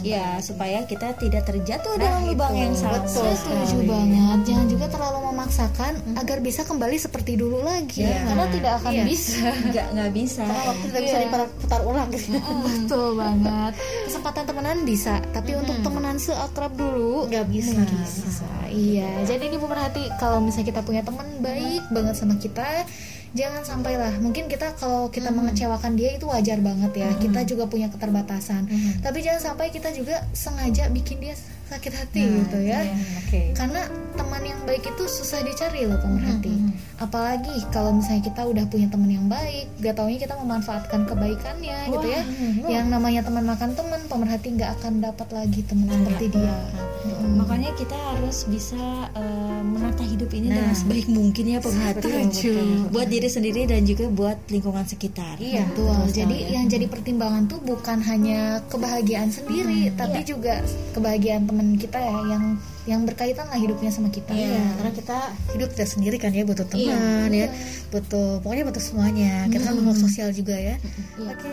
ya 0.05 0.25
supaya 0.37 0.83
kita 0.83 1.15
tidak 1.15 1.43
terjatuh 1.43 1.97
dalam 1.97 2.25
lubang 2.25 2.53
yang 2.53 2.71
sama 2.71 3.01
Betul, 3.01 3.33
setuju 3.33 3.77
banget. 3.83 4.37
Jangan 4.45 4.67
juga 4.67 4.85
terlalu 4.87 5.19
memaksakan 5.25 5.93
agar 6.15 6.37
bisa 6.39 6.61
kembali 6.61 6.95
seperti 6.95 7.35
dulu 7.35 7.59
lagi, 7.59 8.03
Iya. 8.03 8.21
karena 8.23 8.45
tidak 8.49 8.73
akan 8.79 8.91
Iya. 8.91 9.03
bisa. 9.03 9.47
nggak 9.71 9.87
nggak 9.91 10.11
bisa 10.13 10.43
waktu 10.45 10.85
tidak 10.85 11.01
bisa 11.03 11.17
diputar 11.19 11.81
ulang 11.81 12.07
gitu 12.11 12.27
Betul 12.65 13.07
banget. 13.15 13.73
Kesempatan 14.05 14.43
temenan 14.45 14.77
bisa, 14.83 15.13
tapi 15.31 15.51
untuk 15.53 15.75
temenan 15.81 16.17
seakrab 16.17 16.71
dulu 16.71 17.25
nggak 17.25 17.45
bisa 17.47 17.73
nggak 17.73 17.89
bisa. 17.97 18.45
Iya, 18.67 19.09
jadi 19.25 19.43
ini 19.45 19.57
pemerhati 19.57 20.03
kalau 20.15 20.37
misalnya 20.37 20.67
kita 20.67 20.81
punya 20.81 21.01
teman 21.01 21.25
baik 21.39 21.81
banget 21.89 22.13
sama 22.13 22.35
kita, 22.35 22.83
jangan 23.35 23.61
sampailah. 23.67 24.15
Mungkin 24.23 24.47
kita 24.47 24.73
kalau 24.79 25.11
kita 25.11 25.29
mengecewakan 25.29 25.99
dia 25.99 26.15
itu 26.15 26.25
wajar 26.25 26.57
banget 26.63 27.05
ya. 27.05 27.09
Kita 27.19 27.43
juga 27.43 27.67
punya 27.67 27.91
keterbatasan. 27.91 28.65
Tapi 29.03 29.19
jangan 29.21 29.53
sampai 29.53 29.69
kita 29.69 29.91
juga 29.91 30.23
sengaja 30.31 30.87
bikin 30.89 31.19
dia 31.21 31.35
sakit 31.65 31.93
hati 31.97 32.21
gitu 32.21 32.57
ya. 32.61 32.79
oke 33.25 33.57
Karena 33.57 33.81
teman 34.15 34.43
yang 34.45 34.59
baik 34.69 34.85
itu 34.85 35.03
susah 35.09 35.41
dicari 35.41 35.89
loh 35.89 35.97
pemerhati. 35.97 36.53
Apalagi 36.95 37.51
kalau 37.69 37.91
misalnya 37.95 38.23
kita 38.23 38.41
udah 38.47 38.65
punya 38.71 38.87
teman 38.87 39.11
yang 39.11 39.27
baik, 39.27 39.67
gak 39.83 39.99
taunya 39.99 40.19
kita 40.19 40.35
memanfaatkan 40.39 41.03
kebaikannya 41.07 41.77
gitu 41.91 42.07
ya. 42.07 42.23
Yang 42.67 42.85
namanya 42.91 43.21
teman 43.25 43.43
makan 43.45 43.71
teman, 43.75 44.01
pemerhati 44.07 44.47
nggak 44.55 44.71
akan 44.81 44.93
dapat 45.03 45.27
lagi 45.33 45.61
teman 45.67 45.87
seperti 45.91 46.25
dia. 46.33 46.57
makanya 47.35 47.69
kita 47.77 47.93
harus 47.93 48.49
bisa 48.49 49.09
eh, 49.13 49.61
menata 49.61 50.01
hidup 50.01 50.29
ini 50.33 50.49
dengan 50.49 50.73
sebaik 50.73 51.07
mungkin 51.11 51.45
ya 51.45 51.59
pemerhati 51.61 52.09
buat 52.89 53.07
diri 53.11 53.29
sendiri 53.29 53.61
dan 53.69 53.85
juga 53.85 54.05
buat 54.09 54.37
lingkungan 54.49 54.85
sekitar. 54.87 55.37
Iya, 55.37 55.67
betul. 55.69 55.99
Jadi 56.15 56.37
yang 56.49 56.65
jadi 56.65 56.85
pertimbangan 56.89 57.45
tuh 57.45 57.59
bukan 57.61 58.01
hanya 58.05 58.63
kebahagiaan 58.71 59.29
sendiri, 59.29 59.93
tapi 59.93 60.25
juga 60.25 60.63
kebahagiaan 60.97 61.45
teman 61.45 61.77
kita 61.77 61.97
ya 61.99 62.17
yang 62.35 62.57
yang 62.85 63.01
berkaitan 63.05 63.49
lah 63.49 63.57
hidupnya 63.57 63.89
sama 63.89 64.13
kita. 64.13 64.29
Iya, 64.29 64.61
karena 64.77 64.91
kita 64.93 65.17
hidup 65.57 65.69
tidak 65.73 65.89
sendiri 65.89 66.17
kan 66.21 66.29
ya 66.29 66.45
butuh 66.45 66.65
teman 66.69 67.29
ya, 67.33 67.49
butuh 67.89 68.41
pokoknya 68.45 68.63
butuh 68.69 68.83
semuanya. 68.83 69.49
Kita 69.49 69.73
kan 69.73 69.73
makhluk 69.81 70.05
sosial 70.05 70.29
juga 70.29 70.53
ya. 70.53 70.77
Oke. 71.17 71.49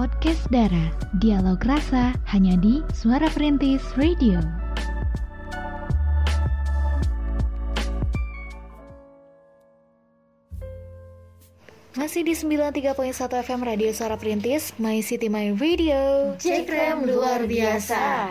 Podcast 0.00 0.48
Dara, 0.48 0.88
dialog 1.20 1.60
rasa 1.68 2.16
hanya 2.32 2.56
di 2.56 2.80
Suara 2.96 3.28
Perintis 3.28 3.84
Radio. 4.00 4.59
Masih 11.90 12.22
di 12.22 12.38
93.1 12.38 12.94
FM 13.18 13.66
Radio 13.66 13.90
Suara 13.90 14.14
Perintis, 14.14 14.70
My 14.78 15.02
City 15.02 15.26
My 15.26 15.50
Radio. 15.58 16.38
Cekrem 16.38 17.02
luar 17.02 17.42
biasa. 17.50 18.30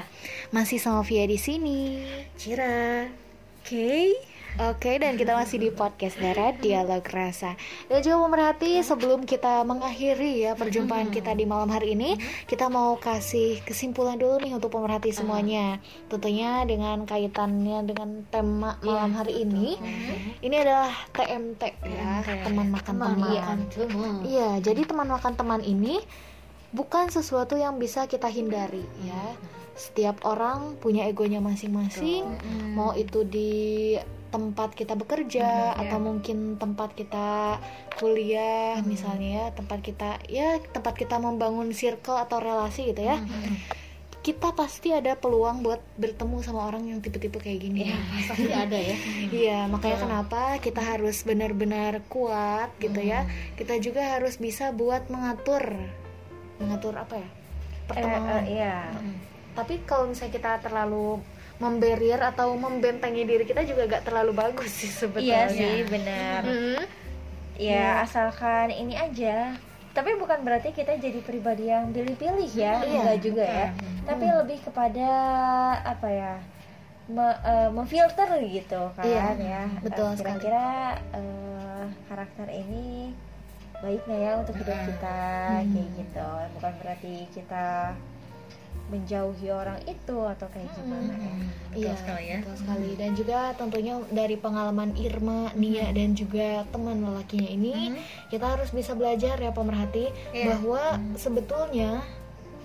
Masih 0.56 0.80
sama 0.80 1.04
Via 1.04 1.28
di 1.28 1.36
sini. 1.36 2.08
Cira. 2.40 3.12
Oke. 3.60 4.16
Oke, 4.60 5.00
dan 5.00 5.16
kita 5.16 5.40
masih 5.40 5.56
di 5.56 5.72
podcast 5.72 6.20
Dara 6.20 6.52
Dialog 6.52 7.08
Rasa. 7.08 7.56
Dan 7.88 8.04
juga 8.04 8.28
pemerhati, 8.28 8.84
sebelum 8.84 9.24
kita 9.24 9.64
mengakhiri 9.64 10.44
ya 10.44 10.52
perjumpaan 10.52 11.16
kita 11.16 11.32
di 11.32 11.48
malam 11.48 11.72
hari 11.72 11.96
ini, 11.96 12.20
kita 12.44 12.68
mau 12.68 13.00
kasih 13.00 13.64
kesimpulan 13.64 14.20
dulu 14.20 14.36
nih 14.44 14.52
untuk 14.52 14.76
pemerhati 14.76 15.16
semuanya. 15.16 15.80
Tentunya 16.12 16.68
dengan 16.68 17.08
kaitannya 17.08 17.88
dengan 17.88 18.28
tema 18.28 18.76
malam 18.84 19.16
hari 19.16 19.48
ini. 19.48 19.80
Ini 20.44 20.56
adalah 20.60 20.92
TMT 21.16 21.64
ya, 21.80 22.20
teman 22.44 22.68
makan 22.68 22.96
teman. 23.00 24.28
Iya, 24.28 24.60
jadi 24.60 24.84
teman 24.84 25.08
makan 25.08 25.40
teman 25.40 25.64
ini 25.64 26.04
bukan 26.76 27.08
sesuatu 27.08 27.56
yang 27.56 27.80
bisa 27.80 28.12
kita 28.12 28.28
hindari 28.28 28.84
ya. 29.08 29.24
Setiap 29.80 30.28
orang 30.28 30.76
punya 30.84 31.08
egonya 31.08 31.40
masing-masing, 31.40 32.28
mau 32.76 32.92
itu 32.92 33.24
di 33.24 33.96
tempat 34.30 34.78
kita 34.78 34.94
bekerja 34.94 35.74
atau 35.76 35.98
mungkin 35.98 36.56
tempat 36.62 36.94
kita 36.94 37.58
kuliah 37.98 38.80
misalnya 38.86 39.30
ya, 39.30 39.46
tempat 39.54 39.82
kita 39.82 40.22
ya 40.30 40.62
tempat 40.72 40.96
kita 40.96 41.18
membangun 41.18 41.74
circle 41.74 42.18
atau 42.18 42.38
relasi 42.38 42.94
gitu 42.94 43.04
ya. 43.04 43.18
Kita 44.20 44.52
pasti 44.52 44.92
ada 44.92 45.16
peluang 45.16 45.64
buat 45.64 45.80
bertemu 45.96 46.44
sama 46.44 46.68
orang 46.68 46.92
yang 46.92 47.00
tipe-tipe 47.00 47.40
kayak 47.40 47.60
gini. 47.64 47.88
Pasti 48.28 48.52
ada 48.52 48.76
ya. 48.76 48.96
Iya, 49.42 49.60
makanya 49.72 49.98
kenapa 50.06 50.42
kita 50.60 50.84
harus 50.84 51.24
benar-benar 51.24 52.04
kuat 52.12 52.70
gitu 52.84 53.00
ya. 53.00 53.24
Kita 53.56 53.80
juga 53.80 54.04
harus 54.20 54.36
bisa 54.38 54.76
buat 54.76 55.08
mengatur 55.08 55.72
mengatur 56.60 57.00
apa 57.00 57.16
ya? 57.24 57.30
Pertemanan. 57.88 58.44
iya 58.46 58.92
Tapi 59.56 59.82
kalau 59.88 60.12
misalnya 60.12 60.36
kita 60.36 60.52
terlalu 60.62 61.24
membarrier 61.60 62.18
atau 62.18 62.56
membentengi 62.56 63.24
diri 63.24 63.44
kita 63.44 63.62
juga 63.62 63.84
gak 63.90 64.04
terlalu 64.04 64.32
bagus 64.34 64.72
sih 64.74 64.88
sebetulnya. 64.90 65.46
iya 65.46 65.52
sih 65.52 65.76
benar. 65.86 66.42
Hmm. 66.42 66.82
ya 67.56 68.02
asalkan 68.02 68.72
ini 68.72 68.96
aja. 68.96 69.60
Tapi 69.90 70.16
bukan 70.16 70.40
berarti 70.42 70.72
kita 70.72 70.96
jadi 70.96 71.20
pribadi 71.20 71.68
yang 71.68 71.92
pilih-pilih 71.92 72.48
ya 72.50 72.80
Iya. 72.80 73.00
enggak 73.04 73.20
juga 73.20 73.44
ya. 73.44 73.68
Tapi 74.06 74.26
lebih 74.26 74.60
kepada 74.62 75.10
apa 75.84 76.08
ya 76.08 76.34
me- 77.06 77.40
eh, 77.42 77.68
memfilter 77.68 78.30
gitu 78.40 78.80
kan 78.94 79.04
Iya, 79.04 79.28
ya. 79.36 79.64
betul 79.82 80.14
sekali. 80.14 80.40
kira-kira 80.40 80.68
eh, 81.12 81.84
karakter 82.06 82.48
ini 82.48 83.12
baik 83.76 84.02
nggak 84.06 84.20
ya 84.20 84.32
untuk 84.38 84.56
hidup 84.56 84.80
kita 84.86 85.20
kayak 85.66 85.90
gitu. 85.98 86.28
Bukan 86.56 86.74
berarti 86.80 87.14
kita 87.30 87.92
menjauhi 88.90 89.48
orang 89.48 89.78
itu 89.86 90.18
atau 90.26 90.50
kayak 90.50 90.70
gimana 90.74 91.14
ya 91.14 91.34
Iya, 91.70 91.94
sekali 91.94 92.26
ya. 92.26 92.38
betul 92.42 92.56
sekali. 92.58 92.90
Dan 92.98 93.12
juga 93.14 93.40
tentunya 93.54 93.94
dari 94.10 94.34
pengalaman 94.34 94.98
Irma, 94.98 95.54
Nia 95.54 95.94
dan 95.94 96.18
juga 96.18 96.66
teman 96.74 96.98
lelakinya 96.98 97.46
ini, 97.46 97.94
kita 98.28 98.58
harus 98.58 98.74
bisa 98.74 98.98
belajar 98.98 99.38
ya 99.38 99.54
pemerhati 99.54 100.10
bahwa 100.50 100.82
sebetulnya 101.14 102.02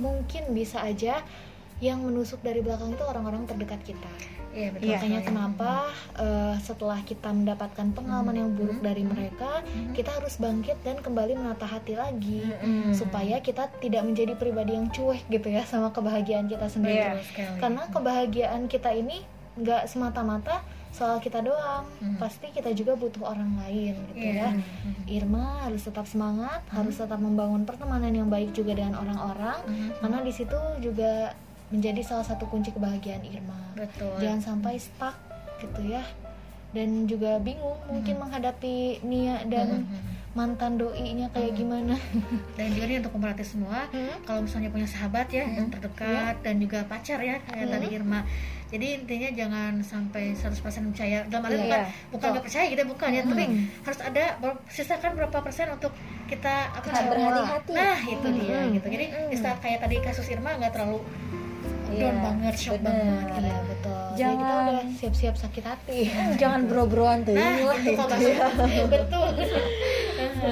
mungkin 0.01 0.57
bisa 0.57 0.81
aja 0.81 1.21
yang 1.79 2.01
menusuk 2.01 2.41
dari 2.41 2.65
belakang 2.65 2.97
itu 2.97 3.05
orang-orang 3.05 3.45
terdekat 3.45 3.85
kita. 3.85 4.09
Iya 4.55 4.69
betul. 4.71 4.87
Makanya 4.89 5.21
kenapa 5.21 5.71
eh, 6.15 6.55
setelah 6.61 7.03
kita 7.03 7.29
mendapatkan 7.29 7.87
pengalaman 7.91 8.35
yang 8.37 8.51
buruk 8.51 8.79
dari 8.81 9.03
mereka, 9.03 9.61
kita 9.91 10.11
harus 10.13 10.39
bangkit 10.39 10.79
dan 10.81 10.97
kembali 10.97 11.35
menata 11.35 11.67
hati 11.67 11.95
lagi 11.95 12.47
supaya 12.93 13.39
kita 13.39 13.67
tidak 13.79 14.03
menjadi 14.03 14.33
pribadi 14.35 14.73
yang 14.73 14.89
cuek 14.89 15.27
gitu 15.29 15.49
ya 15.49 15.63
sama 15.65 15.91
kebahagiaan 15.91 16.47
kita 16.47 16.67
sendiri. 16.67 17.19
Iya, 17.19 17.59
Karena 17.59 17.83
kebahagiaan 17.89 18.65
kita 18.67 18.91
ini 18.91 19.27
nggak 19.55 19.87
semata-mata 19.87 20.63
soal 20.91 21.19
kita 21.19 21.39
doang 21.41 21.83
Hmm. 21.99 22.15
pasti 22.17 22.47
kita 22.49 22.71
juga 22.71 22.95
butuh 22.95 23.27
orang 23.29 23.55
lain 23.57 23.99
gitu 24.09 24.23
Iya. 24.25 24.47
ya 24.47 24.51
Irma 25.09 25.59
harus 25.61 25.83
tetap 25.83 26.07
semangat 26.07 26.63
harus 26.69 26.95
tetap 26.95 27.19
membangun 27.19 27.63
pertemanan 27.63 28.11
yang 28.11 28.27
baik 28.27 28.51
juga 28.51 28.75
dengan 28.75 28.95
orang-orang 28.97 29.59
Hmm. 29.65 29.91
karena 29.99 30.19
di 30.21 30.31
situ 30.31 30.55
juga 30.81 31.35
menjadi 31.75 32.01
salah 32.01 32.23
satu 32.23 32.47
kunci 32.47 32.71
kebahagiaan 32.71 33.27
Irma. 33.27 33.59
Betul. 33.75 34.15
Jangan 34.17 34.41
sampai 34.41 34.79
stuck 34.79 35.19
gitu 35.59 35.83
ya. 35.85 36.07
Dan 36.71 37.07
juga 37.07 37.39
bingung 37.39 37.79
mungkin 37.85 38.19
menghadapi 38.19 39.03
Nia 39.03 39.43
dan 39.45 39.83
Hmm. 39.83 40.03
mantan 40.35 40.75
doinya 40.75 41.31
kayak 41.31 41.55
gimana. 41.55 41.95
Dan 42.59 42.75
juga 42.75 42.85
nih 42.85 42.99
untuk 42.99 43.15
pemerhati 43.15 43.43
semua 43.45 43.87
Hmm. 43.89 44.19
kalau 44.23 44.43
misalnya 44.43 44.67
punya 44.69 44.83
sahabat 44.85 45.31
ya 45.31 45.47
yang 45.49 45.71
terdekat 45.71 46.35
dan 46.43 46.59
juga 46.59 46.83
pacar 46.85 47.19
ya 47.21 47.39
kayak 47.41 47.71
tadi 47.71 47.87
Irma. 47.93 48.27
Jadi 48.67 48.87
intinya 48.99 49.31
jangan 49.31 49.73
sampai 49.81 50.35
100% 50.35 50.59
percaya. 50.91 51.23
Dalam 51.25 51.47
arti 51.47 51.55
Iya, 51.55 51.63
bukan 51.63 51.83
bukan 52.11 52.27
nggak 52.33 52.45
percaya 52.45 52.65
gitu 52.67 52.83
bukan 52.85 53.09
ya 53.09 53.23
tapi 53.25 53.45
Hmm. 53.45 53.65
harus 53.81 54.01
ada 54.01 54.25
sisakan 54.67 55.11
berapa 55.15 55.39
persen 55.41 55.67
untuk 55.71 55.95
kita 56.27 56.55
apa 56.73 56.89
berhati-hati. 57.07 57.71
nah 57.73 57.99
itu 58.03 58.27
dia 58.35 58.59
Hmm. 58.61 58.75
gitu. 58.75 58.87
Jadi 58.89 59.05
di 59.31 59.37
saat 59.39 59.63
kayak 59.63 59.79
tadi 59.79 60.03
kasus 60.03 60.27
Irma 60.27 60.59
nggak 60.59 60.75
terlalu 60.75 60.99
down 61.97 62.17
banget 62.21 62.55
shock 62.55 62.79
bener. 62.79 62.93
banget 62.93 63.25
gitu. 63.25 63.41
Iya 63.41 63.59
betul. 63.65 63.93
Jadi 64.15 64.33
kita 64.33 64.47
Jangan- 64.47 64.65
udah 64.65 64.87
siap-siap 64.95 65.35
sakit 65.37 65.65
hati. 65.65 65.99
jangan 66.37 66.61
bro-broan 66.65 67.19
tuh 67.23 67.35
nah 67.35 67.57
lah 67.59 67.77
itu 67.77 67.99
kalau 67.99 68.87
betul 68.89 69.27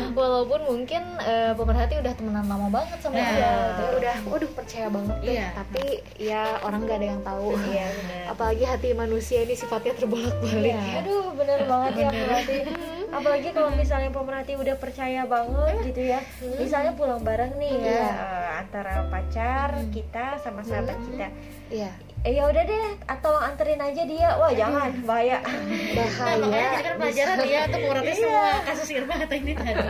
Walaupun 0.18 0.60
mungkin 0.64 1.02
eh, 1.18 1.52
pemerhati 1.52 1.94
udah 1.96 2.12
temenan 2.12 2.44
lama 2.44 2.68
banget 2.68 2.98
sama 2.98 3.14
Nah. 3.14 3.28
dia, 3.28 3.50
gitu 3.68 3.82
ya. 3.82 3.90
udah, 3.94 4.16
waduh 4.26 4.50
percaya 4.52 4.86
banget 4.88 5.16
deh. 5.18 5.32
Iya. 5.32 5.46
Tapi 5.52 5.84
ya 6.16 6.42
orang 6.60 6.80
gak 6.82 6.98
ada 6.98 7.06
yang 7.08 7.22
tahu. 7.22 7.48
Iya, 7.62 7.86
bener. 7.92 8.22
Apalagi 8.28 8.64
hati 8.64 8.88
manusia 8.92 9.38
ini 9.40 9.54
sifatnya 9.54 9.92
terbolak-balik. 9.94 10.72
Iya. 10.72 11.00
Aduh, 11.00 11.26
bener 11.32 11.60
banget 11.64 11.92
ya 11.98 12.08
pemerhati. 12.08 12.58
Apalagi 13.12 13.48
kalau 13.50 13.70
misalnya 13.70 14.08
pemerhati 14.08 14.52
udah 14.54 14.74
percaya 14.74 15.22
banget 15.22 15.76
gitu 15.84 16.02
ya. 16.02 16.20
Misalnya 16.56 16.92
pulang 16.92 17.20
bareng 17.20 17.52
nih 17.54 17.74
ya 17.74 17.84
Iya. 17.84 18.08
eh, 18.08 18.48
antara 18.58 18.94
pacar 19.06 19.68
kita 19.88 20.38
sama 20.38 20.60
sahabat 20.62 20.96
kita. 21.04 21.28
Iya. 21.68 21.92
Eh 22.22 22.38
ya 22.38 22.46
udah 22.46 22.62
deh, 22.62 22.86
atau 23.02 23.34
anterin 23.34 23.82
aja 23.82 24.06
dia. 24.06 24.38
Wah 24.38 24.54
jangan, 24.54 24.94
bahaya. 25.02 25.42
nah 25.42 26.06
Bahaya. 26.06 26.38
makanya 26.38 26.70
jadi 26.70 26.82
kan 26.84 26.94
pelajaran 26.96 27.36
ya 27.44 27.60
untuk 27.66 27.80
mengerti 27.82 28.12
semua 28.14 28.46
kasus 28.62 28.88
Irma 28.88 29.14
atau 29.18 29.36
ini 29.36 29.52
tadi 29.52 29.88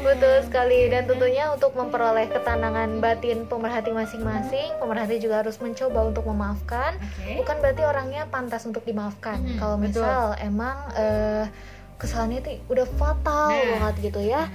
Betul 0.00 0.34
sekali 0.42 0.78
dan 0.86 1.02
tentunya 1.04 1.44
untuk 1.50 1.74
memperoleh 1.74 2.30
ketenangan 2.30 2.90
batin 2.98 3.38
pemerhati 3.44 3.90
masing-masing, 3.90 4.78
pemerhati 4.78 5.18
juga 5.18 5.42
harus 5.42 5.58
mencoba 5.58 6.00
untuk 6.06 6.24
memaafkan. 6.24 6.94
oke 6.96 7.42
Bukan 7.42 7.56
berarti 7.58 7.82
orangnya 7.82 8.22
pantas 8.26 8.62
untuk 8.62 8.86
dimaafkan. 8.86 9.42
Mhm, 9.42 9.58
Kalau 9.58 9.74
betul. 9.76 10.06
misal 10.06 10.38
emang 10.38 10.76
eh, 10.94 11.44
kesalahannya 11.98 12.38
itu 12.40 12.50
udah 12.68 12.86
fatal 12.94 13.50
Nah. 13.50 13.66
banget 13.76 13.94
gitu 14.06 14.20
ya. 14.22 14.46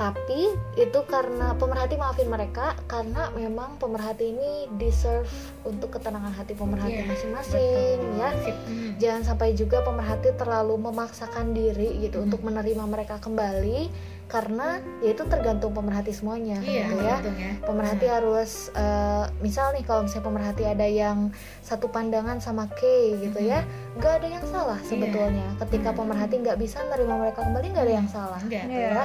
Tapi 0.00 0.56
itu 0.80 1.00
karena 1.04 1.52
pemerhati 1.60 2.00
maafin 2.00 2.32
mereka 2.32 2.72
karena 2.88 3.28
memang 3.36 3.76
pemerhati 3.76 4.32
ini 4.32 4.64
deserve 4.80 5.28
untuk 5.68 5.92
ketenangan 5.92 6.32
hati 6.32 6.56
pemerhati 6.56 7.04
Iya, 7.04 7.04
masing-masing 7.04 7.96
ya. 8.16 8.32
Sip. 8.40 8.56
Hmm. 8.64 8.90
Jangan 8.96 9.22
sampai 9.28 9.52
juga 9.52 9.84
pemerhati 9.84 10.32
terlalu 10.40 10.80
memaksakan 10.80 11.52
diri 11.52 12.00
gitu 12.00 12.24
untuk 12.24 12.40
menerima 12.40 12.80
mereka 12.88 13.20
kembali 13.20 13.92
karena 14.30 14.78
ya 15.02 15.10
itu 15.10 15.26
tergantung 15.26 15.74
pemerhati 15.74 16.14
semuanya 16.14 16.62
iya 16.62 16.86
gitu 16.86 17.02
ya. 17.02 17.18
ya. 17.18 17.50
Pemerhati 17.66 18.06
harus 18.06 18.70
eh, 18.78 19.26
misal 19.42 19.74
nih 19.74 19.82
kalau 19.82 20.06
misalnya 20.06 20.26
pemerhati 20.30 20.62
ada 20.70 20.86
yang 20.86 21.34
satu 21.66 21.90
pandangan 21.90 22.38
sama 22.38 22.70
K 22.70 22.80
gitu 23.20 23.42
ya 23.42 23.66
nggak 23.98 24.22
ada 24.22 24.28
yang 24.30 24.44
salah 24.48 24.78
sebetulnya. 24.86 25.44
Ketika 25.60 25.92
pemerhati 25.92 26.40
nggak 26.40 26.56
bisa 26.62 26.78
menerima 26.88 27.14
mereka 27.20 27.42
kembali 27.42 27.66
nggak 27.74 27.84
ada 27.84 27.94
yang 28.00 28.08
salah 28.08 28.40
gitu 28.48 28.70
ya 28.70 29.02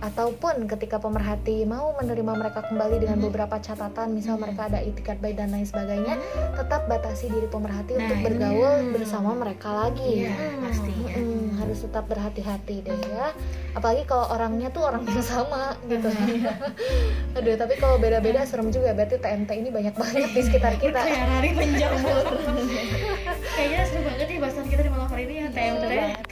ataupun 0.00 0.64
ketika 0.70 0.96
pemerhati 0.96 1.68
mau 1.68 1.92
menerima 2.00 2.32
mereka 2.38 2.64
kembali 2.64 3.02
dengan 3.04 3.18
beberapa 3.20 3.60
catatan 3.60 4.14
misal 4.14 4.40
mereka 4.40 4.70
ada 4.70 4.80
itikat 4.80 5.20
baik 5.20 5.36
dan 5.36 5.50
lain 5.52 5.66
sebagainya 5.66 6.16
tetap 6.56 6.86
batasi 6.88 7.28
diri 7.28 7.50
pemerhati 7.50 7.98
Nah, 7.98 8.06
untuk 8.06 8.18
bergaul 8.30 8.94
bersama 8.94 9.30
mereka 9.34 9.68
lagi. 9.74 10.22
Iya 10.22 10.34
pastinya. 10.62 11.14
Mm, 11.18 11.46
harus 11.58 11.78
tetap 11.82 12.04
berhati-hati 12.06 12.76
deh 12.86 12.94
ya. 13.10 13.34
Apalagi 13.74 14.06
kalau 14.06 14.30
orangnya 14.30 14.70
tuh 14.70 14.86
orang 14.86 15.02
yang 15.02 15.18
sama 15.18 15.74
gitu. 15.90 16.06
Aduh 17.36 17.54
tapi 17.58 17.74
kalau 17.82 17.98
beda-beda 17.98 18.46
serem 18.46 18.70
juga. 18.70 18.94
Berarti 18.94 19.18
TMT 19.18 19.50
ini 19.50 19.68
banyak 19.74 19.94
banget 19.98 20.30
di 20.30 20.42
sekitar 20.46 20.78
kita. 20.78 21.00
Rari 21.34 21.50
menjamur. 21.50 22.24
Kayaknya 23.58 23.82
seru 23.90 24.00
banget 24.06 24.26
nih 24.30 24.38
bahasan 24.38 24.64
kita 24.70 24.80
hari 24.86 24.87
ini 25.18 25.34
ya 25.42 25.46
TMT 25.50 25.84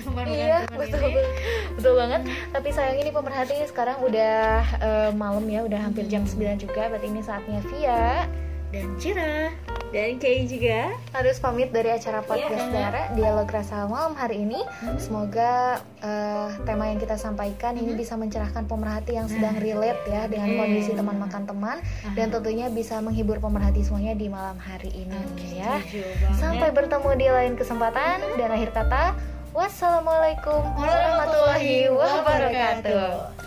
teman 0.06 0.26
iya. 0.30 0.58
teman 0.64 0.86
betul 0.86 1.02
ini. 1.10 1.22
betul 1.74 1.92
banget. 1.98 2.22
Tapi 2.54 2.68
sayang 2.70 2.98
ini 3.02 3.10
pemerhati 3.10 3.56
sekarang 3.66 3.98
udah 4.00 4.62
eh, 4.78 5.10
malam 5.12 5.44
ya 5.50 5.66
udah 5.66 5.80
hampir 5.82 6.06
jam 6.06 6.22
9 6.22 6.62
juga. 6.62 6.88
Berarti 6.88 7.06
ini 7.10 7.22
saatnya 7.22 7.60
Via 7.66 8.30
dan 8.74 8.86
Cira. 8.98 9.52
Dan 9.94 10.18
Kay 10.18 10.50
juga. 10.50 10.92
harus 11.14 11.38
pamit 11.38 11.70
dari 11.70 11.88
acara 11.94 12.20
podcast 12.20 12.68
Dara 12.74 13.08
Dialog 13.14 13.46
Rasa 13.48 13.86
Malam 13.86 14.18
hari 14.18 14.42
ini. 14.42 14.60
Semoga 14.98 15.80
eh, 16.02 16.48
tema 16.66 16.90
yang 16.90 16.98
kita 16.98 17.14
sampaikan 17.16 17.78
ini 17.78 17.94
bisa 17.94 18.18
mencerahkan 18.18 18.66
pemerhati 18.66 19.14
yang 19.14 19.30
sedang 19.30 19.56
relate 19.62 20.02
ya 20.10 20.26
dengan 20.26 20.58
kondisi 20.58 20.92
teman 20.92 21.16
makan 21.16 21.46
teman 21.46 21.78
dan 22.18 22.28
tentunya 22.34 22.66
bisa 22.68 22.98
menghibur 22.98 23.38
pemerhati 23.38 23.86
semuanya 23.86 24.18
di 24.18 24.26
malam 24.26 24.58
hari 24.58 24.90
ini 24.90 25.20
ya. 25.54 25.80
Sampai 26.36 26.74
bertemu 26.74 27.10
di 27.16 27.26
lain 27.30 27.54
kesempatan. 27.54 28.18
Dan 28.36 28.52
akhir 28.52 28.74
kata 28.74 29.14
wassalamualaikum 29.54 30.60
warahmatullahi 30.76 31.88
wabarakatuh. 31.88 33.45